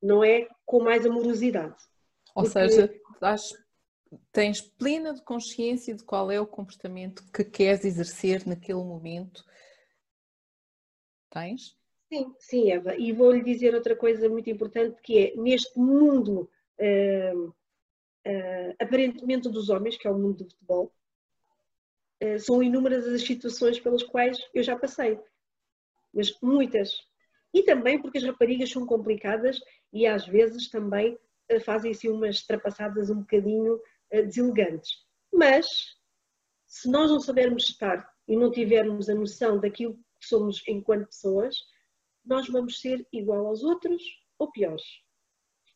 não 0.02 0.24
é 0.24 0.48
com 0.66 0.84
mais 0.84 1.06
amorosidade. 1.06 1.76
Ou 2.36 2.44
Porque... 2.44 2.70
seja, 2.70 3.02
tens 4.32 4.62
plena 4.62 5.14
de 5.14 5.24
consciência 5.24 5.96
de 5.96 6.04
qual 6.04 6.32
é 6.32 6.40
o 6.40 6.48
comportamento 6.48 7.24
que 7.32 7.44
queres 7.44 7.86
exercer 7.86 8.46
naquele 8.46 8.84
momento. 8.84 9.44
Tens? 11.32 11.76
Sim, 12.12 12.36
sim, 12.40 12.72
Eva. 12.72 12.96
E 12.96 13.12
vou-lhe 13.12 13.44
dizer 13.44 13.74
outra 13.74 13.96
coisa 13.96 14.30
muito 14.30 14.50
importante 14.50 15.02
que 15.02 15.18
é 15.18 15.36
neste 15.36 15.78
mundo 15.78 16.50
uh, 16.80 17.48
uh, 17.48 18.76
aparentemente 18.80 19.50
dos 19.50 19.70
homens, 19.70 19.98
que 19.98 20.08
é 20.08 20.12
o 20.12 20.18
mundo 20.18 20.44
do 20.44 20.50
futebol, 20.50 20.94
uh, 22.24 22.40
são 22.40 22.62
inúmeras 22.62 23.08
as 23.08 23.24
situações 23.24 23.80
pelas 23.80 24.04
quais 24.04 24.38
eu 24.54 24.62
já 24.62 24.78
passei. 24.78 25.20
Mas 26.16 26.34
muitas. 26.42 26.90
E 27.54 27.62
também 27.64 28.02
porque 28.02 28.18
as 28.18 28.24
raparigas 28.24 28.72
são 28.72 28.86
complicadas 28.86 29.60
e 29.92 30.08
às 30.08 30.26
vezes 30.26 30.70
também 30.70 31.18
eh, 31.50 31.60
fazem 31.60 31.92
assim 31.92 32.10
umas 32.10 32.42
trapassadas 32.44 33.10
um 33.10 33.20
bocadinho 33.20 33.80
eh, 34.12 34.24
deselegantes. 34.24 34.90
Mas 35.34 35.68
se 36.66 36.90
nós 36.90 37.12
não 37.12 37.20
soubermos 37.20 37.70
estar 37.70 38.10
e 38.28 38.36
não 38.36 38.52
tivermos 38.52 39.10
a 39.10 39.16
noção 39.16 39.60
daquilo 39.60 39.94
que 39.94 40.28
somos 40.28 40.64
enquanto 40.68 41.08
pessoas, 41.08 41.56
nós 42.26 42.48
vamos 42.48 42.80
ser 42.80 43.06
igual 43.14 43.46
aos 43.48 43.64
outros 43.64 44.02
ou 44.40 44.52
piores. 44.52 44.84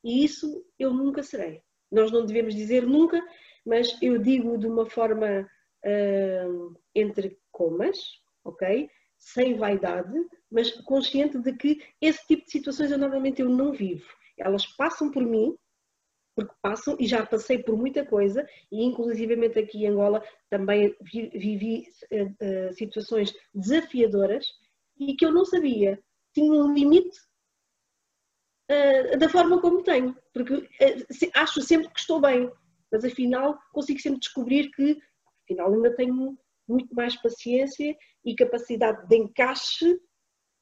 E 0.03 0.23
isso 0.23 0.65
eu 0.77 0.93
nunca 0.93 1.21
serei. 1.21 1.61
Nós 1.91 2.11
não 2.11 2.25
devemos 2.25 2.55
dizer 2.55 2.85
nunca, 2.85 3.21
mas 3.65 3.97
eu 4.01 4.17
digo 4.17 4.57
de 4.57 4.67
uma 4.67 4.89
forma 4.89 5.49
uh, 5.85 6.81
entre 6.95 7.37
comas, 7.51 7.99
ok? 8.43 8.89
Sem 9.19 9.57
vaidade, 9.57 10.17
mas 10.49 10.71
consciente 10.81 11.37
de 11.39 11.53
que 11.53 11.83
esse 12.01 12.25
tipo 12.25 12.45
de 12.45 12.51
situações 12.51 12.89
eu 12.89 12.97
normalmente 12.97 13.41
eu 13.41 13.49
não 13.49 13.73
vivo. 13.73 14.07
Elas 14.37 14.65
passam 14.65 15.11
por 15.11 15.21
mim, 15.21 15.55
porque 16.35 16.55
passam, 16.61 16.95
e 16.97 17.05
já 17.05 17.25
passei 17.25 17.61
por 17.61 17.77
muita 17.77 18.05
coisa, 18.05 18.47
e 18.71 18.81
inclusivamente 18.83 19.59
aqui 19.59 19.83
em 19.83 19.87
Angola 19.87 20.23
também 20.49 20.95
vivi 21.03 21.85
uh, 22.11 22.69
uh, 22.69 22.73
situações 22.73 23.33
desafiadoras 23.53 24.47
e 24.97 25.13
que 25.15 25.25
eu 25.25 25.33
não 25.33 25.43
sabia. 25.43 26.01
Tinha 26.33 26.51
um 26.51 26.73
limite 26.73 27.19
uh, 28.71 29.17
da 29.17 29.27
forma 29.27 29.59
como 29.59 29.83
tenho, 29.83 30.15
porque 30.33 30.67
acho 31.35 31.61
sempre 31.61 31.89
que 31.89 31.99
estou 31.99 32.21
bem, 32.21 32.49
mas 32.89 33.03
afinal 33.03 33.59
consigo 33.73 33.99
sempre 33.99 34.19
descobrir 34.19 34.71
que 34.71 34.97
afinal 35.43 35.73
ainda 35.73 35.93
tenho 35.93 36.37
muito 36.69 36.93
mais 36.95 37.15
paciência 37.21 37.95
e 38.23 38.35
capacidade 38.35 39.07
de 39.07 39.17
encaixe 39.17 39.99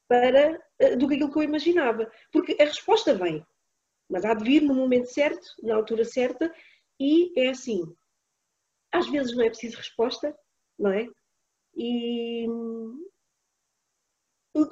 para, 0.07 0.59
eh, 0.79 0.95
do 0.95 1.07
que 1.07 1.15
aquilo 1.15 1.31
que 1.31 1.39
eu 1.39 1.43
imaginava. 1.43 2.09
Porque 2.31 2.55
a 2.59 2.65
resposta 2.65 3.13
vem, 3.13 3.45
mas 4.09 4.23
há 4.25 4.33
de 4.33 4.43
vir 4.43 4.61
no 4.61 4.73
momento 4.73 5.07
certo, 5.07 5.45
na 5.61 5.75
altura 5.75 6.05
certa, 6.05 6.53
e 6.99 7.37
é 7.39 7.49
assim. 7.49 7.83
Às 8.91 9.09
vezes 9.09 9.35
não 9.35 9.43
é 9.43 9.49
preciso 9.49 9.77
resposta, 9.77 10.35
não 10.79 10.91
é? 10.91 11.07
E 11.75 12.47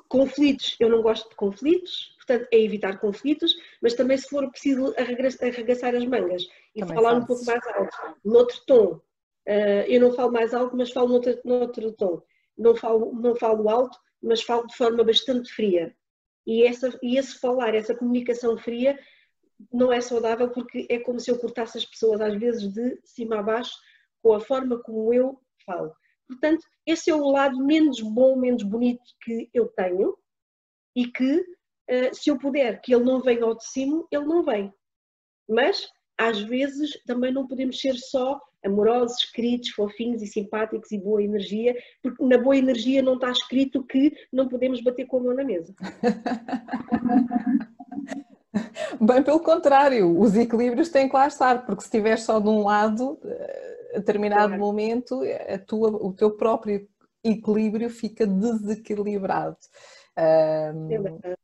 conflitos, 0.07 0.75
eu 0.79 0.89
não 0.89 1.01
gosto 1.01 1.29
de 1.29 1.35
conflitos, 1.35 2.15
portanto 2.17 2.47
é 2.51 2.59
evitar 2.59 2.99
conflitos, 2.99 3.55
mas 3.81 3.93
também 3.93 4.17
se 4.17 4.27
for 4.29 4.49
preciso 4.49 4.93
arregaçar 4.97 5.93
as 5.93 6.05
mangas 6.05 6.43
e 6.73 6.79
também 6.79 6.95
falar 6.95 7.13
um 7.13 7.25
pouco 7.25 7.45
mais 7.45 7.65
alto, 7.67 8.19
noutro 8.23 8.61
tom. 8.65 9.01
Uh, 9.47 9.85
eu 9.87 10.01
não 10.01 10.13
falo 10.13 10.31
mais 10.31 10.53
alto, 10.53 10.75
mas 10.75 10.91
falo 10.91 11.09
noutro, 11.09 11.39
noutro 11.43 11.91
tom. 11.93 12.21
Não 12.57 12.75
falo, 12.75 13.13
não 13.13 13.35
falo 13.35 13.69
alto, 13.69 13.97
mas 14.21 14.41
falo 14.41 14.65
de 14.67 14.75
forma 14.75 15.03
bastante 15.03 15.51
fria. 15.53 15.95
E, 16.47 16.63
essa, 16.63 16.97
e 17.01 17.17
esse 17.17 17.39
falar, 17.39 17.75
essa 17.75 17.95
comunicação 17.95 18.57
fria, 18.57 18.97
não 19.71 19.91
é 19.91 20.01
saudável 20.01 20.49
porque 20.49 20.85
é 20.89 20.99
como 20.99 21.19
se 21.19 21.31
eu 21.31 21.39
cortasse 21.39 21.77
as 21.77 21.85
pessoas, 21.85 22.21
às 22.21 22.35
vezes 22.35 22.71
de 22.71 22.99
cima 23.03 23.39
a 23.39 23.43
baixo, 23.43 23.73
com 24.21 24.33
a 24.33 24.39
forma 24.39 24.79
como 24.79 25.13
eu 25.13 25.39
falo. 25.65 25.93
Portanto, 26.27 26.65
esse 26.85 27.09
é 27.09 27.15
o 27.15 27.29
lado 27.29 27.63
menos 27.63 28.01
bom, 28.01 28.35
menos 28.35 28.63
bonito 28.63 29.03
que 29.21 29.49
eu 29.53 29.67
tenho 29.69 30.17
e 30.95 31.07
que, 31.07 31.45
eh, 31.87 32.13
se 32.13 32.29
eu 32.29 32.37
puder 32.37 32.81
que 32.81 32.93
ele 32.93 33.03
não 33.03 33.21
venha 33.21 33.43
ao 33.43 33.55
de 33.55 33.65
cima, 33.65 34.05
ele 34.11 34.25
não 34.25 34.43
vem. 34.43 34.73
Mas, 35.47 35.87
às 36.17 36.39
vezes, 36.41 36.91
também 37.05 37.33
não 37.33 37.47
podemos 37.47 37.79
ser 37.79 37.95
só 37.95 38.39
amorosos, 38.63 39.25
queridos, 39.25 39.69
fofinhos 39.69 40.21
e 40.21 40.27
simpáticos 40.27 40.91
e 40.91 40.97
boa 40.97 41.21
energia, 41.21 41.75
porque 42.01 42.23
na 42.25 42.37
boa 42.37 42.57
energia 42.57 43.01
não 43.01 43.15
está 43.15 43.29
escrito 43.31 43.83
que 43.83 44.11
não 44.31 44.47
podemos 44.47 44.81
bater 44.81 45.05
com 45.05 45.17
a 45.17 45.21
mão 45.21 45.35
na 45.35 45.43
mesa. 45.43 45.73
Bem 48.99 49.21
pelo 49.21 49.39
contrário, 49.41 50.17
os 50.19 50.35
equilíbrios 50.35 50.89
têm 50.89 51.09
que 51.09 51.15
lá 51.15 51.27
estar, 51.27 51.65
porque 51.65 51.81
se 51.81 51.87
estiver 51.87 52.17
só 52.17 52.39
de 52.39 52.47
um 52.47 52.63
lado, 52.63 53.19
a 53.93 53.99
determinado 53.99 54.47
claro. 54.47 54.61
momento, 54.61 55.21
a 55.47 55.57
tua, 55.59 55.89
o 55.89 56.13
teu 56.13 56.31
próprio 56.31 56.87
equilíbrio 57.23 57.89
fica 57.89 58.25
desequilibrado. 58.25 59.57
Um, 60.17 60.89
é 61.23 61.35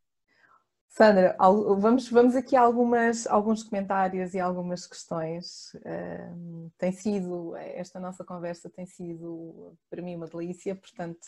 Sandra, 0.92 1.34
vamos, 1.78 2.10
vamos 2.10 2.36
aqui 2.36 2.54
a 2.54 2.60
algumas, 2.60 3.26
alguns 3.26 3.62
comentários 3.62 4.34
e 4.34 4.40
algumas 4.40 4.86
questões. 4.86 5.74
Um, 5.86 6.70
tem 6.76 6.92
sido, 6.92 7.56
esta 7.56 7.98
nossa 7.98 8.22
conversa 8.22 8.68
tem 8.68 8.84
sido 8.84 9.74
para 9.88 10.02
mim 10.02 10.16
uma 10.16 10.26
delícia, 10.26 10.76
portanto, 10.76 11.26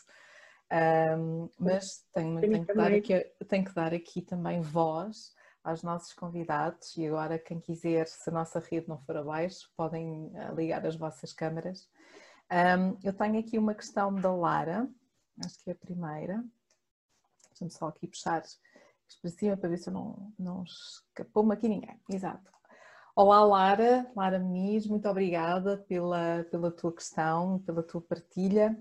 um, 1.19 1.49
mas 1.59 2.05
tenho, 2.13 2.41
tenho, 2.43 2.67
que 2.67 2.75
dar 2.75 2.93
aqui, 2.93 3.21
tenho 3.49 3.65
que 3.65 3.75
dar 3.75 3.95
aqui 3.95 4.21
também 4.21 4.61
voz 4.61 5.33
aos 5.65 5.83
nossos 5.83 6.13
convidados 6.13 6.95
e 6.99 7.07
agora 7.07 7.39
quem 7.39 7.59
quiser, 7.59 8.07
se 8.07 8.29
a 8.29 8.33
nossa 8.35 8.61
rede 8.61 8.87
não 8.87 8.99
for 8.99 9.17
abaixo, 9.17 9.73
podem 9.75 10.31
eh, 10.35 10.53
ligar 10.55 10.85
as 10.85 10.95
vossas 10.95 11.33
câmaras. 11.33 11.89
Um, 12.53 12.99
eu 13.03 13.15
tenho 13.15 13.39
aqui 13.39 13.59
uma 13.59 13.75
questão 13.75 14.15
da 14.15 14.31
Lara, 14.31 14.87
acho 15.43 15.59
que 15.65 15.71
é 15.71 15.73
a 15.73 15.77
primeira. 15.77 16.45
Deixa-me 17.49 17.71
só 17.71 17.89
aqui 17.89 18.07
puxar 18.07 18.43
isto 19.09 19.21
para 19.21 19.31
cima 19.31 19.57
para 19.57 19.69
ver 19.69 19.79
se 19.79 19.89
eu 19.89 19.93
não, 19.93 20.33
não 20.39 20.63
escapou-me 20.65 21.55
aqui 21.55 21.69
ninguém. 21.69 22.01
Exato. 22.11 22.53
Olá 23.17 23.45
Lara, 23.45 24.11
Lara 24.17 24.41
Muniz, 24.41 24.87
muito 24.87 25.09
obrigada 25.09 25.79
pela, 25.89 26.45
pela 26.51 26.71
tua 26.71 26.93
questão, 26.93 27.61
pela 27.61 27.83
tua 27.83 28.01
partilha. 28.01 28.77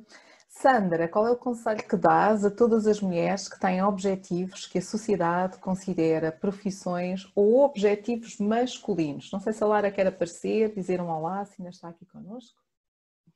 Sandra, 0.50 1.08
qual 1.08 1.28
é 1.28 1.32
o 1.32 1.38
conselho 1.38 1.88
que 1.88 1.96
dás 1.96 2.46
a 2.46 2.52
todas 2.52 2.86
as 2.86 3.02
mulheres 3.02 3.50
que 3.50 3.60
têm 3.60 3.84
objetivos 3.84 4.68
que 4.68 4.78
a 4.78 4.82
sociedade 4.82 5.58
considera 5.58 6.32
profissões 6.32 7.32
ou 7.36 7.64
objetivos 7.64 8.38
masculinos? 8.38 9.32
Não 9.32 9.40
sei 9.40 9.52
se 9.52 9.64
a 9.64 9.68
Lara 9.68 9.92
quer 9.92 10.08
aparecer, 10.08 10.74
dizer 10.74 11.02
um 11.02 11.10
olá, 11.10 11.44
se 11.46 11.56
ainda 11.60 11.72
está 11.72 11.90
aqui 11.90 12.06
connosco. 12.06 12.60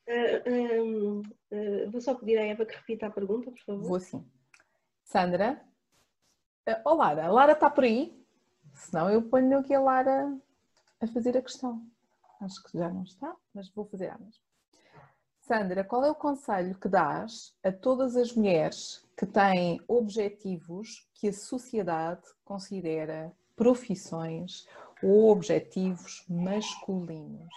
Uh, 0.07 1.21
uh, 1.51 1.91
vou 1.91 1.99
só 1.99 2.15
pedir 2.15 2.37
à 2.37 2.45
Eva 2.45 2.65
que 2.65 2.75
repita 2.75 3.07
a 3.07 3.11
pergunta, 3.11 3.51
por 3.51 3.59
favor. 3.65 3.87
Vou 3.87 3.99
sim. 3.99 4.25
Sandra? 5.03 5.61
Uh, 6.67 6.75
oh 6.83 6.95
Lara, 6.95 7.25
a 7.25 7.31
Lara 7.31 7.53
está 7.53 7.69
por 7.69 7.85
aí? 7.85 8.13
Senão 8.73 9.09
eu 9.09 9.21
ponho 9.21 9.57
aqui 9.57 9.73
a 9.73 9.79
Lara 9.79 10.37
a 10.99 11.07
fazer 11.07 11.37
a 11.37 11.41
questão. 11.41 11.81
Acho 12.41 12.61
que 12.63 12.77
já 12.77 12.89
não 12.89 13.03
está, 13.03 13.33
mas 13.53 13.69
vou 13.69 13.85
fazer 13.85 14.09
a 14.09 14.17
mesma. 14.17 14.43
Sandra, 15.39 15.81
qual 15.85 16.03
é 16.03 16.11
o 16.11 16.15
conselho 16.15 16.77
que 16.77 16.89
dás 16.89 17.55
a 17.63 17.71
todas 17.71 18.17
as 18.17 18.33
mulheres 18.33 19.01
que 19.15 19.25
têm 19.25 19.79
objetivos 19.87 21.09
que 21.13 21.29
a 21.29 21.33
sociedade 21.33 22.27
considera 22.43 23.31
profissões 23.55 24.67
ou 25.01 25.29
objetivos 25.29 26.25
masculinos? 26.27 27.47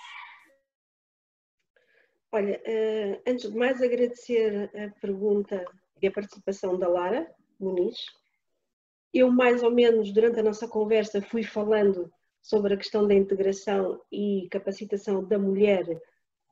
Olha, 2.30 2.62
eh, 2.64 3.20
antes 3.26 3.50
de 3.50 3.58
mais 3.58 3.82
agradecer 3.82 4.70
a 4.72 5.00
pergunta 5.00 5.64
e 6.00 6.06
a 6.06 6.12
participação 6.12 6.78
da 6.78 6.86
Lara 6.86 7.28
Muniz. 7.58 8.19
Eu, 9.12 9.30
mais 9.30 9.62
ou 9.62 9.70
menos, 9.70 10.12
durante 10.12 10.38
a 10.40 10.42
nossa 10.42 10.68
conversa, 10.68 11.20
fui 11.20 11.42
falando 11.42 12.12
sobre 12.42 12.74
a 12.74 12.76
questão 12.76 13.06
da 13.06 13.14
integração 13.14 14.00
e 14.10 14.48
capacitação 14.50 15.24
da 15.24 15.38
mulher 15.38 16.00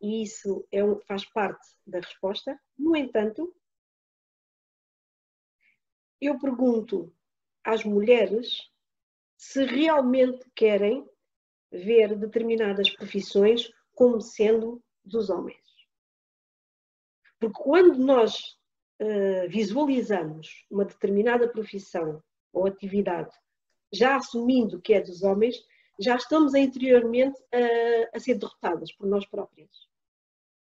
e 0.00 0.22
isso 0.22 0.66
é 0.70 0.82
um, 0.82 1.00
faz 1.00 1.24
parte 1.24 1.66
da 1.86 1.98
resposta. 1.98 2.59
No 2.78 2.96
entanto, 2.96 3.54
eu 6.20 6.38
pergunto 6.38 7.12
às 7.64 7.84
mulheres 7.84 8.70
se 9.36 9.64
realmente 9.64 10.48
querem 10.54 11.09
ver 11.70 12.16
determinadas 12.16 12.90
profissões 12.90 13.70
como 13.92 14.20
sendo 14.20 14.82
dos 15.04 15.30
homens. 15.30 15.59
Porque 17.38 17.62
quando 17.62 17.98
nós 17.98 18.59
uh, 19.00 19.48
visualizamos 19.48 20.64
uma 20.70 20.84
determinada 20.84 21.48
profissão 21.48 22.22
ou 22.53 22.66
atividade, 22.66 23.30
já 23.92 24.16
assumindo 24.16 24.80
que 24.80 24.94
é 24.94 25.01
dos 25.01 25.22
homens, 25.22 25.57
já 25.99 26.16
estamos 26.16 26.55
interiormente 26.55 27.40
a, 27.53 28.16
a 28.16 28.20
ser 28.20 28.34
derrotadas 28.34 28.92
por 28.92 29.07
nós 29.07 29.26
próprias. 29.26 29.70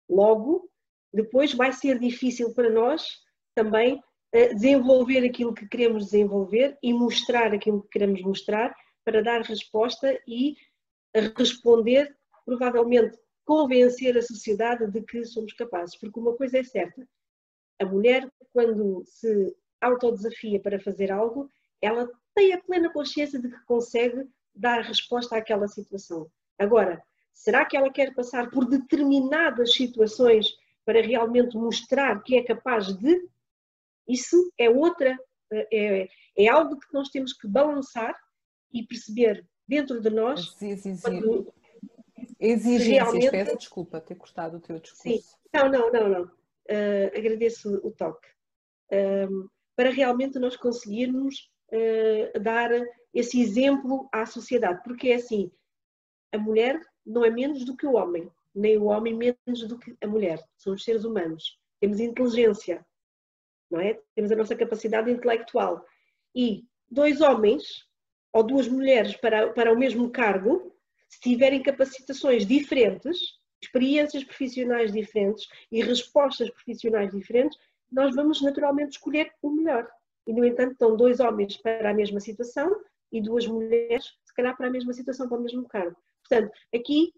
Logo, 0.08 0.68
depois 1.12 1.54
vai 1.54 1.72
ser 1.72 1.98
difícil 1.98 2.52
para 2.54 2.70
nós 2.70 3.20
também 3.54 4.02
eh, 4.32 4.54
desenvolver 4.54 5.24
aquilo 5.24 5.54
que 5.54 5.68
queremos 5.68 6.06
desenvolver 6.06 6.78
e 6.82 6.92
mostrar 6.92 7.52
aquilo 7.52 7.82
que 7.82 7.90
queremos 7.90 8.22
mostrar 8.22 8.74
para 9.04 9.22
dar 9.22 9.42
resposta 9.42 10.18
e 10.26 10.56
responder, 11.36 12.16
provavelmente 12.44 13.18
convencer 13.44 14.16
a 14.16 14.22
sociedade 14.22 14.90
de 14.90 15.02
que 15.02 15.24
somos 15.24 15.52
capazes. 15.52 15.96
Porque 15.96 16.18
uma 16.18 16.34
coisa 16.34 16.58
é 16.58 16.62
certa, 16.62 17.06
a 17.80 17.84
mulher, 17.84 18.30
quando 18.52 19.02
se 19.04 19.54
autodesafia 19.80 20.60
para 20.60 20.80
fazer 20.80 21.10
algo, 21.10 21.50
ela 21.82 22.08
tem 22.34 22.54
a 22.54 22.62
plena 22.62 22.90
consciência 22.90 23.38
de 23.38 23.50
que 23.50 23.64
consegue 23.64 24.26
dar 24.54 24.80
resposta 24.80 25.36
àquela 25.36 25.68
situação. 25.68 26.30
Agora, 26.58 27.02
Será 27.32 27.64
que 27.64 27.76
ela 27.76 27.90
quer 27.90 28.14
passar 28.14 28.50
por 28.50 28.68
determinadas 28.68 29.72
situações 29.72 30.46
para 30.84 31.00
realmente 31.00 31.56
mostrar 31.56 32.22
que 32.22 32.36
é 32.36 32.42
capaz 32.44 32.92
de? 32.96 33.28
Isso 34.06 34.52
é 34.58 34.68
outra, 34.68 35.16
é, 35.50 36.08
é 36.36 36.48
algo 36.48 36.78
que 36.78 36.92
nós 36.92 37.08
temos 37.08 37.32
que 37.32 37.48
balançar 37.48 38.14
e 38.72 38.84
perceber 38.84 39.46
dentro 39.66 40.00
de 40.00 40.10
nós. 40.10 40.54
Exigências, 42.38 42.86
realmente... 42.86 43.30
peço 43.30 43.56
desculpa 43.56 44.00
ter 44.00 44.16
cortado 44.16 44.56
o 44.56 44.60
teu 44.60 44.78
discurso. 44.78 45.02
Sim. 45.02 45.20
Não, 45.52 45.68
não, 45.68 45.92
não, 45.92 46.08
não. 46.08 46.22
Uh, 46.24 47.16
agradeço 47.16 47.74
o 47.84 47.90
toque. 47.90 48.28
Uh, 48.90 49.50
para 49.76 49.90
realmente 49.90 50.38
nós 50.38 50.56
conseguirmos 50.56 51.50
uh, 51.72 52.40
dar 52.40 52.70
esse 53.12 53.40
exemplo 53.40 54.08
à 54.12 54.24
sociedade, 54.26 54.82
porque 54.84 55.08
é 55.08 55.14
assim, 55.14 55.50
a 56.32 56.38
mulher 56.38 56.80
não 57.04 57.24
é 57.24 57.30
menos 57.30 57.64
do 57.64 57.76
que 57.76 57.86
o 57.86 57.94
homem, 57.94 58.30
nem 58.54 58.78
o 58.78 58.84
homem 58.84 59.14
menos 59.14 59.66
do 59.66 59.78
que 59.78 59.96
a 60.00 60.06
mulher. 60.06 60.42
Somos 60.56 60.84
seres 60.84 61.04
humanos. 61.04 61.58
Temos 61.80 62.00
inteligência, 62.00 62.84
não 63.70 63.80
é? 63.80 63.98
Temos 64.14 64.30
a 64.30 64.36
nossa 64.36 64.54
capacidade 64.54 65.10
intelectual. 65.10 65.84
E 66.34 66.64
dois 66.90 67.20
homens 67.20 67.86
ou 68.32 68.42
duas 68.42 68.68
mulheres 68.68 69.16
para, 69.16 69.52
para 69.52 69.72
o 69.72 69.78
mesmo 69.78 70.10
cargo, 70.10 70.74
se 71.08 71.20
tiverem 71.20 71.62
capacitações 71.62 72.46
diferentes, 72.46 73.18
experiências 73.60 74.24
profissionais 74.24 74.92
diferentes 74.92 75.46
e 75.70 75.82
respostas 75.82 76.50
profissionais 76.50 77.12
diferentes, 77.12 77.58
nós 77.90 78.14
vamos 78.14 78.40
naturalmente 78.40 78.92
escolher 78.92 79.30
o 79.42 79.50
melhor. 79.50 79.86
E, 80.26 80.32
no 80.32 80.44
entanto, 80.44 80.72
estão 80.72 80.96
dois 80.96 81.20
homens 81.20 81.56
para 81.56 81.90
a 81.90 81.94
mesma 81.94 82.20
situação 82.20 82.74
e 83.10 83.20
duas 83.20 83.46
mulheres, 83.46 84.04
se 84.24 84.34
calhar, 84.34 84.56
para 84.56 84.68
a 84.68 84.70
mesma 84.70 84.92
situação, 84.92 85.28
para 85.28 85.38
o 85.38 85.42
mesmo 85.42 85.66
cargo. 85.68 85.96
Portanto, 86.28 86.52
aqui 86.74 87.12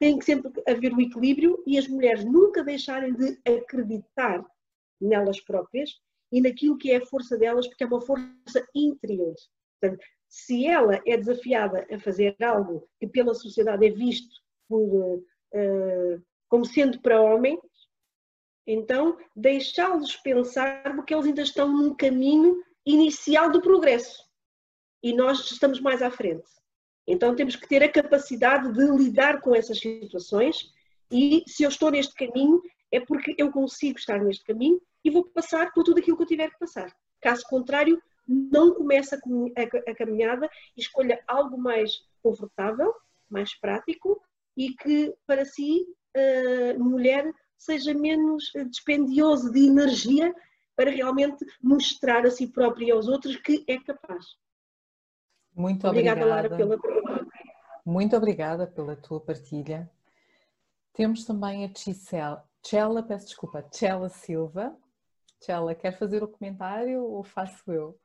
tem 0.00 0.18
que 0.18 0.24
sempre 0.24 0.50
haver 0.66 0.92
o 0.92 1.00
equilíbrio 1.00 1.62
e 1.66 1.78
as 1.78 1.86
mulheres 1.86 2.24
nunca 2.24 2.64
deixarem 2.64 3.14
de 3.14 3.38
acreditar 3.48 4.44
nelas 5.00 5.40
próprias 5.40 5.90
e 6.32 6.40
naquilo 6.40 6.76
que 6.76 6.90
é 6.90 6.96
a 6.96 7.06
força 7.06 7.36
delas, 7.36 7.66
porque 7.68 7.84
é 7.84 7.86
uma 7.86 8.00
força 8.00 8.66
interior. 8.74 9.34
Portanto, 9.80 10.04
se 10.28 10.66
ela 10.66 11.00
é 11.06 11.16
desafiada 11.16 11.86
a 11.90 11.98
fazer 12.00 12.36
algo 12.42 12.88
que 12.98 13.06
pela 13.06 13.34
sociedade 13.34 13.86
é 13.86 13.90
visto 13.90 14.34
por, 14.68 15.18
uh, 15.18 16.22
como 16.48 16.64
sendo 16.64 17.00
para 17.00 17.20
homens, 17.20 17.60
então 18.66 19.16
deixá-los 19.34 20.16
pensar 20.16 20.94
porque 20.94 21.14
eles 21.14 21.26
ainda 21.26 21.42
estão 21.42 21.68
num 21.68 21.94
caminho 21.94 22.62
inicial 22.84 23.50
do 23.50 23.60
progresso 23.60 24.24
e 25.02 25.12
nós 25.12 25.50
estamos 25.50 25.80
mais 25.80 26.02
à 26.02 26.10
frente. 26.10 26.48
Então 27.06 27.36
temos 27.36 27.54
que 27.54 27.68
ter 27.68 27.82
a 27.82 27.92
capacidade 27.92 28.72
de 28.72 28.84
lidar 28.90 29.40
com 29.40 29.54
essas 29.54 29.78
situações 29.78 30.72
e 31.10 31.44
se 31.46 31.62
eu 31.62 31.68
estou 31.68 31.90
neste 31.90 32.14
caminho 32.14 32.60
é 32.90 32.98
porque 32.98 33.34
eu 33.38 33.52
consigo 33.52 33.98
estar 33.98 34.18
neste 34.22 34.44
caminho 34.44 34.80
e 35.04 35.10
vou 35.10 35.24
passar 35.24 35.72
por 35.72 35.84
tudo 35.84 35.98
aquilo 35.98 36.16
que 36.16 36.22
eu 36.24 36.28
tiver 36.28 36.50
que 36.50 36.58
passar. 36.58 36.92
Caso 37.20 37.44
contrário, 37.48 38.02
não 38.26 38.74
começa 38.74 39.16
a 39.86 39.94
caminhada 39.94 40.50
escolha 40.76 41.22
algo 41.28 41.56
mais 41.56 41.92
confortável, 42.22 42.92
mais 43.30 43.54
prático 43.58 44.20
e 44.56 44.74
que 44.74 45.14
para 45.26 45.44
si, 45.44 45.86
mulher, 46.78 47.32
seja 47.56 47.94
menos 47.94 48.52
dispendioso 48.68 49.50
de 49.50 49.66
energia 49.66 50.34
para 50.74 50.90
realmente 50.90 51.44
mostrar 51.62 52.26
a 52.26 52.30
si 52.30 52.46
própria 52.46 52.86
e 52.86 52.90
aos 52.90 53.08
outros 53.08 53.36
que 53.36 53.64
é 53.66 53.78
capaz. 53.78 54.36
Muito 55.54 55.88
obrigada, 55.88 56.20
obrigada 56.20 56.48
Lara, 56.48 56.56
pela 56.56 56.78
pergunta. 56.78 57.26
Muito 57.84 58.16
obrigada 58.16 58.66
pela 58.66 58.94
tua 58.94 59.20
partilha. 59.20 59.90
Temos 60.92 61.24
também 61.24 61.64
a 61.64 61.68
Gisela, 61.68 62.44
Chela, 62.64 63.02
peço 63.02 63.26
desculpa, 63.26 63.64
Chela 63.72 64.08
Silva. 64.08 64.76
Chela, 65.42 65.74
quer 65.74 65.96
fazer 65.98 66.22
o 66.22 66.28
comentário 66.28 67.02
ou 67.02 67.22
faço 67.22 67.70
eu? 67.70 67.98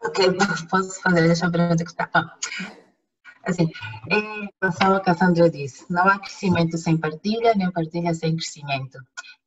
Ok, 0.00 0.26
posso 0.70 1.00
fazer, 1.00 1.26
deixa 1.26 1.46
eu 1.46 1.50
ver 1.50 2.85
é. 3.46 3.50
Assim, 3.50 3.70
em 4.10 4.48
relação 4.60 4.94
ao 4.94 5.02
que 5.02 5.10
a 5.10 5.14
Sandra 5.14 5.48
disse, 5.48 5.90
não 5.90 6.06
há 6.06 6.18
crescimento 6.18 6.76
sem 6.76 6.98
partilha, 6.98 7.54
nem 7.54 7.70
partilha 7.70 8.12
sem 8.12 8.36
crescimento. 8.36 8.98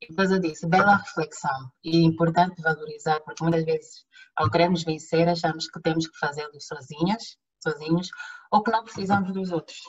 E 0.02 0.08
por 0.08 0.16
causa 0.16 0.40
disso, 0.40 0.68
bela 0.68 0.96
reflexão 0.96 1.72
e 1.84 1.98
é 1.98 2.06
importante 2.06 2.62
valorizar, 2.62 3.20
porque 3.22 3.44
muitas 3.44 3.66
vezes, 3.66 4.06
ao 4.36 4.50
queremos 4.50 4.84
vencer, 4.84 5.28
achamos 5.28 5.70
que 5.70 5.82
temos 5.82 6.08
que 6.08 6.18
fazê-lo 6.18 6.60
sozinhas, 6.60 7.38
sozinhos, 7.62 8.10
ou 8.52 8.64
que 8.64 8.72
não 8.72 8.84
precisamos 8.84 9.34
dos 9.34 9.52
outros. 9.52 9.80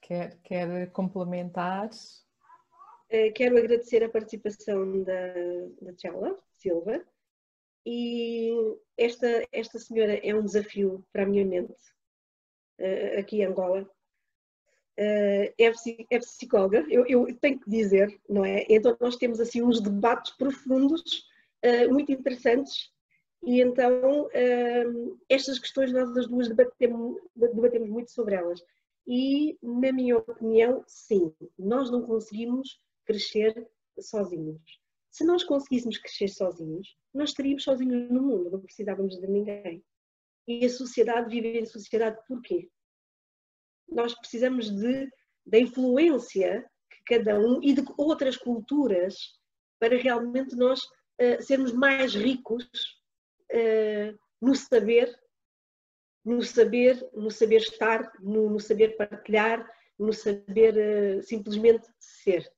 Quer, 0.00 0.38
quer 0.42 0.90
complementar? 0.92 1.90
Eh, 3.08 3.30
quero 3.32 3.58
agradecer 3.58 4.04
a 4.04 4.08
participação 4.08 5.02
da, 5.02 5.32
da 5.82 5.92
Tchela 5.94 6.36
Silva 6.56 7.04
e 7.84 8.52
esta, 8.96 9.46
esta 9.52 9.78
senhora 9.78 10.14
é 10.14 10.34
um 10.34 10.44
desafio 10.44 11.04
para 11.12 11.22
a 11.22 11.26
minha 11.26 11.44
mente, 11.44 11.74
uh, 12.80 13.18
aqui 13.18 13.38
em 13.38 13.46
Angola. 13.46 13.88
Uh, 14.98 15.48
é, 15.58 15.72
é, 16.10 16.18
psicóloga, 16.18 16.84
eu, 16.90 17.06
eu, 17.06 17.34
tenho 17.38 17.58
que 17.58 17.70
dizer, 17.70 18.20
não 18.28 18.44
é? 18.44 18.66
Então 18.68 18.96
nós 19.00 19.16
temos 19.16 19.40
assim 19.40 19.62
uns 19.62 19.80
debates 19.80 20.32
profundos, 20.36 21.24
uh, 21.64 21.92
muito 21.92 22.12
interessantes, 22.12 22.90
e 23.42 23.62
então 23.62 24.28
estas 25.26 25.58
questões 25.58 25.90
nós 25.90 26.14
as 26.14 26.28
duas 26.28 26.48
debatemos, 26.48 27.16
debatemos 27.34 27.88
muito 27.88 28.10
sobre 28.10 28.34
elas. 28.34 28.62
E, 29.06 29.58
na 29.62 29.90
minha 29.92 30.18
opinião, 30.18 30.84
sim, 30.86 31.34
nós 31.58 31.90
não 31.90 32.02
conseguimos 32.02 32.78
crescer 33.06 33.66
sozinhos. 33.98 34.60
Se 35.10 35.24
nós 35.24 35.42
conseguíssemos 35.42 35.96
crescer 35.96 36.28
sozinhos, 36.28 36.96
nós 37.12 37.30
estaríamos 37.30 37.64
sozinhos 37.64 38.10
no 38.10 38.22
mundo, 38.22 38.50
não 38.50 38.60
precisávamos 38.60 39.18
de 39.18 39.26
ninguém. 39.26 39.84
E 40.46 40.64
a 40.64 40.68
sociedade, 40.68 41.30
viver 41.30 41.60
em 41.60 41.66
sociedade, 41.66 42.18
porquê? 42.26 42.68
Nós 43.88 44.14
precisamos 44.14 44.70
de, 44.70 45.08
da 45.44 45.58
influência 45.58 46.68
que 46.90 47.02
cada 47.04 47.38
um 47.38 47.60
e 47.62 47.72
de 47.72 47.84
outras 47.96 48.36
culturas 48.36 49.38
para 49.78 49.96
realmente 49.96 50.54
nós 50.56 50.80
uh, 50.82 51.42
sermos 51.42 51.72
mais 51.72 52.14
ricos 52.14 52.64
uh, 53.52 54.18
no 54.40 54.54
saber, 54.54 55.12
no 56.24 56.42
saber, 56.42 57.10
no 57.12 57.30
saber 57.30 57.58
estar, 57.58 58.12
no, 58.20 58.50
no 58.50 58.60
saber 58.60 58.96
partilhar, 58.96 59.66
no 59.98 60.12
saber 60.12 60.74
uh, 61.18 61.22
simplesmente 61.22 61.86
ser. 61.98 62.50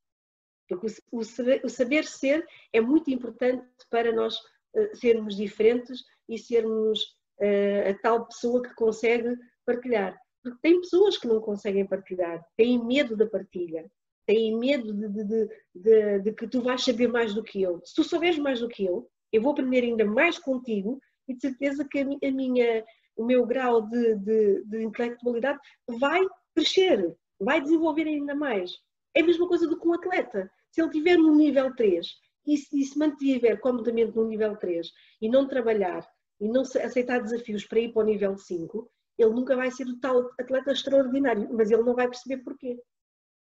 Porque 0.68 0.86
o, 1.10 1.18
o 1.18 1.68
saber 1.68 2.04
ser 2.04 2.46
é 2.72 2.80
muito 2.80 3.10
importante 3.10 3.66
para 3.90 4.12
nós 4.12 4.36
uh, 4.36 4.96
sermos 4.96 5.36
diferentes 5.36 6.02
e 6.28 6.38
sermos 6.38 7.00
uh, 7.40 7.90
a 7.90 7.94
tal 8.02 8.26
pessoa 8.26 8.62
que 8.62 8.74
consegue 8.74 9.36
partilhar. 9.66 10.18
Porque 10.42 10.58
tem 10.62 10.80
pessoas 10.80 11.18
que 11.18 11.28
não 11.28 11.40
conseguem 11.40 11.86
partilhar, 11.86 12.44
têm 12.56 12.84
medo 12.84 13.16
da 13.16 13.26
partilha, 13.26 13.88
têm 14.26 14.58
medo 14.58 14.92
de, 14.92 15.08
de, 15.08 15.48
de, 15.74 16.18
de, 16.20 16.32
que 16.32 16.48
tu 16.48 16.62
vais 16.62 16.82
saber 16.82 17.08
mais 17.08 17.34
do 17.34 17.42
que 17.42 17.62
eu. 17.62 17.80
Se 17.84 17.94
tu 17.94 18.02
souberes 18.02 18.38
mais 18.38 18.60
do 18.60 18.68
que 18.68 18.84
eu, 18.84 19.08
eu 19.32 19.40
vou 19.40 19.52
aprender 19.52 19.84
ainda 19.84 20.04
mais 20.04 20.38
contigo 20.38 21.00
e 21.28 21.34
de 21.34 21.40
certeza 21.40 21.86
que 21.88 22.00
a 22.00 22.30
minha, 22.30 22.84
o 23.16 23.24
meu 23.24 23.46
grau 23.46 23.82
de, 23.82 24.16
de 24.64 24.82
intelectualidade 24.82 25.58
vai 25.88 26.20
crescer, 26.54 27.14
vai 27.40 27.60
desenvolver 27.60 28.06
ainda 28.06 28.34
mais. 28.34 28.72
É 29.14 29.20
a 29.20 29.24
mesma 29.24 29.46
coisa 29.46 29.66
do 29.66 29.78
que 29.78 29.86
um 29.86 29.92
atleta. 29.92 30.50
Se 30.70 30.80
ele 30.80 30.88
estiver 30.88 31.16
no 31.16 31.34
nível 31.34 31.74
3 31.74 32.06
e 32.46 32.56
se, 32.56 32.80
e 32.80 32.84
se 32.84 32.98
mantiver 32.98 33.60
comodamente 33.60 34.16
no 34.16 34.26
nível 34.26 34.56
3 34.56 34.90
e 35.20 35.28
não 35.28 35.46
trabalhar 35.46 36.06
e 36.40 36.48
não 36.48 36.62
aceitar 36.62 37.22
desafios 37.22 37.64
para 37.66 37.80
ir 37.80 37.92
para 37.92 38.02
o 38.02 38.06
nível 38.06 38.36
5, 38.36 38.90
ele 39.18 39.30
nunca 39.30 39.54
vai 39.54 39.70
ser 39.70 39.86
o 39.86 39.98
tal 40.00 40.30
atleta 40.40 40.72
extraordinário, 40.72 41.48
mas 41.52 41.70
ele 41.70 41.82
não 41.82 41.94
vai 41.94 42.08
perceber 42.08 42.42
porquê. 42.42 42.80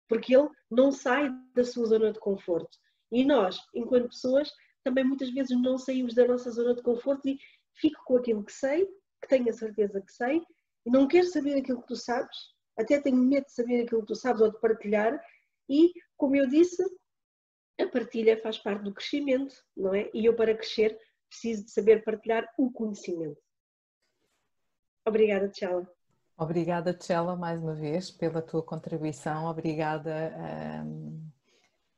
Porque 0.07 0.35
ele 0.35 0.49
não 0.71 0.91
sai 0.91 1.29
da 1.53 1.63
sua 1.63 1.85
zona 1.85 2.11
de 2.11 2.19
conforto. 2.19 2.77
E 3.11 3.23
nós, 3.23 3.59
enquanto 3.73 4.09
pessoas, 4.09 4.51
também 4.83 5.03
muitas 5.03 5.29
vezes 5.29 5.59
não 5.61 5.77
saímos 5.77 6.15
da 6.15 6.25
nossa 6.25 6.49
zona 6.49 6.73
de 6.73 6.81
conforto 6.81 7.27
e 7.27 7.37
fico 7.73 8.01
com 8.05 8.17
aquilo 8.17 8.43
que 8.43 8.53
sei, 8.53 8.85
que 9.21 9.27
tenho 9.27 9.49
a 9.49 9.53
certeza 9.53 10.01
que 10.01 10.11
sei, 10.11 10.41
e 10.85 10.89
não 10.89 11.07
quero 11.07 11.27
saber 11.27 11.55
aquilo 11.55 11.81
que 11.81 11.87
tu 11.87 11.95
sabes, 11.95 12.37
até 12.77 12.99
tenho 13.01 13.17
medo 13.17 13.45
de 13.45 13.51
saber 13.51 13.83
aquilo 13.83 14.01
que 14.01 14.07
tu 14.07 14.15
sabes 14.15 14.41
ou 14.41 14.51
de 14.51 14.59
partilhar, 14.59 15.21
e, 15.69 15.93
como 16.15 16.35
eu 16.35 16.47
disse, 16.47 16.83
a 17.79 17.87
partilha 17.87 18.41
faz 18.41 18.57
parte 18.57 18.83
do 18.83 18.93
crescimento, 18.93 19.55
não 19.75 19.93
é? 19.93 20.09
E 20.13 20.25
eu, 20.25 20.35
para 20.35 20.55
crescer, 20.55 20.99
preciso 21.29 21.65
de 21.65 21.71
saber 21.71 22.03
partilhar 22.03 22.47
o 22.57 22.71
conhecimento. 22.71 23.41
Obrigada, 25.05 25.49
Tchela. 25.49 25.87
Obrigada, 26.37 26.93
Tchela, 26.93 27.35
mais 27.35 27.61
uma 27.61 27.73
vez, 27.73 28.11
pela 28.11 28.41
tua 28.41 28.63
contribuição. 28.63 29.45
Obrigada, 29.45 30.33
um, 30.85 31.29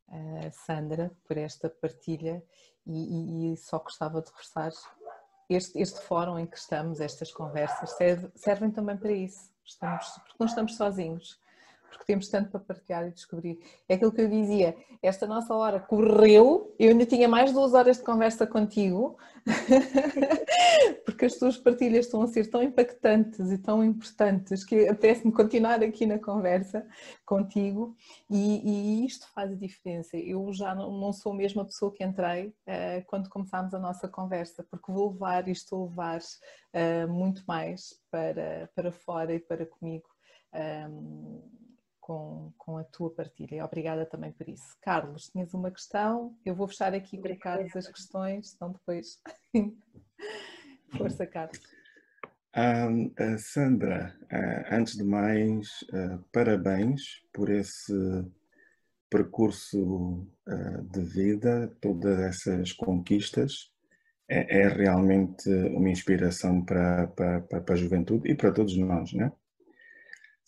uh, 0.07 0.51
Sandra, 0.51 1.11
por 1.26 1.38
esta 1.38 1.70
partilha. 1.70 2.43
E, 2.86 2.91
e, 2.91 3.53
e, 3.53 3.57
só 3.57 3.80
gostava 3.80 4.22
de 4.22 4.30
reforçar 4.30 4.72
este, 5.49 5.80
este 5.80 6.01
fórum 6.01 6.39
em 6.39 6.45
que 6.45 6.57
estamos, 6.57 6.99
estas 6.99 7.32
conversas, 7.32 7.91
serve, 7.91 8.32
servem 8.36 8.72
também 8.72 8.97
para 8.97 9.11
isso. 9.11 9.51
Estamos, 9.65 10.07
porque 10.07 10.36
não 10.39 10.47
estamos 10.47 10.76
sozinhos 10.76 11.39
porque 11.90 12.06
temos 12.06 12.28
tanto 12.30 12.50
para 12.50 12.60
partilhar 12.60 13.08
e 13.08 13.12
descobrir. 13.12 13.60
É 13.88 13.96
aquilo 13.96 14.12
que 14.12 14.22
eu 14.22 14.30
dizia, 14.30 14.76
esta 15.02 15.26
nossa 15.26 15.54
hora 15.54 15.80
correu, 15.80 16.76
eu 16.78 16.92
ainda 16.92 17.06
tinha 17.06 17.28
mais 17.28 17.52
duas 17.52 17.74
horas 17.74 17.98
de 17.98 18.04
conversa 18.04 18.46
contigo, 18.46 19.18
porque 21.06 21.26
as 21.26 21.36
tuas 21.36 21.58
partilhas 21.58 22.06
estão 22.06 22.22
a 22.22 22.28
ser 22.28 22.48
tão 22.50 22.62
impactantes 22.62 23.52
e 23.52 23.58
tão 23.58 23.84
importantes 23.84 24.64
que 24.64 24.88
apetece-me 24.88 25.32
continuar 25.32 25.84
aqui 25.84 26.06
na 26.06 26.20
conversa 26.20 26.86
contigo 27.26 27.96
e, 28.30 29.02
e, 29.02 29.06
isto 29.06 29.28
faz 29.34 29.52
a 29.52 29.56
diferença. 29.56 30.18
Eu 30.18 30.52
já 30.52 30.76
não, 30.76 30.92
não 30.92 31.14
sou 31.14 31.32
a 31.32 31.36
mesma 31.36 31.66
pessoa 31.66 31.94
que 31.94 32.04
entrei 32.04 32.48
uh, 32.48 33.06
quando 33.08 33.30
começámos 33.30 33.74
a 33.74 33.80
nossa 33.80 34.08
conversa, 34.08 34.64
porque 34.70 34.92
vou 34.92 35.12
levar 35.12 35.48
e 35.48 35.52
estou 35.52 35.86
a 35.86 35.90
levar 35.90 36.20
uh, 36.20 37.08
muito 37.12 37.44
mais 37.48 38.00
para, 38.12 38.70
para 38.76 38.92
fora 38.92 39.34
e 39.34 39.40
para 39.40 39.66
comigo. 39.66 40.08
Um, 40.54 41.42
com, 42.10 42.51
com 42.57 42.78
a 42.78 42.84
tua 42.84 43.14
partilha. 43.14 43.64
Obrigada 43.64 44.03
também 44.03 44.32
por 44.32 44.49
isso. 44.49 44.76
Carlos, 44.82 45.30
tinhas 45.30 45.53
uma 45.53 45.70
questão? 45.70 46.36
Eu 46.43 46.55
vou 46.55 46.68
fechar 46.68 46.91
aqui 46.91 47.22
com 47.22 47.38
Carlos 47.38 47.76
as 47.76 47.88
questões, 47.88 48.49
senão 48.49 48.72
depois. 48.72 49.22
Força, 50.97 51.28
Carlos. 51.28 51.60
Um, 52.57 53.14
Sandra, 53.38 54.18
uh, 54.24 54.74
antes 54.74 54.97
de 54.97 55.03
mais, 55.03 55.68
uh, 55.93 56.26
parabéns 56.32 57.22
por 57.32 57.47
esse 57.47 57.93
percurso 59.07 60.28
uh, 60.47 60.82
de 60.91 61.03
vida, 61.03 61.72
todas 61.80 62.20
essas 62.22 62.74
conquistas. 62.74 63.72
É, 64.28 64.62
é 64.62 64.68
realmente 64.68 65.47
uma 65.76 65.89
inspiração 65.89 66.66
para, 66.66 67.05
para, 67.07 67.41
para 67.41 67.74
a 67.76 67.78
juventude 67.78 68.32
e 68.32 68.36
para 68.36 68.51
todos 68.51 68.76
nós, 68.78 69.14
né? 69.14 69.32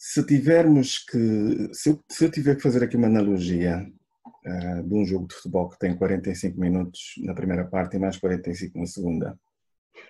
Se 0.04 0.26
tivermos 0.26 0.98
que, 0.98 1.70
se 1.76 1.92
eu, 1.92 2.00
se 2.10 2.26
eu 2.26 2.32
tiver 2.32 2.56
que 2.56 2.64
fazer 2.64 2.84
aqui 2.84 2.98
uma 2.98 3.06
analogia 3.06 3.86
uh, 4.26 4.84
de 4.84 4.96
um 4.96 5.06
jogo 5.06 5.28
de 5.28 5.36
futebol 5.36 5.70
que 5.70 5.78
tem 5.78 5.96
45 5.96 6.60
minutos 6.60 7.14
na 7.20 7.36
primeira 7.36 7.66
parte 7.66 7.98
e 7.98 8.00
mais 8.00 8.18
45 8.18 8.80
na 8.80 8.88
segunda, 8.88 9.40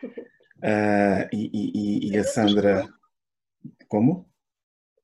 uh, 0.06 1.28
e, 1.36 1.52
e, 1.54 2.10
e, 2.14 2.18
a 2.18 2.24
Sandra. 2.24 2.88
Como? 3.90 4.30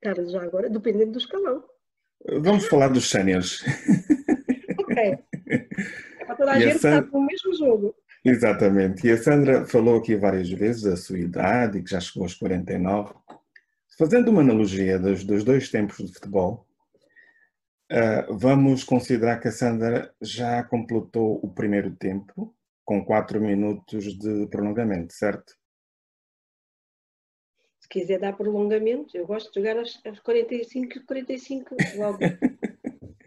Carlos, 0.00 0.32
já 0.32 0.42
agora, 0.42 0.70
dependendo 0.70 1.12
do 1.12 1.18
escalão. 1.18 1.62
Vamos 2.40 2.66
falar 2.66 2.88
dos 2.88 3.10
séniores. 3.10 3.62
ok. 4.80 5.18
É 6.20 6.24
para 6.24 6.34
toda 6.34 6.52
a 6.52 6.58
e 6.58 6.62
gente 6.62 6.76
a 6.76 6.78
Sandra... 6.78 7.10
no 7.12 7.26
mesmo 7.26 7.54
jogo. 7.54 7.94
Exatamente. 8.24 9.06
E 9.06 9.10
a 9.10 9.18
Sandra 9.18 9.66
falou 9.66 9.98
aqui 9.98 10.16
várias 10.16 10.48
vezes 10.50 10.86
a 10.86 10.96
sua 10.96 11.18
idade, 11.18 11.82
que 11.82 11.90
já 11.90 12.00
chegou 12.00 12.22
aos 12.24 12.34
49. 12.34 13.14
Fazendo 13.98 14.30
uma 14.30 14.42
analogia 14.42 14.96
dos, 14.96 15.24
dos 15.24 15.42
dois 15.42 15.70
tempos 15.70 15.96
de 15.96 16.14
futebol, 16.14 16.64
uh, 17.90 18.32
vamos 18.38 18.84
considerar 18.84 19.40
que 19.40 19.48
a 19.48 19.52
Sandra 19.52 20.14
já 20.22 20.62
completou 20.62 21.40
o 21.42 21.52
primeiro 21.52 21.90
tempo 21.96 22.54
com 22.84 23.04
4 23.04 23.40
minutos 23.40 24.16
de 24.16 24.46
prolongamento, 24.46 25.12
certo? 25.12 25.52
Se 27.80 27.88
quiser 27.88 28.20
dar 28.20 28.36
prolongamento, 28.36 29.16
eu 29.16 29.26
gosto 29.26 29.52
de 29.52 29.58
jogar 29.58 29.76
aos, 29.76 30.00
aos 30.06 30.20
45 30.20 31.04
45 31.04 31.74
logo. 31.96 32.18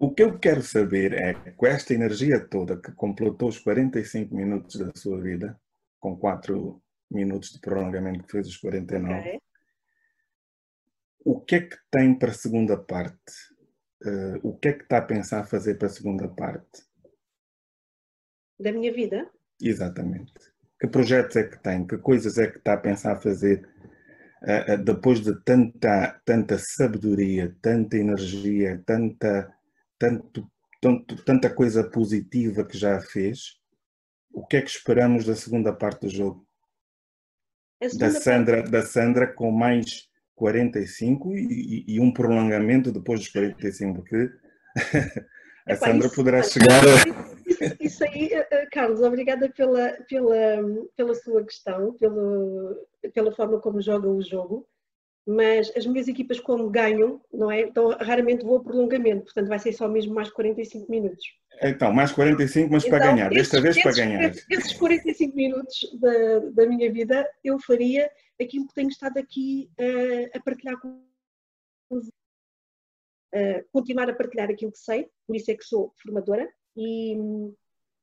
o 0.00 0.12
que 0.12 0.24
eu 0.24 0.36
quero 0.36 0.62
saber 0.62 1.12
é, 1.12 1.34
com 1.52 1.64
esta 1.64 1.94
energia 1.94 2.40
toda 2.40 2.76
que 2.76 2.90
completou 2.90 3.48
os 3.48 3.60
45 3.60 4.34
minutos 4.34 4.80
da 4.80 4.90
sua 4.96 5.20
vida, 5.20 5.56
com 6.00 6.16
4 6.16 6.82
minutos 7.08 7.52
de 7.52 7.60
prolongamento 7.60 8.24
que 8.24 8.32
fez 8.32 8.48
os 8.48 8.56
49, 8.56 9.20
okay 9.20 9.40
o 11.28 11.38
que 11.38 11.56
é 11.56 11.60
que 11.60 11.76
tem 11.90 12.18
para 12.18 12.30
a 12.30 12.34
segunda 12.34 12.74
parte? 12.74 13.32
Uh, 14.02 14.38
o 14.42 14.56
que 14.56 14.68
é 14.68 14.72
que 14.72 14.84
está 14.84 14.96
a 14.96 15.02
pensar 15.02 15.44
fazer 15.44 15.74
para 15.74 15.88
a 15.88 15.90
segunda 15.90 16.26
parte? 16.26 16.82
Da 18.58 18.72
minha 18.72 18.90
vida? 18.90 19.30
Exatamente. 19.60 20.32
Que 20.80 20.86
projetos 20.86 21.36
é 21.36 21.44
que 21.44 21.62
tem? 21.62 21.86
Que 21.86 21.98
coisas 21.98 22.38
é 22.38 22.46
que 22.46 22.56
está 22.56 22.72
a 22.72 22.78
pensar 22.78 23.20
fazer 23.20 23.68
depois 24.84 25.20
de 25.20 25.34
tanta, 25.42 26.18
tanta 26.24 26.56
sabedoria, 26.58 27.54
tanta 27.60 27.98
energia, 27.98 28.82
tanta, 28.86 29.52
tanto, 29.98 30.50
tanto, 30.80 31.24
tanta 31.24 31.50
coisa 31.50 31.82
positiva 31.82 32.64
que 32.64 32.78
já 32.78 33.00
fez, 33.00 33.58
o 34.32 34.46
que 34.46 34.56
é 34.56 34.62
que 34.62 34.70
esperamos 34.70 35.26
da 35.26 35.34
segunda 35.34 35.72
parte 35.72 36.02
do 36.02 36.08
jogo? 36.08 36.46
Da 37.98 38.10
Sandra, 38.10 38.58
parte... 38.58 38.70
da 38.70 38.82
Sandra 38.82 39.26
com 39.26 39.50
mais 39.50 40.07
45 40.38 41.34
e, 41.34 41.84
e, 41.86 42.00
um 42.00 42.12
prolongamento 42.12 42.92
depois 42.92 43.20
dos 43.20 43.28
45, 43.28 43.94
porque 43.94 44.30
a 45.66 45.72
Epá, 45.72 45.86
Sandra 45.86 46.06
isso, 46.06 46.14
poderá 46.14 46.42
chegar 46.42 46.80
a... 46.84 47.28
Isso, 47.44 47.76
isso, 47.80 48.04
aí, 48.04 48.28
eh, 48.32 48.46
eh, 48.50 48.66
Carlos, 48.66 49.00
obrigada 49.02 49.48
pela, 49.50 49.90
pela, 50.08 50.36
pela 50.96 51.14
sua 51.14 51.44
questão, 51.44 51.92
pelo, 51.94 52.86
pela 53.12 53.32
forma 53.32 53.60
como 53.60 53.82
joga 53.82 54.08
o 54.08 54.22
jogo, 54.22 54.66
mas 55.28 55.70
as 55.76 55.84
minhas 55.84 56.08
equipas 56.08 56.40
como 56.40 56.70
ganham, 56.70 57.20
não 57.30 57.50
é? 57.50 57.60
Então 57.60 57.90
raramente 58.00 58.46
vou 58.46 58.56
a 58.56 58.62
prolongamento, 58.62 59.24
portanto 59.24 59.48
vai 59.48 59.58
ser 59.58 59.74
só 59.74 59.86
mesmo 59.86 60.14
mais 60.14 60.30
45 60.30 60.90
minutos. 60.90 61.22
Então, 61.62 61.92
mais 61.92 62.12
45, 62.12 62.72
mas 62.72 62.84
então, 62.84 62.98
para 62.98 63.10
ganhar, 63.10 63.28
desta 63.28 63.60
vez 63.60 63.82
para 63.82 63.92
ganhar. 63.92 64.30
Esses 64.48 64.72
45 64.72 65.36
minutos 65.36 65.98
da, 66.00 66.38
da 66.52 66.66
minha 66.66 66.90
vida 66.90 67.28
eu 67.44 67.58
faria 67.58 68.10
aquilo 68.40 68.66
que 68.68 68.74
tenho 68.74 68.88
estado 68.88 69.18
aqui 69.18 69.68
uh, 69.78 70.30
a 70.34 70.40
partilhar 70.40 70.80
com 70.80 71.02
uh, 71.92 72.00
continuar 73.70 74.08
a 74.08 74.14
partilhar 74.14 74.48
aquilo 74.48 74.72
que 74.72 74.78
sei, 74.78 75.10
por 75.26 75.36
isso 75.36 75.50
é 75.50 75.54
que 75.54 75.64
sou 75.64 75.92
formadora 76.02 76.48
e 76.74 77.14
hum, 77.18 77.54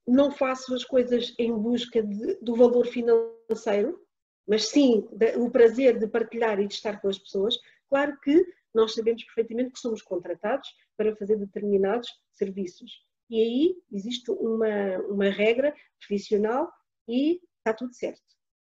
não 0.08 0.30
faço 0.30 0.76
as 0.76 0.84
coisas 0.84 1.34
em 1.40 1.52
busca 1.52 2.04
de, 2.04 2.36
do 2.36 2.56
valor 2.56 2.86
financeiro, 2.86 4.05
mas 4.48 4.68
sim 4.68 5.08
o 5.38 5.50
prazer 5.50 5.98
de 5.98 6.08
partilhar 6.08 6.60
e 6.60 6.68
de 6.68 6.74
estar 6.74 7.02
com 7.02 7.08
as 7.08 7.18
pessoas. 7.18 7.58
Claro 7.90 8.18
que 8.22 8.46
nós 8.74 8.94
sabemos 8.94 9.24
perfeitamente 9.24 9.72
que 9.72 9.80
somos 9.80 10.02
contratados 10.02 10.70
para 10.98 11.16
fazer 11.16 11.38
determinados 11.38 12.10
serviços. 12.32 13.04
E 13.30 13.42
aí 13.42 13.76
existe 13.92 14.30
uma, 14.32 14.98
uma 15.10 15.30
regra 15.30 15.74
profissional 16.00 16.72
e 17.08 17.42
está 17.58 17.74
tudo 17.74 17.94
certo. 17.94 18.22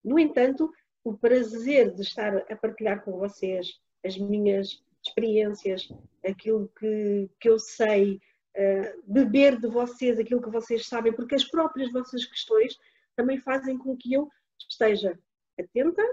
No 0.03 0.19
entanto, 0.19 0.71
o 1.03 1.17
prazer 1.17 1.93
de 1.93 2.01
estar 2.01 2.37
a 2.51 2.55
partilhar 2.55 3.03
com 3.03 3.17
vocês 3.17 3.79
as 4.05 4.17
minhas 4.17 4.83
experiências, 5.05 5.89
aquilo 6.25 6.69
que, 6.77 7.29
que 7.39 7.49
eu 7.49 7.57
sei, 7.57 8.21
uh, 8.55 9.03
beber 9.11 9.59
de 9.59 9.67
vocês 9.67 10.19
aquilo 10.19 10.41
que 10.41 10.49
vocês 10.49 10.87
sabem, 10.87 11.13
porque 11.13 11.35
as 11.35 11.45
próprias 11.45 11.91
vossas 11.91 12.25
questões 12.25 12.77
também 13.15 13.39
fazem 13.39 13.77
com 13.77 13.95
que 13.97 14.13
eu 14.13 14.29
esteja 14.69 15.17
atenta, 15.59 16.03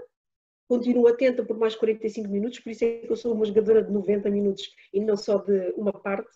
continuo 0.67 1.07
atenta 1.07 1.43
por 1.43 1.57
mais 1.57 1.75
45 1.75 2.29
minutos, 2.29 2.59
por 2.59 2.69
isso 2.69 2.85
é 2.85 2.99
que 2.99 3.11
eu 3.11 3.15
sou 3.15 3.33
uma 3.33 3.45
jogadora 3.45 3.83
de 3.83 3.91
90 3.91 4.29
minutos 4.29 4.73
e 4.93 4.99
não 4.99 5.17
só 5.17 5.37
de 5.37 5.73
uma 5.75 5.91
parte. 5.91 6.31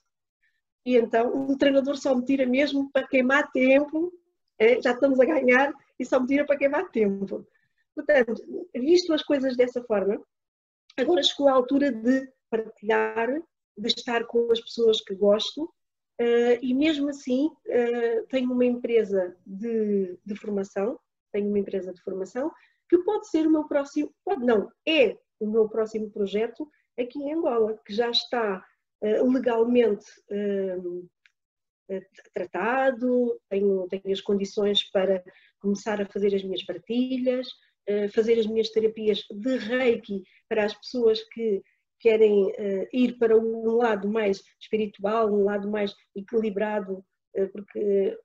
E 0.86 0.96
então 0.98 1.50
o 1.50 1.58
treinador 1.58 1.98
só 1.98 2.16
me 2.16 2.24
tira 2.24 2.46
mesmo 2.46 2.92
para 2.92 3.08
queimar 3.08 3.52
tempo, 3.52 4.12
é, 4.60 4.82
já 4.82 4.92
estamos 4.92 5.20
a 5.20 5.26
ganhar 5.26 5.74
e 6.00 6.06
só 6.06 6.20
me 6.20 6.28
tira 6.28 6.46
para 6.46 6.58
queimar 6.58 6.90
tempo. 6.92 7.48
Portanto, 7.96 8.34
visto 8.76 9.14
as 9.14 9.24
coisas 9.24 9.56
dessa 9.56 9.82
forma, 9.84 10.22
agora 10.98 11.24
chegou 11.24 11.48
a 11.48 11.54
altura 11.54 11.92
de 11.92 12.30
partilhar, 12.50 13.42
de 13.78 13.88
estar 13.88 14.26
com 14.26 14.52
as 14.52 14.60
pessoas 14.62 15.02
que 15.02 15.16
gosto, 15.16 15.64
uh, 15.64 16.58
e 16.62 16.74
mesmo 16.74 17.10
assim 17.10 17.48
uh, 17.48 18.28
tenho 18.28 18.52
uma 18.52 18.66
empresa 18.66 19.36
de, 19.46 20.18
de, 20.26 20.36
formação, 20.36 21.00
tenho 21.32 21.48
uma 21.48 21.60
empresa 21.60 21.94
de 21.94 22.02
formação 22.02 22.52
que 22.90 22.98
pode 23.00 23.28
ser 23.30 23.48
o 23.48 23.52
meu 23.52 23.68
próximo, 23.68 24.14
pode 24.24 24.46
não, 24.46 24.72
é 24.88 25.18
o 25.40 25.48
meu 25.48 25.68
próximo 25.68 26.10
projeto 26.12 26.70
aqui 27.00 27.20
em 27.20 27.34
Angola, 27.34 27.80
que 27.86 27.94
já 27.94 28.10
está 28.10 28.64
uh, 29.02 29.32
legalmente 29.32 30.06
tratado, 32.34 33.40
tenho, 33.48 33.88
tenho 33.88 34.12
as 34.12 34.22
condições 34.22 34.90
para 34.90 35.24
começar 35.60 36.02
a 36.02 36.06
fazer 36.08 36.34
as 36.34 36.44
minhas 36.44 36.64
partilhas, 36.64 37.48
eh, 37.88 38.08
fazer 38.08 38.40
as 38.40 38.48
minhas 38.48 38.70
terapias 38.70 39.24
de 39.30 39.58
reiki 39.58 40.24
para 40.50 40.66
as 40.66 40.74
pessoas 40.74 41.22
que 41.30 41.62
querem 42.00 42.48
uh, 42.48 42.88
ir 42.92 43.18
para 43.18 43.38
um 43.38 43.78
lado 43.78 44.10
mais 44.10 44.44
espiritual, 44.60 45.32
um 45.32 45.44
lado 45.44 45.70
mais 45.70 45.96
equilibrado, 46.16 47.06
uh, 47.38 47.50
porque 47.52 48.18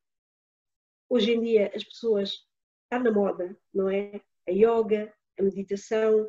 hoje 1.09 1.33
em 1.33 1.41
dia 1.41 1.71
as 1.75 1.85
pessoas 1.85 2.47
está 2.85 2.99
na 2.99 3.13
moda, 3.13 3.57
não 3.73 3.89
é? 3.89 4.21
A 4.51 4.53
yoga, 4.53 5.13
a 5.39 5.43
meditação, 5.43 6.29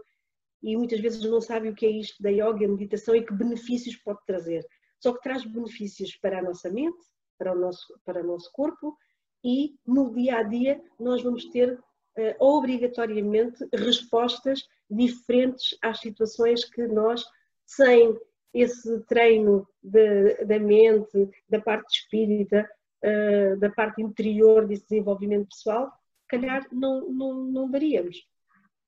e 0.62 0.78
muitas 0.78 1.00
vezes 1.00 1.24
não 1.24 1.42
sabem 1.42 1.72
o 1.72 1.76
que 1.76 1.86
é 1.86 1.90
isto 1.90 2.22
da 2.22 2.30
yoga, 2.30 2.66
a 2.66 2.70
meditação 2.70 3.16
e 3.16 3.26
que 3.26 3.34
benefícios 3.34 3.96
pode 3.98 4.20
trazer. 4.26 4.66
Só 5.00 5.14
que 5.14 5.22
traz 5.22 5.44
benefícios 5.44 6.16
para 6.18 6.40
a 6.40 6.42
nossa 6.42 6.70
mente, 6.70 7.04
para 7.38 7.54
o 7.54 7.60
nosso, 7.60 8.00
para 8.06 8.24
o 8.24 8.28
nosso 8.28 8.52
corpo 8.54 8.96
e 9.44 9.76
no 9.86 10.14
dia 10.14 10.38
a 10.38 10.44
dia 10.44 10.82
nós 11.00 11.24
vamos 11.24 11.46
ter 11.46 11.74
uh, 11.74 12.36
obrigatoriamente 12.40 13.68
respostas 13.74 14.64
diferentes 14.90 15.76
às 15.82 16.00
situações 16.00 16.64
que 16.66 16.86
nós, 16.88 17.24
sem 17.66 18.16
esse 18.54 19.00
treino 19.06 19.68
de, 19.82 20.46
da 20.46 20.60
mente, 20.60 21.30
da 21.50 21.60
parte 21.60 22.00
espírita, 22.00 22.70
uh, 23.04 23.58
da 23.58 23.70
parte 23.72 24.02
interior 24.02 24.68
desse 24.68 24.84
desenvolvimento 24.84 25.50
pessoal, 25.50 25.92
calhar 26.32 26.66
não, 26.72 27.10
não, 27.10 27.44
não 27.44 27.70
daríamos. 27.70 28.26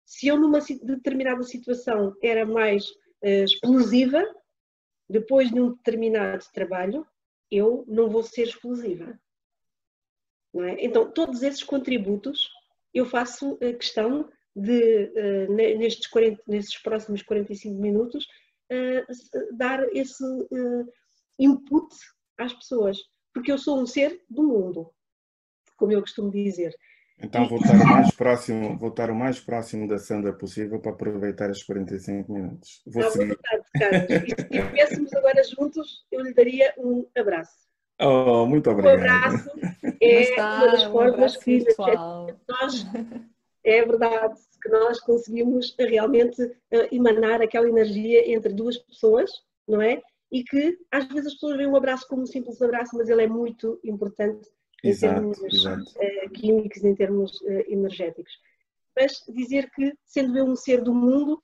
Se 0.06 0.28
eu 0.28 0.40
numa 0.40 0.60
determinada 0.60 1.44
situação 1.44 2.16
era 2.22 2.46
mais 2.46 2.90
uh, 3.24 3.44
explosiva, 3.44 4.24
depois 5.10 5.52
de 5.52 5.60
um 5.60 5.74
determinado 5.74 6.44
trabalho, 6.54 7.06
eu 7.52 7.86
não 7.88 8.10
vou 8.10 8.24
ser 8.24 8.44
explosiva. 8.44 9.20
É? 10.56 10.86
Então, 10.86 11.12
todos 11.12 11.42
esses 11.44 11.64
contributos 11.64 12.50
eu 12.94 13.06
faço 13.06 13.58
a 13.62 13.74
questão 13.74 14.30
de, 14.56 15.12
uh, 15.48 15.54
nestes, 15.54 16.08
40, 16.08 16.44
nestes 16.48 16.82
próximos 16.82 17.24
45 17.24 17.76
minutos, 17.76 18.26
uh, 18.72 19.56
dar 19.58 19.84
esse 19.96 20.24
input 21.40 21.88
às 22.38 22.54
pessoas, 22.54 22.98
porque 23.34 23.52
eu 23.52 23.58
sou 23.58 23.80
um 23.80 23.86
ser 23.88 24.24
do 24.30 24.44
mundo, 24.44 24.94
como 25.76 25.92
eu 25.92 26.02
costumo 26.02 26.32
dizer. 26.32 26.74
Então 27.22 27.48
vou 27.48 27.60
estar 27.60 27.76
o 27.76 27.88
mais 27.88 28.12
próximo, 28.16 28.78
vou 28.78 28.90
estar 28.90 29.10
o 29.10 29.16
mais 29.16 29.40
próximo 29.40 29.88
da 29.88 29.98
Sandra 29.98 30.34
possível 30.34 30.80
para 30.80 30.92
aproveitar 30.92 31.50
os 31.50 31.64
45 31.64 32.32
minutos. 32.32 32.82
Vou 32.86 33.04
seguir. 33.12 33.36
Vontade, 33.36 33.64
Carlos. 33.80 34.10
E 34.10 34.36
se 34.36 34.58
estivéssemos 34.60 35.14
agora 35.14 35.44
juntos, 35.44 36.06
eu 36.12 36.22
lhe 36.22 36.34
daria 36.34 36.74
um 36.78 37.06
abraço. 37.18 37.64
Oh, 38.02 38.46
muito 38.46 38.70
obrigado. 38.70 39.00
Um 39.00 39.04
abraço 39.04 39.50
é 40.02 40.22
está, 40.22 40.58
uma 40.58 40.72
das 40.72 40.84
formas 40.84 41.38
um 41.38 41.40
que 41.40 41.66
nós, 42.48 42.86
é 43.64 43.86
verdade, 43.86 44.40
que 44.62 44.70
nós 44.70 45.00
conseguimos 45.00 45.76
realmente 45.80 46.42
uh, 46.44 46.88
emanar 46.92 47.42
aquela 47.42 47.68
energia 47.68 48.30
entre 48.34 48.54
duas 48.54 48.78
pessoas, 48.78 49.32
não 49.68 49.82
é? 49.82 50.02
E 50.32 50.44
que 50.44 50.78
às 50.92 51.08
vezes 51.08 51.28
as 51.28 51.34
pessoas 51.34 51.58
veem 51.58 51.70
um 51.70 51.76
abraço 51.76 52.08
como 52.08 52.24
um 52.24 52.26
simples 52.26 52.62
abraço, 52.62 52.98
mas 52.98 53.08
ele 53.08 53.24
é 53.24 53.28
muito 53.28 53.80
importante 53.84 54.50
em 54.84 54.96
termos 54.96 55.42
exato. 55.44 55.84
Uh, 55.96 56.30
químicos, 56.32 56.84
em 56.84 56.96
termos 56.96 57.42
uh, 57.42 57.64
energéticos. 57.68 58.34
Mas 58.96 59.24
dizer 59.30 59.72
que, 59.72 59.94
sendo 60.06 60.38
eu 60.38 60.46
um 60.46 60.56
ser 60.56 60.82
do 60.82 60.94
mundo, 60.94 61.42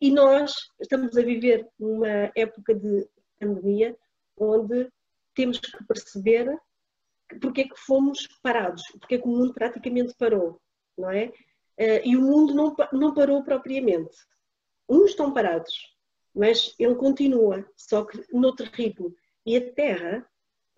e 0.00 0.10
nós 0.10 0.54
estamos 0.80 1.16
a 1.16 1.22
viver 1.22 1.68
uma 1.78 2.30
época 2.34 2.74
de 2.74 3.06
pandemia 3.38 3.96
onde 4.38 4.90
temos 5.34 5.58
que 5.58 5.84
perceber 5.84 6.58
porque 7.40 7.62
é 7.62 7.68
que 7.68 7.76
fomos 7.76 8.26
parados, 8.42 8.82
porque 8.98 9.16
é 9.16 9.18
que 9.18 9.26
o 9.26 9.30
mundo 9.30 9.52
praticamente 9.52 10.14
parou, 10.18 10.60
não 10.96 11.10
é? 11.10 11.32
Eh, 11.76 12.08
e 12.08 12.16
o 12.16 12.22
mundo 12.22 12.54
não, 12.54 12.74
não 12.92 13.14
parou 13.14 13.42
propriamente. 13.44 14.16
Uns 14.88 15.10
estão 15.10 15.32
parados, 15.32 15.72
mas 16.34 16.74
ele 16.78 16.94
continua, 16.94 17.68
só 17.76 18.04
que 18.04 18.24
noutro 18.32 18.68
ritmo. 18.72 19.14
E 19.44 19.56
a 19.56 19.72
Terra, 19.72 20.28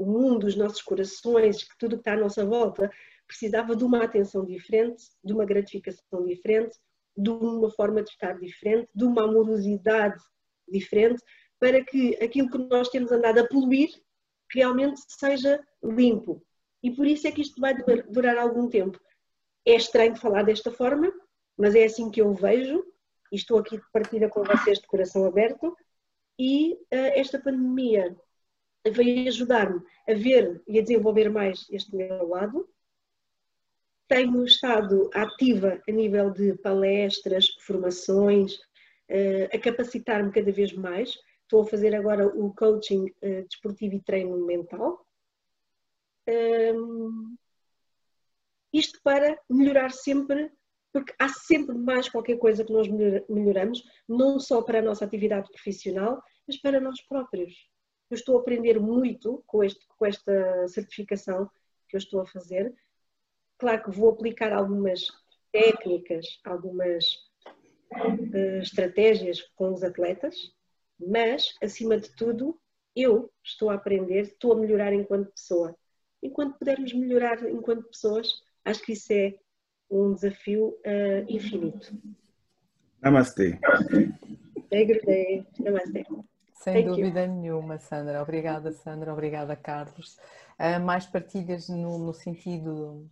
o 0.00 0.06
mundo, 0.06 0.46
os 0.46 0.56
nossos 0.56 0.80
corações, 0.80 1.68
tudo 1.78 1.96
que 1.96 2.00
está 2.00 2.14
à 2.14 2.16
nossa 2.16 2.44
volta, 2.46 2.90
precisava 3.26 3.76
de 3.76 3.84
uma 3.84 4.02
atenção 4.02 4.46
diferente, 4.46 5.04
de 5.22 5.34
uma 5.34 5.44
gratificação 5.44 6.24
diferente, 6.24 6.74
de 7.14 7.28
uma 7.28 7.70
forma 7.70 8.02
de 8.02 8.08
estar 8.08 8.32
diferente, 8.38 8.88
de 8.94 9.04
uma 9.04 9.24
amorosidade 9.24 10.18
diferente, 10.66 11.22
para 11.58 11.84
que 11.84 12.16
aquilo 12.16 12.48
que 12.48 12.56
nós 12.56 12.88
temos 12.88 13.12
andado 13.12 13.40
a 13.40 13.46
poluir 13.46 13.90
realmente 14.50 15.02
seja 15.06 15.62
limpo. 15.84 16.42
E 16.82 16.90
por 16.90 17.06
isso 17.06 17.28
é 17.28 17.32
que 17.32 17.42
isto 17.42 17.60
vai 17.60 17.74
durar 18.08 18.38
algum 18.38 18.70
tempo. 18.70 18.98
É 19.66 19.74
estranho 19.74 20.16
falar 20.16 20.44
desta 20.44 20.70
forma, 20.70 21.12
mas 21.58 21.74
é 21.74 21.84
assim 21.84 22.10
que 22.10 22.22
eu 22.22 22.32
vejo, 22.32 22.82
e 23.30 23.36
estou 23.36 23.58
aqui 23.58 23.76
de 23.76 23.84
partida 23.92 24.30
com 24.30 24.42
vocês 24.42 24.78
de 24.78 24.86
coração 24.86 25.26
aberto, 25.26 25.76
e 26.38 26.72
uh, 26.72 27.12
esta 27.14 27.38
pandemia 27.38 28.16
veio 28.88 29.28
ajudar-me 29.28 29.82
a 30.08 30.14
ver 30.14 30.62
e 30.66 30.78
a 30.78 30.82
desenvolver 30.82 31.28
mais 31.28 31.66
este 31.70 31.94
meu 31.94 32.28
lado, 32.28 32.68
tenho 34.08 34.44
estado 34.44 35.08
ativa 35.14 35.80
a 35.88 35.92
nível 35.92 36.30
de 36.30 36.54
palestras, 36.58 37.48
formações, 37.60 38.54
uh, 38.54 39.54
a 39.54 39.58
capacitar-me 39.58 40.32
cada 40.32 40.50
vez 40.50 40.72
mais. 40.72 41.16
Estou 41.42 41.62
a 41.62 41.66
fazer 41.66 41.94
agora 41.94 42.26
o 42.26 42.52
coaching 42.54 43.06
uh, 43.22 43.46
desportivo 43.46 43.94
e 43.94 44.02
treino 44.02 44.44
mental. 44.44 45.06
Um, 46.28 47.36
isto 48.72 49.00
para 49.02 49.38
melhorar 49.48 49.92
sempre, 49.92 50.50
porque 50.92 51.14
há 51.18 51.28
sempre 51.28 51.76
mais 51.76 52.08
qualquer 52.08 52.38
coisa 52.38 52.64
que 52.64 52.72
nós 52.72 52.88
melhoramos, 53.28 53.82
não 54.08 54.40
só 54.40 54.62
para 54.62 54.80
a 54.80 54.82
nossa 54.82 55.04
atividade 55.04 55.48
profissional, 55.50 56.22
mas 56.46 56.56
para 56.60 56.80
nós 56.80 57.00
próprios. 57.02 57.54
Eu 58.10 58.16
estou 58.16 58.36
a 58.36 58.40
aprender 58.40 58.80
muito 58.80 59.42
com, 59.46 59.62
este, 59.62 59.86
com 59.96 60.04
esta 60.04 60.66
certificação 60.68 61.48
que 61.88 61.96
eu 61.96 61.98
estou 61.98 62.20
a 62.20 62.26
fazer. 62.26 62.74
Claro 63.56 63.84
que 63.84 63.90
vou 63.90 64.10
aplicar 64.10 64.52
algumas 64.52 65.06
técnicas, 65.52 66.26
algumas 66.44 67.04
uh, 67.92 68.60
estratégias 68.60 69.40
com 69.54 69.72
os 69.72 69.82
atletas, 69.82 70.34
mas, 70.98 71.54
acima 71.62 71.98
de 71.98 72.10
tudo, 72.14 72.58
eu 72.94 73.30
estou 73.44 73.70
a 73.70 73.74
aprender, 73.74 74.22
estou 74.22 74.52
a 74.52 74.56
melhorar 74.56 74.92
enquanto 74.92 75.32
pessoa. 75.32 75.76
Enquanto 76.22 76.58
pudermos 76.58 76.92
melhorar 76.92 77.48
enquanto 77.48 77.88
pessoas, 77.88 78.28
acho 78.64 78.82
que 78.82 78.92
isso 78.92 79.12
é 79.12 79.34
um 79.90 80.14
desafio 80.14 80.78
uh, 80.84 81.24
infinito. 81.28 81.96
Namastê. 83.00 83.58
Namastê. 85.58 86.04
Sem 86.60 86.74
Thank 86.74 86.88
dúvida 86.88 87.24
you. 87.24 87.32
nenhuma, 87.32 87.78
Sandra. 87.78 88.22
Obrigada, 88.22 88.70
Sandra. 88.70 89.14
Obrigada, 89.14 89.56
Carlos. 89.56 90.18
Uh, 90.58 90.78
mais 90.84 91.06
partilhas 91.06 91.70
no, 91.70 91.98
no, 91.98 92.12
sentido 92.12 93.08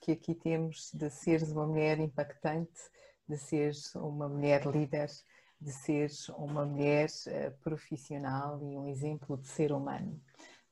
que 0.00 0.10
aqui 0.10 0.34
temos 0.34 0.90
de 0.92 1.08
seres 1.08 1.52
uma 1.52 1.64
mulher 1.64 2.00
impactante, 2.00 2.80
de 3.28 3.38
seres 3.38 3.94
uma 3.94 4.28
mulher 4.28 4.66
líder, 4.66 5.08
de 5.60 5.70
seres 5.70 6.28
uma 6.30 6.66
mulher 6.66 7.08
uh, 7.28 7.52
profissional 7.62 8.60
e 8.60 8.76
um 8.76 8.88
exemplo 8.88 9.38
de 9.38 9.46
ser 9.46 9.70
humano. 9.70 10.20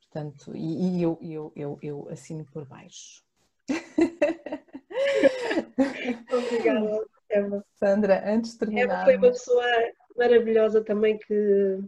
Portanto, 0.00 0.50
e, 0.56 0.98
e 0.98 1.02
eu, 1.02 1.16
eu, 1.22 1.52
eu, 1.54 1.78
eu 1.80 2.08
assino 2.10 2.44
por 2.46 2.66
baixo. 2.66 3.22
Obrigada, 6.32 7.06
Eva. 7.30 7.64
Sandra, 7.76 8.28
antes 8.28 8.54
de 8.54 8.58
terminar. 8.58 8.94
Eva 8.94 9.04
foi 9.04 9.16
uma 9.16 9.28
pessoa 9.28 9.64
maravilhosa 10.16 10.82
também 10.82 11.16
que 11.18 11.84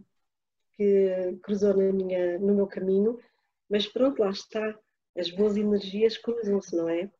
que 0.79 1.37
cruzou 1.43 1.75
na 1.75 1.91
minha, 1.91 2.39
no 2.39 2.55
meu 2.55 2.65
caminho, 2.65 3.19
mas 3.69 3.85
pronto, 3.85 4.21
lá 4.21 4.29
está. 4.29 4.79
As 5.17 5.29
boas 5.29 5.57
energias 5.57 6.17
cruzam-se, 6.17 6.73
não 6.73 6.87
é? 6.87 7.11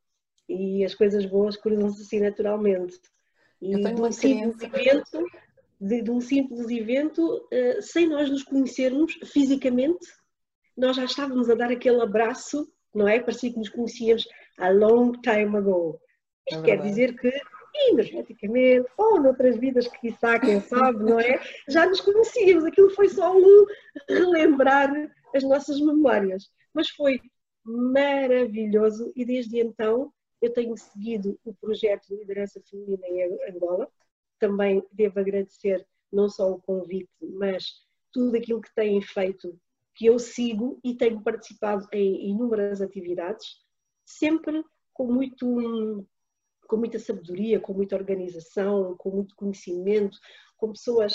E 0.47 0.85
as 0.85 0.95
coisas 0.95 1.25
boas 1.25 1.57
cruzam-se 1.57 2.01
assim 2.01 2.21
naturalmente. 2.21 2.97
E 3.61 3.75
de 3.75 4.01
um, 4.01 4.11
simples 4.13 4.61
evento, 4.61 5.25
de, 5.81 6.01
de, 6.01 6.09
um 6.09 6.21
simples 6.21 6.69
evento, 6.69 7.21
uh, 7.51 7.81
sem 7.81 8.07
nós 8.07 8.29
nos 8.29 8.43
conhecermos 8.43 9.19
fisicamente, 9.25 10.07
nós 10.77 10.95
já 10.95 11.03
estávamos 11.03 11.49
a 11.49 11.55
dar 11.55 11.69
aquele 11.69 12.01
abraço, 12.01 12.71
não 12.95 13.09
é? 13.09 13.19
Parecia 13.19 13.51
que 13.51 13.59
nos 13.59 13.67
conhecíamos 13.67 14.25
a 14.57 14.69
long 14.69 15.11
time 15.11 15.57
ago. 15.57 15.99
Isto 16.49 16.61
é 16.61 16.65
quer 16.65 16.81
dizer 16.81 17.19
que 17.19 17.29
energeticamente, 17.87 18.89
ou 18.97 19.21
noutras 19.21 19.57
vidas 19.57 19.87
que 19.87 19.99
quizá, 19.99 20.39
quem 20.39 20.59
sabe, 20.61 21.03
não 21.03 21.19
é? 21.19 21.39
Já 21.67 21.85
nos 21.85 22.01
conhecíamos, 22.01 22.65
aquilo 22.65 22.89
foi 22.91 23.09
só 23.09 23.35
um 23.35 23.65
relembrar 24.09 24.91
as 25.33 25.43
nossas 25.43 25.79
memórias. 25.79 26.49
Mas 26.73 26.89
foi 26.89 27.19
maravilhoso 27.63 29.11
e 29.15 29.25
desde 29.25 29.59
então 29.59 30.11
eu 30.41 30.51
tenho 30.51 30.75
seguido 30.77 31.39
o 31.43 31.53
projeto 31.53 32.07
de 32.07 32.15
liderança 32.15 32.61
feminina 32.69 33.07
em 33.07 33.49
Angola. 33.49 33.87
Também 34.39 34.83
devo 34.91 35.19
agradecer 35.19 35.85
não 36.11 36.29
só 36.29 36.51
o 36.51 36.61
convite, 36.61 37.09
mas 37.21 37.73
tudo 38.11 38.37
aquilo 38.37 38.61
que 38.61 38.73
têm 38.73 39.01
feito, 39.01 39.59
que 39.95 40.05
eu 40.05 40.17
sigo 40.17 40.79
e 40.83 40.95
tenho 40.95 41.21
participado 41.21 41.87
em 41.91 42.29
inúmeras 42.29 42.81
atividades, 42.81 43.45
sempre 44.05 44.63
com 44.93 45.11
muito 45.11 46.05
com 46.69 46.77
muita 46.77 46.99
sabedoria, 46.99 47.59
com 47.59 47.73
muita 47.73 47.95
organização, 47.95 48.95
com 48.95 49.09
muito 49.09 49.35
conhecimento, 49.35 50.17
com 50.55 50.71
pessoas 50.71 51.13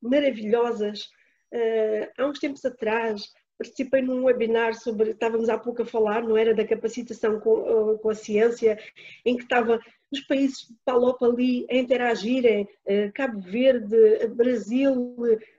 maravilhosas. 0.00 1.04
Uh, 1.52 2.06
há 2.18 2.26
uns 2.26 2.38
tempos 2.38 2.64
atrás 2.64 3.32
participei 3.58 4.00
num 4.00 4.24
webinar 4.24 4.74
sobre, 4.74 5.10
estávamos 5.10 5.48
há 5.48 5.58
pouco 5.58 5.82
a 5.82 5.86
falar, 5.86 6.22
não 6.22 6.36
era 6.36 6.54
da 6.54 6.66
capacitação 6.66 7.40
com, 7.40 7.60
uh, 7.60 7.98
com 7.98 8.10
a 8.10 8.14
ciência, 8.14 8.78
em 9.24 9.36
que 9.36 9.42
estava 9.42 9.80
os 10.12 10.20
países 10.20 10.70
Palopa 10.84 11.26
ali 11.26 11.66
a 11.70 11.76
interagirem, 11.76 12.64
uh, 12.64 13.12
Cabo 13.14 13.40
Verde, 13.40 14.26
Brasil, 14.34 15.16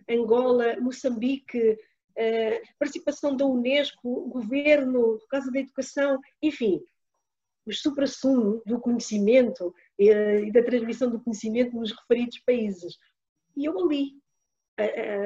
Angola, 0.08 0.80
Moçambique, 0.80 1.78
participação 2.78 3.36
da 3.36 3.46
Unesco, 3.46 4.30
governo, 4.30 5.18
por 5.18 5.28
causa 5.30 5.50
da 5.50 5.60
educação, 5.60 6.20
enfim, 6.42 6.80
o 7.66 7.74
supra-sumo 7.74 8.62
do 8.66 8.80
conhecimento 8.80 9.74
eh, 10.00 10.42
e 10.42 10.52
da 10.52 10.64
transmissão 10.64 11.10
do 11.10 11.22
conhecimento 11.22 11.76
nos 11.76 11.92
referidos 11.92 12.40
países. 12.40 12.98
E 13.56 13.66
eu 13.66 13.80
ali, 13.80 14.14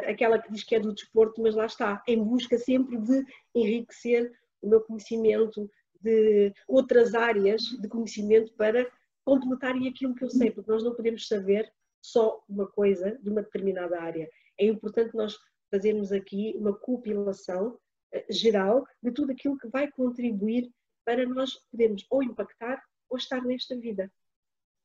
aquela 0.08 0.40
que 0.40 0.52
diz 0.52 0.64
que 0.64 0.76
é 0.76 0.80
do 0.80 0.94
desporto, 0.94 1.42
mas 1.42 1.56
lá 1.56 1.66
está, 1.66 2.04
em 2.08 2.22
busca 2.22 2.58
sempre 2.58 2.98
de 2.98 3.24
enriquecer 3.54 4.34
o 4.62 4.68
meu 4.68 4.82
conhecimento 4.82 5.70
de 6.02 6.54
outras 6.68 7.16
áreas 7.16 7.62
de 7.64 7.88
conhecimento 7.88 8.54
para 8.56 8.90
completarem 9.24 9.88
aquilo 9.88 10.14
que 10.14 10.24
eu 10.24 10.30
sei, 10.30 10.52
porque 10.52 10.72
nós 10.72 10.84
não 10.84 10.94
podemos 10.94 11.28
saber 11.28 11.72
só 12.02 12.44
uma 12.48 12.68
coisa 12.68 13.18
de 13.22 13.30
uma 13.30 13.42
determinada 13.42 14.00
área. 14.00 14.30
É 14.60 14.66
importante 14.66 15.16
nós 15.16 15.36
fazermos 15.72 16.12
aqui 16.12 16.54
uma 16.58 16.74
compilação 16.74 17.80
eh, 18.14 18.26
geral 18.30 18.86
de 19.02 19.12
tudo 19.12 19.32
aquilo 19.32 19.58
que 19.58 19.68
vai 19.68 19.92
contribuir 19.92 20.72
para 21.06 21.26
nós 21.26 21.54
podermos 21.72 22.06
ou 22.10 22.24
impactar 22.24 22.84
ou 23.10 23.18
estar 23.18 23.42
nesta 23.44 23.78
vida. 23.78 24.12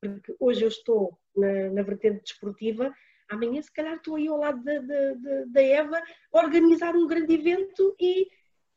Porque 0.01 0.35
hoje 0.39 0.63
eu 0.63 0.69
estou 0.69 1.19
na, 1.35 1.71
na 1.71 1.83
vertente 1.83 2.23
desportiva, 2.23 2.95
amanhã 3.29 3.61
se 3.61 3.73
calhar 3.73 3.97
estou 3.97 4.17
aí 4.17 4.29
ao 4.29 4.39
lado 4.39 4.63
da, 4.63 4.79
da, 4.81 5.45
da 5.47 5.63
Eva 5.63 6.03
a 6.33 6.39
organizar 6.39 6.95
um 6.95 7.07
grande 7.07 7.35
evento 7.35 7.95
e 7.99 8.29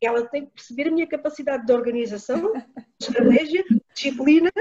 ela 0.01 0.27
tem 0.27 0.45
que 0.45 0.53
perceber 0.53 0.87
a 0.87 0.91
minha 0.91 1.07
capacidade 1.07 1.65
de 1.65 1.73
organização, 1.73 2.51
estratégia, 2.99 3.63
disciplina, 3.93 4.51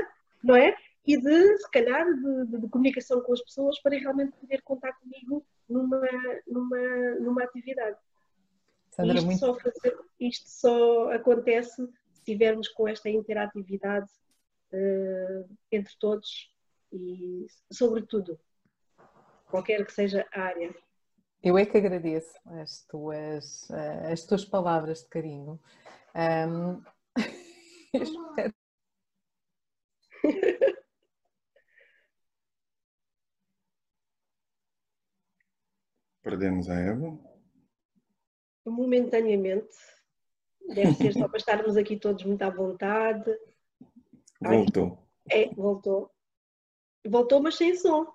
não 0.43 0.57
é? 0.57 0.77
E 1.05 1.17
de, 1.21 1.59
se 1.59 1.71
calhar, 1.71 2.07
de, 2.07 2.47
de, 2.47 2.59
de, 2.59 2.69
comunicação 2.69 3.21
com 3.23 3.33
as 3.33 3.43
pessoas 3.43 3.81
para 3.81 3.99
realmente 3.99 4.37
poder 4.37 4.63
contar 4.63 4.93
comigo 4.93 5.45
numa, 5.69 6.01
numa, 6.47 7.15
numa 7.21 7.43
atividade. 7.43 7.97
Sandra, 8.91 9.15
isto, 9.15 9.27
muito... 9.27 9.39
só 9.41 9.55
fazer, 9.59 9.99
isto 10.21 10.49
só 10.49 11.13
acontece 11.13 11.89
estivermos 12.23 12.69
com 12.69 12.89
esta 12.89 13.11
interatividade 13.11 14.09
uh, 14.73 15.49
entre 15.71 15.93
todos 15.99 16.51
e, 16.93 17.47
sobretudo, 17.71 18.39
qualquer 19.51 19.85
que 19.85 19.93
seja 19.93 20.27
a 20.33 20.41
área. 20.43 20.75
Eu 21.43 21.59
é 21.59 21.67
que 21.67 21.77
agradeço 21.77 22.33
as 22.61 22.85
tuas, 22.87 23.69
uh, 23.71 24.13
as 24.13 24.25
tuas 24.25 24.45
palavras 24.45 25.03
de 25.03 25.09
carinho. 25.09 25.61
Um... 26.15 26.81
Perdemos 36.23 36.69
a 36.71 36.75
Eva? 36.75 37.19
Momentaneamente, 38.65 39.75
Deve 40.69 40.95
ser 40.95 41.13
só 41.13 41.29
para 41.29 41.39
estarmos 41.39 41.77
aqui 41.77 41.97
todos 41.97 42.25
muito 42.25 42.43
à 42.43 42.51
vontade. 42.51 43.31
Voltou. 44.41 44.99
Ai, 45.31 45.45
é, 45.45 45.55
voltou. 45.55 46.11
Voltou, 47.07 47.43
mas 47.43 47.57
sem 47.57 47.77
som. 47.77 48.07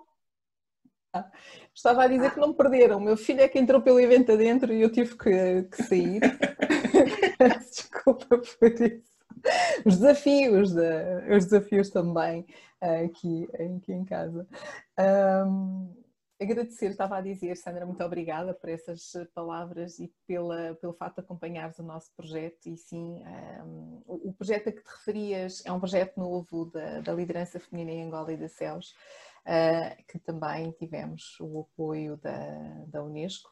Estava 1.74 2.04
a 2.04 2.08
dizer 2.08 2.34
que 2.34 2.40
não 2.40 2.54
perderam. 2.54 2.98
O 2.98 3.02
meu 3.02 3.18
filho 3.18 3.42
é 3.42 3.48
que 3.48 3.60
entrou 3.60 3.82
pelo 3.82 4.00
evento 4.00 4.32
adentro 4.32 4.74
e 4.74 4.82
eu 4.82 4.92
tive 4.92 5.18
que, 5.18 5.64
que 5.64 5.84
sair. 5.84 6.20
Desculpa 7.70 8.38
por 8.38 8.72
isso. 8.82 9.08
Os 9.86 9.98
desafios, 9.98 10.72
os 10.72 11.46
desafios 11.46 11.90
também 11.90 12.46
aqui, 12.82 13.48
aqui 13.54 13.94
em 13.94 14.06
casa. 14.06 14.48
Um, 15.00 15.94
agradecer, 16.40 16.92
estava 16.92 17.18
a 17.18 17.22
dizer, 17.22 17.56
Sandra, 17.58 17.86
muito 17.86 18.04
obrigada 18.04 18.54
por 18.54 18.70
essas 18.70 19.14
palavras 19.34 20.00
e 20.00 20.14
pela, 20.26 20.76
pelo 20.76 20.94
facto 20.94 21.16
de 21.16 21.22
acompanhares 21.22 21.80
o 21.80 21.84
nosso 21.84 22.12
projeto. 22.16 22.68
E 22.68 22.78
sim, 22.78 23.24
um, 23.66 24.02
o 24.06 24.34
projeto 24.34 24.70
a 24.70 24.72
que 24.72 24.82
te 24.82 24.90
referias 24.90 25.66
é 25.66 25.72
um 25.72 25.80
projeto 25.80 26.18
novo 26.18 26.66
da, 26.66 27.02
da 27.02 27.14
liderança 27.14 27.60
feminina 27.60 27.92
em 27.92 28.04
Angola 28.06 28.32
e 28.32 28.38
da 28.38 28.48
CELS, 28.48 28.92
uh, 29.46 30.04
que 30.08 30.20
também 30.20 30.72
tivemos 30.72 31.38
o 31.40 31.62
apoio 31.62 32.18
da, 32.18 32.86
da 32.88 33.04
Unesco. 33.04 33.52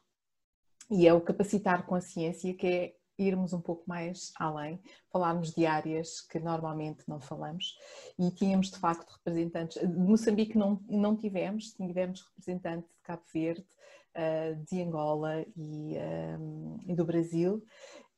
E 0.89 1.07
é 1.07 1.13
o 1.13 1.21
Capacitar 1.21 1.85
com 1.87 1.95
a 1.95 2.01
Ciência, 2.01 2.53
que 2.53 2.67
é 2.67 2.95
irmos 3.17 3.53
um 3.53 3.61
pouco 3.61 3.83
mais 3.87 4.31
além, 4.37 4.79
falarmos 5.11 5.53
de 5.53 5.65
áreas 5.65 6.21
que 6.21 6.39
normalmente 6.39 7.03
não 7.07 7.19
falamos 7.19 7.77
e 8.19 8.29
tínhamos 8.31 8.69
de 8.71 8.77
facto 8.77 9.13
representantes, 9.13 9.81
de 9.81 9.87
Moçambique 9.87 10.57
não, 10.57 10.79
não 10.89 11.15
tivemos, 11.15 11.73
tivemos 11.73 12.21
representante 12.21 12.87
de 12.87 13.01
Cabo 13.03 13.23
Verde, 13.33 13.65
eh, 14.17 14.53
de 14.69 14.81
Angola 14.81 15.45
e, 15.57 15.97
um, 16.39 16.77
e 16.87 16.95
do 16.95 17.03
Brasil 17.03 17.61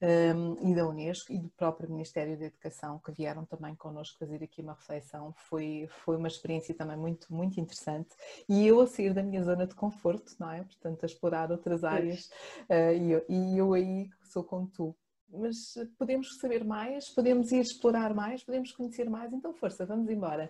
um, 0.01 0.69
e 0.69 0.75
da 0.75 0.87
Unesco 0.87 1.31
e 1.31 1.39
do 1.39 1.49
próprio 1.49 1.89
Ministério 1.89 2.37
da 2.37 2.45
Educação 2.45 2.99
que 2.99 3.11
vieram 3.11 3.45
também 3.45 3.75
connosco 3.75 4.17
fazer 4.19 4.43
aqui 4.43 4.61
uma 4.61 4.73
reflexão. 4.73 5.33
Foi, 5.35 5.87
foi 6.03 6.17
uma 6.17 6.27
experiência 6.27 6.73
também 6.75 6.97
muito, 6.97 7.33
muito 7.33 7.59
interessante 7.59 8.09
e 8.47 8.65
eu 8.65 8.79
a 8.79 8.87
sair 8.87 9.13
da 9.13 9.23
minha 9.23 9.43
zona 9.43 9.65
de 9.65 9.75
conforto, 9.75 10.35
não 10.39 10.51
é? 10.51 10.63
Portanto, 10.63 11.03
a 11.03 11.05
explorar 11.05 11.51
outras 11.51 11.83
áreas 11.83 12.29
uh, 12.69 12.93
e, 12.93 13.11
eu, 13.11 13.25
e 13.27 13.57
eu 13.57 13.73
aí 13.73 14.09
sou 14.23 14.43
como 14.43 14.67
tu, 14.67 14.95
mas 15.29 15.77
podemos 15.97 16.37
saber 16.37 16.63
mais, 16.63 17.09
podemos 17.09 17.51
ir 17.51 17.59
explorar 17.59 18.13
mais, 18.13 18.43
podemos 18.43 18.71
conhecer 18.71 19.09
mais, 19.09 19.33
então 19.33 19.53
força, 19.53 19.85
vamos 19.85 20.09
embora. 20.09 20.49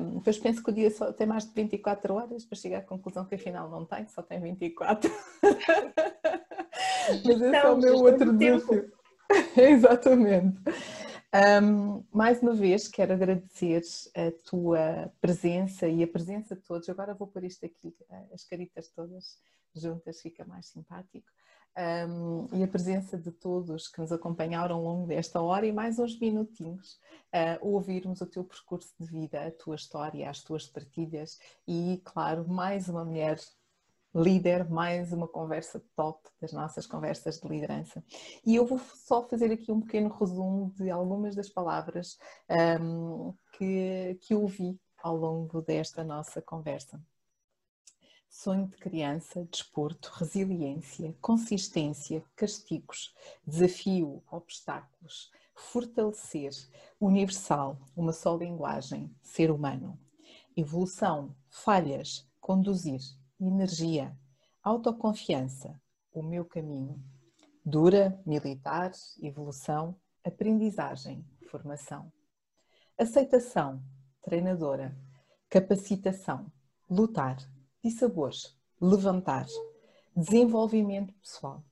Um, 0.00 0.18
depois 0.18 0.38
penso 0.38 0.62
que 0.62 0.70
o 0.70 0.74
dia 0.74 0.90
só 0.90 1.12
tem 1.12 1.26
mais 1.26 1.44
de 1.44 1.52
24 1.54 2.14
horas 2.14 2.44
para 2.44 2.58
chegar 2.58 2.78
à 2.78 2.82
conclusão 2.82 3.24
que 3.24 3.34
afinal 3.34 3.70
não 3.70 3.84
tem, 3.84 4.06
só 4.08 4.22
tem 4.22 4.40
24. 4.40 5.10
mas 7.08 7.40
esse 7.40 7.56
é 7.56 7.70
o 7.70 7.76
meu 7.76 7.96
outro 7.96 8.32
desafio. 8.32 8.92
Exatamente. 9.56 10.58
Um, 11.62 12.04
mais 12.12 12.40
uma 12.40 12.54
vez 12.54 12.86
quero 12.86 13.12
agradecer 13.12 13.82
a 14.14 14.30
tua 14.48 15.12
presença 15.20 15.88
e 15.88 16.02
a 16.02 16.06
presença 16.06 16.54
de 16.54 16.62
todos. 16.62 16.88
Agora 16.88 17.14
vou 17.14 17.26
pôr 17.26 17.44
isto 17.44 17.66
aqui, 17.66 17.94
as 18.32 18.44
caritas 18.44 18.88
todas 18.88 19.38
juntas, 19.74 20.20
fica 20.20 20.44
mais 20.44 20.66
simpático 20.66 21.26
um, 21.76 22.48
e 22.52 22.62
a 22.62 22.68
presença 22.68 23.18
de 23.18 23.32
todos 23.32 23.88
que 23.88 24.00
nos 24.00 24.12
acompanharam 24.12 24.76
ao 24.76 24.82
longo 24.82 25.06
desta 25.08 25.40
hora 25.40 25.66
e 25.66 25.72
mais 25.72 25.98
uns 25.98 26.18
minutinhos 26.18 27.00
uh, 27.34 27.58
ouvirmos 27.60 28.20
o 28.20 28.26
teu 28.26 28.44
percurso 28.44 28.94
de 28.98 29.06
vida, 29.06 29.44
a 29.44 29.50
tua 29.50 29.74
história, 29.74 30.30
as 30.30 30.42
tuas 30.42 30.68
partilhas 30.68 31.38
e, 31.66 32.00
claro, 32.04 32.46
mais 32.48 32.88
uma 32.88 33.04
mulher 33.04 33.38
líder, 34.14 34.70
mais 34.70 35.12
uma 35.12 35.26
conversa 35.26 35.82
top 35.96 36.20
das 36.40 36.52
nossas 36.52 36.86
conversas 36.86 37.40
de 37.40 37.48
liderança. 37.48 38.02
E 38.46 38.54
eu 38.54 38.64
vou 38.64 38.78
só 38.78 39.26
fazer 39.26 39.50
aqui 39.50 39.72
um 39.72 39.80
pequeno 39.80 40.08
resumo 40.08 40.72
de 40.76 40.88
algumas 40.88 41.34
das 41.34 41.48
palavras 41.48 42.16
um, 42.80 43.34
que, 43.52 44.16
que 44.22 44.34
ouvi 44.34 44.78
ao 45.02 45.16
longo 45.16 45.60
desta 45.60 46.04
nossa 46.04 46.40
conversa. 46.40 47.02
Sonho 48.30 48.68
de 48.68 48.76
criança, 48.76 49.44
desporto, 49.50 50.10
resiliência, 50.14 51.14
consistência, 51.20 52.24
castigos, 52.36 53.12
desafio, 53.46 54.22
obstáculos, 54.30 55.30
fortalecer, 55.54 56.52
universal, 57.00 57.78
uma 57.96 58.12
só 58.12 58.36
linguagem, 58.36 59.14
ser 59.22 59.50
humano, 59.50 59.98
evolução, 60.56 61.34
falhas, 61.48 62.28
conduzir, 62.40 63.00
energia, 63.40 64.16
autoconfiança, 64.62 65.80
o 66.12 66.22
meu 66.22 66.44
caminho, 66.44 67.02
dura, 67.64 68.20
militar, 68.24 68.92
evolução, 69.20 69.96
aprendizagem, 70.24 71.24
formação, 71.50 72.12
aceitação, 72.98 73.82
treinadora, 74.22 74.96
capacitação, 75.50 76.50
lutar, 76.88 77.38
e 77.84 77.90
sabores, 77.90 78.56
levantar, 78.80 79.46
desenvolvimento 80.16 81.12
pessoal, 81.14 81.62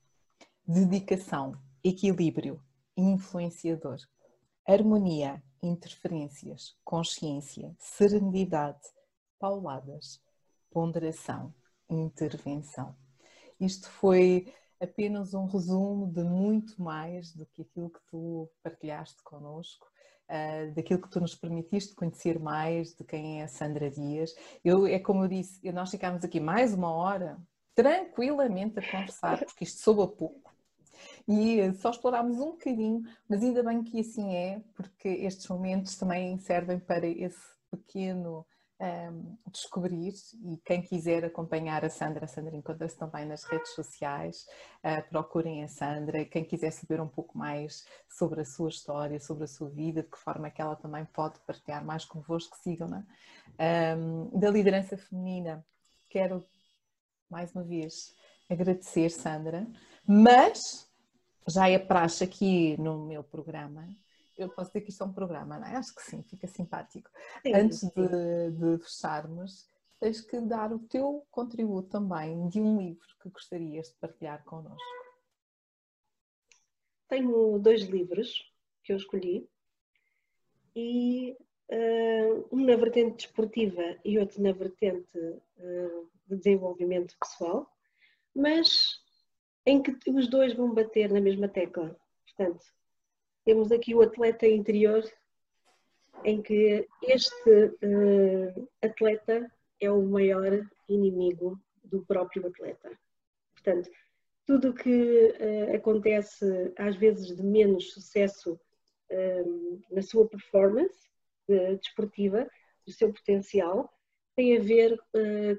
dedicação, 0.67 1.57
equilíbrio, 1.83 2.61
influenciador, 2.95 3.97
harmonia, 4.67 5.43
interferências, 5.61 6.77
consciência, 6.83 7.75
serenidade, 7.79 8.81
pauladas, 9.39 10.21
ponderação, 10.73 11.53
intervenção. 11.87 12.95
Isto 13.59 13.89
foi 13.89 14.51
apenas 14.81 15.33
um 15.33 15.45
resumo 15.45 16.07
de 16.07 16.23
muito 16.23 16.81
mais 16.81 17.31
do 17.33 17.45
que 17.45 17.61
aquilo 17.61 17.89
que 17.91 18.01
tu 18.07 18.49
partilhaste 18.63 19.21
connosco 19.23 19.87
uh, 20.27 20.73
daquilo 20.73 21.01
que 21.01 21.09
tu 21.09 21.21
nos 21.21 21.35
permitiste 21.35 21.95
conhecer 21.95 22.39
mais 22.39 22.95
de 22.95 23.03
quem 23.03 23.39
é 23.39 23.43
a 23.43 23.47
Sandra 23.47 23.89
Dias. 23.89 24.35
Eu, 24.65 24.87
é 24.87 24.99
como 24.99 25.23
eu 25.23 25.27
disse, 25.27 25.71
nós 25.71 25.91
ficámos 25.91 26.23
aqui 26.23 26.39
mais 26.39 26.73
uma 26.73 26.91
hora 26.91 27.37
tranquilamente 27.75 28.79
a 28.79 28.91
conversar, 28.91 29.45
porque 29.45 29.63
isto 29.63 29.79
soube 29.79 30.01
a 30.01 30.07
pouco. 30.07 30.51
E 31.27 31.73
só 31.75 31.91
explorámos 31.91 32.37
um 32.37 32.51
bocadinho, 32.51 33.03
mas 33.29 33.41
ainda 33.41 33.63
bem 33.63 33.83
que 33.83 33.99
assim 33.99 34.35
é, 34.35 34.61
porque 34.75 35.07
estes 35.07 35.47
momentos 35.47 35.95
também 35.95 36.37
servem 36.39 36.79
para 36.79 37.07
esse 37.07 37.53
pequeno 37.71 38.45
um, 38.83 39.37
descobrir 39.49 40.13
e 40.43 40.57
quem 40.65 40.81
quiser 40.81 41.23
acompanhar 41.23 41.85
a 41.85 41.89
Sandra, 41.89 42.25
a 42.25 42.27
Sandra 42.27 42.55
encontra-se 42.55 42.97
também 42.97 43.25
nas 43.25 43.45
redes 43.45 43.73
sociais, 43.73 44.45
uh, 44.83 45.09
procurem 45.09 45.63
a 45.63 45.69
Sandra, 45.69 46.25
quem 46.25 46.43
quiser 46.43 46.71
saber 46.71 46.99
um 46.99 47.07
pouco 47.07 47.37
mais 47.37 47.85
sobre 48.09 48.41
a 48.41 48.45
sua 48.45 48.69
história, 48.69 49.19
sobre 49.19 49.45
a 49.45 49.47
sua 49.47 49.69
vida, 49.69 50.03
de 50.03 50.09
que 50.09 50.17
forma 50.17 50.47
é 50.47 50.51
que 50.51 50.61
ela 50.61 50.75
também 50.75 51.05
pode 51.05 51.39
partilhar 51.47 51.83
mais 51.85 52.03
convosco, 52.03 52.57
sigam-na. 52.57 53.05
Um, 53.97 54.37
da 54.37 54.49
liderança 54.49 54.97
feminina, 54.97 55.65
quero 56.09 56.45
mais 57.29 57.53
uma 57.53 57.63
vez 57.63 58.13
agradecer, 58.49 59.09
Sandra, 59.09 59.65
mas 60.05 60.91
já 61.47 61.69
é 61.69 61.79
praxe 61.79 62.23
aqui 62.23 62.75
no 62.79 63.05
meu 63.05 63.23
programa 63.23 63.87
eu 64.37 64.49
posso 64.49 64.69
dizer 64.69 64.81
que 64.81 64.89
isto 64.89 65.03
é 65.03 65.07
um 65.07 65.13
programa, 65.13 65.59
não 65.59 65.67
é? 65.67 65.75
Acho 65.75 65.93
que 65.95 66.01
sim, 66.01 66.23
fica 66.23 66.47
simpático. 66.47 67.09
Sim, 67.41 67.53
Antes 67.53 67.79
sim. 67.79 67.91
De, 67.95 68.51
de 68.51 68.83
fecharmos, 68.83 69.67
tens 69.99 70.21
que 70.21 70.39
dar 70.41 70.71
o 70.73 70.79
teu 70.79 71.25
contributo 71.31 71.89
também 71.89 72.47
de 72.49 72.59
um 72.59 72.77
livro 72.79 73.07
que 73.21 73.29
gostarias 73.29 73.89
de 73.89 73.95
partilhar 73.95 74.43
connosco. 74.43 74.83
Tenho 77.07 77.59
dois 77.59 77.83
livros 77.83 78.51
que 78.83 78.91
eu 78.91 78.97
escolhi 78.97 79.47
e 80.75 81.37
uh, 81.71 82.47
um 82.51 82.65
na 82.65 82.75
vertente 82.75 83.25
desportiva 83.25 83.97
e 84.03 84.17
outro 84.17 84.41
na 84.41 84.51
vertente 84.51 85.17
uh, 85.17 86.09
de 86.27 86.37
desenvolvimento 86.37 87.15
pessoal, 87.19 87.71
mas 88.35 88.99
em 89.65 89.81
que 89.81 89.95
os 90.09 90.27
dois 90.27 90.53
vão 90.53 90.73
bater 90.73 91.11
na 91.11 91.21
mesma 91.21 91.47
tecla. 91.47 91.95
Portanto, 92.25 92.65
temos 93.45 93.71
aqui 93.71 93.93
o 93.93 94.01
atleta 94.01 94.47
interior, 94.47 95.03
em 96.23 96.41
que 96.41 96.87
este 97.01 97.65
uh, 97.65 98.69
atleta 98.81 99.51
é 99.81 99.91
o 99.91 100.01
maior 100.01 100.65
inimigo 100.87 101.59
do 101.83 102.05
próprio 102.05 102.47
atleta. 102.47 102.91
Portanto, 103.53 103.89
tudo 104.45 104.69
o 104.69 104.73
que 104.73 105.35
uh, 105.39 105.75
acontece 105.75 106.73
às 106.77 106.95
vezes 106.95 107.35
de 107.35 107.43
menos 107.43 107.91
sucesso 107.93 108.53
uh, 109.11 109.81
na 109.91 110.01
sua 110.01 110.27
performance 110.27 111.11
desportiva, 111.81 112.49
do 112.85 112.91
seu 112.93 113.11
potencial, 113.11 113.93
tem 114.33 114.57
a 114.57 114.61
ver 114.61 114.97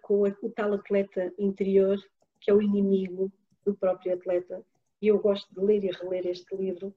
com 0.03 0.23
o 0.23 0.51
tal 0.51 0.73
atleta 0.73 1.31
interior 1.39 1.99
que 2.41 2.51
é 2.51 2.55
o 2.55 2.63
inimigo 2.63 3.31
do 3.67 3.75
próprio 3.75 4.15
atleta. 4.15 4.65
E 5.01 5.09
eu 5.09 5.19
gosto 5.19 5.55
de 5.55 5.61
ler 5.61 5.85
e 5.85 5.91
reler 5.91 6.27
este 6.27 6.57
livro 6.57 6.95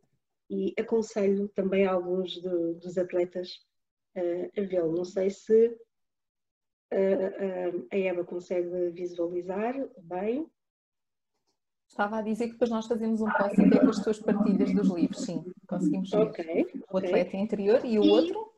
e 0.50 0.74
aconselho 0.80 1.48
também 1.50 1.86
alguns 1.86 2.34
de, 2.34 2.74
dos 2.76 2.98
atletas 2.98 3.50
uh, 4.16 4.52
a 4.60 4.62
vê-lo. 4.62 4.96
Não 4.96 5.06
sei 5.06 5.30
se 5.30 5.68
uh, 5.68 5.76
uh, 6.96 7.88
a 7.92 7.98
Eva 7.98 8.24
consegue 8.24 8.90
visualizar 8.92 9.76
bem. 10.00 10.50
Estava 11.88 12.18
a 12.18 12.22
dizer 12.22 12.48
que 12.48 12.54
depois 12.54 12.70
nós 12.70 12.86
fazemos 12.86 13.22
um 13.22 13.32
post 13.32 13.62
até 13.62 13.80
com 13.80 13.90
as 13.90 14.04
tuas 14.04 14.20
partilhas 14.20 14.74
dos 14.74 14.90
livros, 14.90 15.22
sim, 15.22 15.44
conseguimos 15.68 16.10
ver. 16.10 16.22
Okay, 16.22 16.66
o 16.92 16.98
atleta 16.98 17.30
okay. 17.30 17.40
interior 17.40 17.86
e 17.86 17.98
o 17.98 18.04
e, 18.04 18.10
outro? 18.10 18.54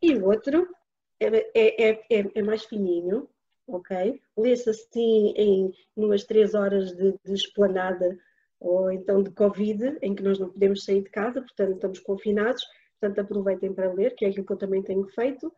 E 0.00 0.14
o 0.14 0.24
outro 0.24 0.74
é, 1.20 1.26
é, 1.54 1.90
é, 2.10 2.30
é 2.34 2.42
mais 2.42 2.64
fininho, 2.64 3.28
ok? 3.66 4.20
Lê-se 4.36 4.70
assim 4.70 5.34
em 5.36 5.72
umas 5.94 6.24
três 6.24 6.54
horas 6.54 6.94
de, 6.94 7.12
de 7.24 7.32
esplanada 7.34 8.18
ou 8.64 8.90
então 8.90 9.22
de 9.22 9.30
Covid, 9.30 9.98
em 10.00 10.14
que 10.14 10.22
nós 10.22 10.38
não 10.38 10.48
podemos 10.48 10.84
sair 10.84 11.02
de 11.02 11.10
casa, 11.10 11.42
portanto 11.42 11.74
estamos 11.74 11.98
confinados, 11.98 12.64
portanto 12.98 13.18
aproveitem 13.18 13.74
para 13.74 13.92
ler, 13.92 14.14
que 14.14 14.24
é 14.24 14.28
aquilo 14.28 14.46
que 14.46 14.52
eu 14.54 14.56
também 14.56 14.82
tenho 14.82 15.06
feito, 15.08 15.52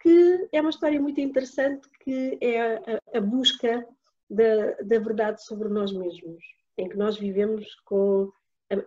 que 0.00 0.48
é 0.50 0.60
uma 0.62 0.70
história 0.70 0.98
muito 0.98 1.20
interessante, 1.20 1.86
que 2.00 2.38
é 2.40 2.60
a, 2.60 3.00
a 3.14 3.20
busca 3.20 3.86
da, 4.30 4.72
da 4.82 4.98
verdade 4.98 5.44
sobre 5.44 5.68
nós 5.68 5.92
mesmos, 5.92 6.42
em 6.78 6.88
que 6.88 6.96
nós 6.96 7.18
vivemos 7.18 7.66
com 7.84 8.32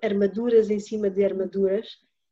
armaduras 0.01 0.71
em 0.71 0.79
cima 0.79 1.07
de 1.07 1.23
armaduras 1.23 1.87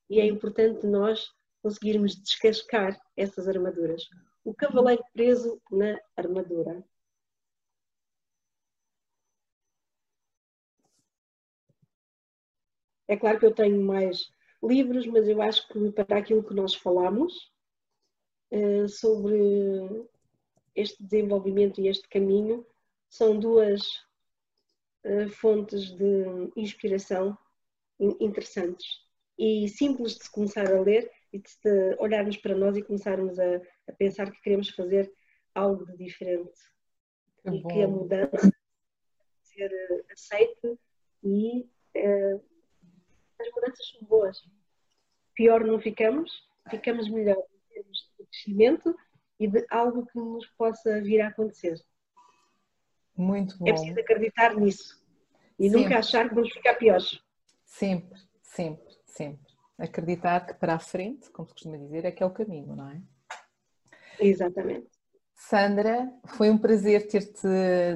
e 0.10 0.20
é 0.20 0.26
importante 0.26 0.88
nós 0.88 1.28
conseguirmos 1.62 2.16
descascar 2.16 3.00
essas 3.16 3.48
armaduras. 3.48 4.02
O 4.44 4.54
cavaleiro 4.54 5.04
preso 5.14 5.62
na 5.72 5.96
armadura. 6.18 6.84
É 13.08 13.18
claro 13.18 13.40
que 13.40 13.46
eu 13.46 13.54
tenho 13.54 13.82
mais 13.82 14.32
livros, 14.64 15.06
mas 15.08 15.28
eu 15.28 15.42
acho 15.42 15.68
que 15.68 15.92
para 15.92 16.18
aquilo 16.18 16.44
que 16.44 16.54
nós 16.54 16.74
falamos 16.74 17.52
uh, 18.52 18.88
sobre 18.88 20.08
este 20.76 21.04
desenvolvimento 21.04 21.80
e 21.80 21.88
este 21.88 22.08
caminho, 22.08 22.66
são 23.10 23.38
duas 23.38 23.82
uh, 25.06 25.30
fontes 25.30 25.92
de 25.92 26.26
inspiração 26.56 27.38
interessantes 28.00 29.04
e 29.38 29.68
simples 29.70 30.18
de 30.18 30.24
se 30.24 30.32
começar 30.32 30.72
a 30.72 30.82
ler 30.82 31.12
e 31.32 31.40
de 31.40 31.96
olharmos 32.00 32.38
para 32.38 32.56
nós 32.56 32.76
e 32.76 32.84
começarmos 32.84 33.40
a, 33.40 33.62
a 33.88 33.94
pensar 33.94 34.32
que 34.32 34.42
queremos 34.42 34.70
fazer 34.70 35.12
algo 35.54 35.86
de 35.86 35.98
diferente 35.98 36.60
que 37.44 37.50
e 37.50 37.62
bom. 37.62 37.70
que 37.70 37.82
a 37.82 37.88
mudança 37.88 38.52
ser 39.42 39.72
eh, 39.72 40.04
aceite 40.12 40.80
e 41.24 41.62
uh, 41.96 42.44
as 43.44 43.54
mudanças 43.54 43.90
são 43.90 44.08
boas. 44.08 44.38
Pior 45.36 45.64
não 45.64 45.80
ficamos, 45.80 46.32
ficamos 46.70 47.10
melhor 47.10 47.38
em 47.38 47.74
termos 47.74 47.98
de 48.20 48.26
crescimento 48.26 48.96
e 49.40 49.48
de 49.48 49.66
algo 49.70 50.06
que 50.06 50.18
nos 50.18 50.46
possa 50.58 51.02
vir 51.02 51.22
a 51.22 51.28
acontecer. 51.28 51.80
Muito 53.16 53.58
bom. 53.58 53.68
É 53.68 53.74
preciso 53.74 54.00
acreditar 54.00 54.56
nisso 54.56 55.04
e 55.60 55.70
sempre. 55.70 55.84
nunca 55.84 56.00
achar 56.00 56.30
que 56.30 56.36
vamos 56.36 56.52
ficar 56.52 56.76
piores. 56.76 57.20
Sempre, 57.66 58.20
sempre, 58.42 58.96
sempre. 59.06 59.54
Acreditar 59.78 60.46
que 60.46 60.54
para 60.54 60.76
a 60.76 60.80
frente, 60.80 61.30
como 61.32 61.48
se 61.48 61.54
costuma 61.54 61.78
dizer, 61.78 62.06
é 62.06 62.12
que 62.12 62.24
é 62.24 62.26
o 62.26 62.32
caminho, 62.32 62.76
não 62.76 62.90
é? 62.90 63.02
Exatamente. 64.20 64.88
Sandra, 65.36 66.10
foi 66.38 66.50
um 66.50 66.58
prazer 66.58 67.08
ter-te 67.08 67.48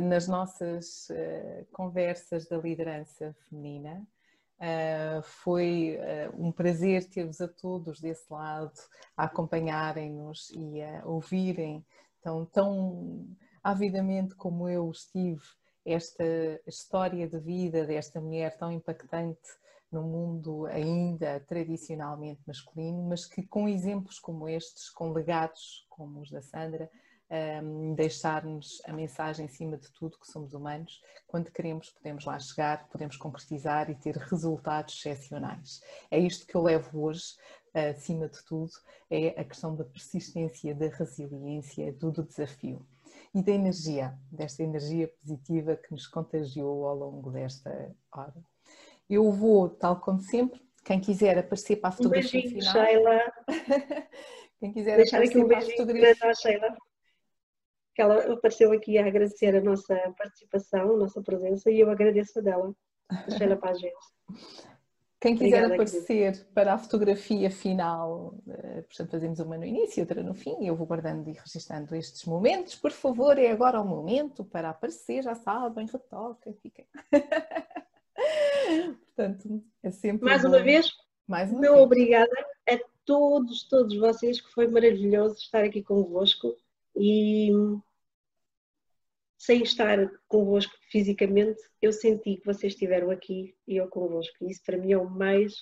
nas 0.01 0.27
nossas 0.27 1.07
uh, 1.09 1.65
conversas 1.71 2.47
da 2.47 2.57
liderança 2.57 3.35
feminina. 3.47 4.05
Uh, 4.59 5.21
foi 5.21 5.99
uh, 5.99 6.47
um 6.47 6.51
prazer 6.51 7.07
ter-vos 7.07 7.39
a 7.39 7.47
todos 7.47 7.99
desse 7.99 8.25
lado 8.33 8.73
a 9.15 9.25
acompanharem-nos 9.25 10.49
e 10.49 10.81
a 10.81 11.05
ouvirem 11.05 11.85
tão, 12.23 12.43
tão 12.45 13.27
avidamente 13.63 14.33
como 14.33 14.67
eu 14.67 14.89
estive 14.89 15.43
esta 15.85 16.23
história 16.65 17.27
de 17.27 17.39
vida 17.39 17.85
desta 17.85 18.19
mulher 18.19 18.57
tão 18.57 18.71
impactante 18.71 19.47
no 19.91 20.01
mundo 20.01 20.65
ainda 20.65 21.39
tradicionalmente 21.47 22.41
masculino, 22.45 23.03
mas 23.03 23.25
que 23.25 23.43
com 23.43 23.69
exemplos 23.69 24.19
como 24.19 24.49
estes, 24.49 24.89
com 24.89 25.13
legados 25.13 25.85
como 25.89 26.19
os 26.19 26.29
da 26.29 26.41
Sandra, 26.41 26.89
um, 27.29 27.93
deixar-nos 27.93 28.81
a 28.85 28.93
mensagem 28.93 29.45
acima 29.45 29.77
de 29.77 29.91
tudo 29.91 30.17
que 30.17 30.27
somos 30.27 30.53
humanos. 30.53 31.01
Quando 31.25 31.51
queremos, 31.51 31.89
podemos 31.89 32.25
lá 32.25 32.39
chegar, 32.39 32.87
podemos 32.89 33.17
concretizar 33.17 33.89
e 33.89 33.95
ter 33.95 34.15
resultados 34.15 34.95
excepcionais. 34.95 35.81
É 36.09 36.17
isto 36.17 36.47
que 36.47 36.55
eu 36.55 36.61
levo 36.61 37.03
hoje, 37.03 37.35
acima 37.73 38.27
de 38.27 38.43
tudo, 38.45 38.71
é 39.09 39.39
a 39.39 39.43
questão 39.43 39.75
da 39.75 39.83
persistência, 39.83 40.73
da 40.73 40.87
resiliência, 40.87 41.93
do 41.93 42.11
desafio 42.11 42.85
e 43.33 43.43
da 43.43 43.51
energia, 43.51 44.17
desta 44.31 44.63
energia 44.63 45.07
positiva 45.07 45.75
que 45.75 45.91
nos 45.91 46.07
contagiou 46.07 46.87
ao 46.87 46.95
longo 46.95 47.31
desta 47.31 47.93
hora. 48.11 48.33
Eu 49.09 49.31
vou, 49.31 49.69
tal 49.69 49.99
como 49.99 50.19
sempre, 50.21 50.61
quem 50.83 50.99
quiser 50.99 51.37
aparecer 51.37 51.77
para 51.77 51.89
a 51.89 51.91
fotografia 51.91 52.39
um 52.39 52.43
beijinho, 52.43 52.61
final. 52.61 52.85
Sheila. 52.85 53.33
quem 54.59 54.73
quiser 54.73 54.97
Deixar 54.97 55.17
aparecer 55.17 55.37
aqui 55.37 55.45
um 55.45 55.47
para 55.47 55.57
a 55.57 55.61
fotografia. 55.61 56.35
Sheila 56.35 56.77
que 57.97 58.01
ela 58.03 58.31
apareceu 58.31 58.71
aqui 58.71 58.99
a 58.99 59.07
agradecer 59.07 59.55
a 59.55 59.61
nossa 59.61 59.95
participação, 60.15 60.93
a 60.93 60.97
nossa 60.97 61.19
presença 61.19 61.71
e 61.71 61.79
eu 61.79 61.89
agradeço 61.89 62.37
a 62.37 62.43
dela, 62.43 62.71
a 63.09 63.31
Sheila 63.31 63.57
Paz 63.57 63.79
Quem 65.19 65.35
quiser 65.35 65.63
Obrigada, 65.63 65.73
aparecer 65.73 66.05
querida. 66.05 66.47
para 66.53 66.75
a 66.75 66.77
fotografia 66.77 67.49
final, 67.49 68.35
eh, 68.47 68.83
portanto 68.83 69.09
fazemos 69.09 69.39
uma 69.39 69.57
no 69.57 69.65
início 69.65 69.99
e 69.99 70.01
outra 70.01 70.21
no 70.21 70.35
fim, 70.35 70.63
eu 70.63 70.75
vou 70.75 70.85
guardando 70.85 71.27
e 71.27 71.33
registando 71.33 71.95
estes 71.95 72.23
momentos. 72.25 72.75
Por 72.75 72.91
favor, 72.91 73.35
é 73.39 73.49
agora 73.49 73.81
o 73.81 73.87
momento 73.87 74.45
para 74.45 74.69
aparecer, 74.69 75.23
já 75.23 75.33
sabem, 75.33 75.87
retoquem, 75.87 76.53
fiquem. 76.53 76.85
portanto, 79.15 79.63
é 79.81 79.89
sempre. 79.89 80.23
Mais 80.23 80.43
bom. 80.43 80.49
uma 80.49 80.61
vez, 80.61 80.91
Mais 81.27 81.49
uma 81.49 81.61
meu 81.61 81.73
vez. 81.73 81.83
obrigada 81.83 82.45
a 82.69 82.77
todos, 83.03 83.67
todos 83.67 83.97
vocês, 83.97 84.39
que 84.39 84.53
foi 84.53 84.67
maravilhoso 84.67 85.37
estar 85.37 85.63
aqui 85.63 85.81
convosco 85.81 86.55
e 86.97 87.51
sem 89.37 89.61
estar 89.61 89.97
convosco 90.27 90.73
fisicamente, 90.91 91.61
eu 91.81 91.93
senti 91.93 92.37
que 92.37 92.45
vocês 92.45 92.73
estiveram 92.73 93.11
aqui 93.11 93.55
e 93.67 93.77
eu 93.77 93.87
convosco. 93.87 94.35
E 94.41 94.51
isso 94.51 94.61
para 94.65 94.77
mim 94.77 94.91
é 94.91 94.97
o 94.97 95.09
mais 95.09 95.53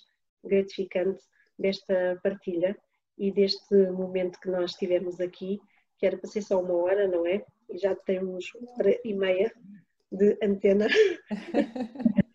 gratificante 0.44 1.22
desta 1.60 2.20
partilha 2.24 2.78
e 3.18 3.32
deste 3.32 3.76
momento 3.92 4.40
que 4.40 4.50
nós 4.50 4.74
tivemos 4.74 5.20
aqui, 5.20 5.60
que 5.98 6.06
era 6.06 6.18
para 6.18 6.30
ser 6.30 6.42
só 6.42 6.62
uma 6.62 6.74
hora, 6.74 7.08
não 7.08 7.26
é? 7.28 7.46
E 7.70 7.78
já 7.78 7.96
temos 7.96 8.46
uma 8.56 8.72
hora 8.74 9.00
e 9.04 9.14
meia 9.14 9.54
de 10.12 10.38
antena. 10.42 10.88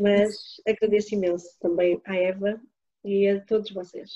Mas 0.00 0.60
agradeço 0.66 1.14
imenso 1.14 1.58
também 1.60 2.00
à 2.04 2.16
Eva 2.16 2.60
e 3.04 3.28
a 3.28 3.40
todos 3.44 3.70
vocês. 3.72 4.10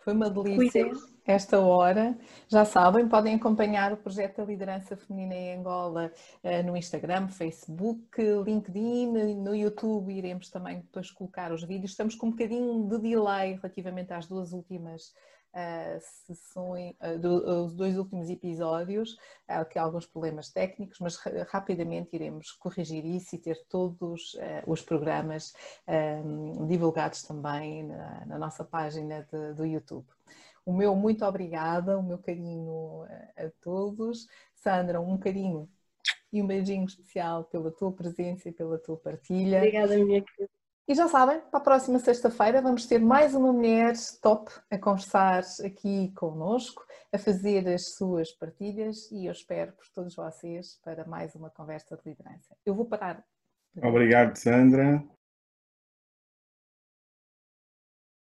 Foi 0.00 0.14
uma 0.14 0.30
delícia 0.30 0.90
esta 1.26 1.60
hora. 1.60 2.16
Já 2.48 2.64
sabem, 2.64 3.08
podem 3.08 3.34
acompanhar 3.34 3.92
o 3.92 3.96
projeto 3.96 4.38
da 4.38 4.44
liderança 4.44 4.96
feminina 4.96 5.34
em 5.34 5.58
Angola 5.58 6.12
uh, 6.42 6.66
no 6.66 6.76
Instagram, 6.76 7.28
Facebook, 7.28 8.20
LinkedIn, 8.44 9.34
no 9.36 9.54
YouTube 9.54 10.12
iremos 10.12 10.50
também 10.50 10.80
depois 10.80 11.10
colocar 11.10 11.52
os 11.52 11.62
vídeos. 11.62 11.92
Estamos 11.92 12.14
com 12.14 12.28
um 12.28 12.30
bocadinho 12.30 12.88
de 12.88 12.98
delay 12.98 13.54
relativamente 13.54 14.12
às 14.12 14.26
duas 14.26 14.52
últimas 14.52 15.14
uh, 15.54 16.00
sessões, 16.00 16.94
do, 17.20 17.64
os 17.64 17.74
dois 17.74 17.96
últimos 17.96 18.28
episódios, 18.30 19.16
há 19.48 19.60
aqui 19.60 19.78
alguns 19.78 20.06
problemas 20.06 20.50
técnicos, 20.50 20.98
mas 21.00 21.16
rapidamente 21.48 22.14
iremos 22.14 22.52
corrigir 22.52 23.04
isso 23.04 23.34
e 23.34 23.38
ter 23.38 23.64
todos 23.68 24.36
os 24.66 24.82
programas 24.82 25.52
divulgados 26.68 27.22
também 27.22 27.84
na, 27.84 28.38
nossa 28.38 28.64
página 28.64 29.26
do 29.56 29.64
YouTube. 29.64 30.06
O 30.64 30.72
meu 30.72 30.94
muito 30.94 31.24
obrigada, 31.24 31.98
o 31.98 32.02
meu 32.02 32.18
carinho 32.18 33.04
a, 33.36 33.46
a 33.46 33.50
todos. 33.60 34.28
Sandra, 34.54 35.00
um 35.00 35.16
carinho 35.18 35.68
e 36.32 36.42
um 36.42 36.46
beijinho 36.46 36.84
especial 36.84 37.44
pela 37.44 37.70
tua 37.70 37.92
presença 37.92 38.48
e 38.48 38.52
pela 38.52 38.78
tua 38.78 38.96
partilha. 38.96 39.58
Obrigada, 39.58 39.96
minha 39.96 40.22
querida. 40.22 40.59
E 40.88 40.94
já 40.94 41.06
sabem, 41.06 41.40
para 41.50 41.60
a 41.60 41.62
próxima 41.62 41.98
sexta-feira 41.98 42.60
vamos 42.60 42.86
ter 42.86 42.98
mais 42.98 43.34
uma 43.34 43.52
mulher 43.52 43.94
top 44.20 44.50
a 44.70 44.76
conversar 44.76 45.42
aqui 45.64 46.12
connosco, 46.16 46.84
a 47.12 47.18
fazer 47.18 47.68
as 47.68 47.94
suas 47.94 48.32
partilhas 48.32 49.10
e 49.12 49.26
eu 49.26 49.32
espero 49.32 49.72
por 49.72 49.86
todos 49.94 50.16
vocês 50.16 50.80
para 50.82 51.04
mais 51.04 51.34
uma 51.34 51.50
conversa 51.50 51.96
de 51.96 52.10
liderança. 52.10 52.56
Eu 52.66 52.74
vou 52.74 52.86
parar. 52.86 53.24
Obrigado, 53.76 54.36
Sandra. 54.36 55.04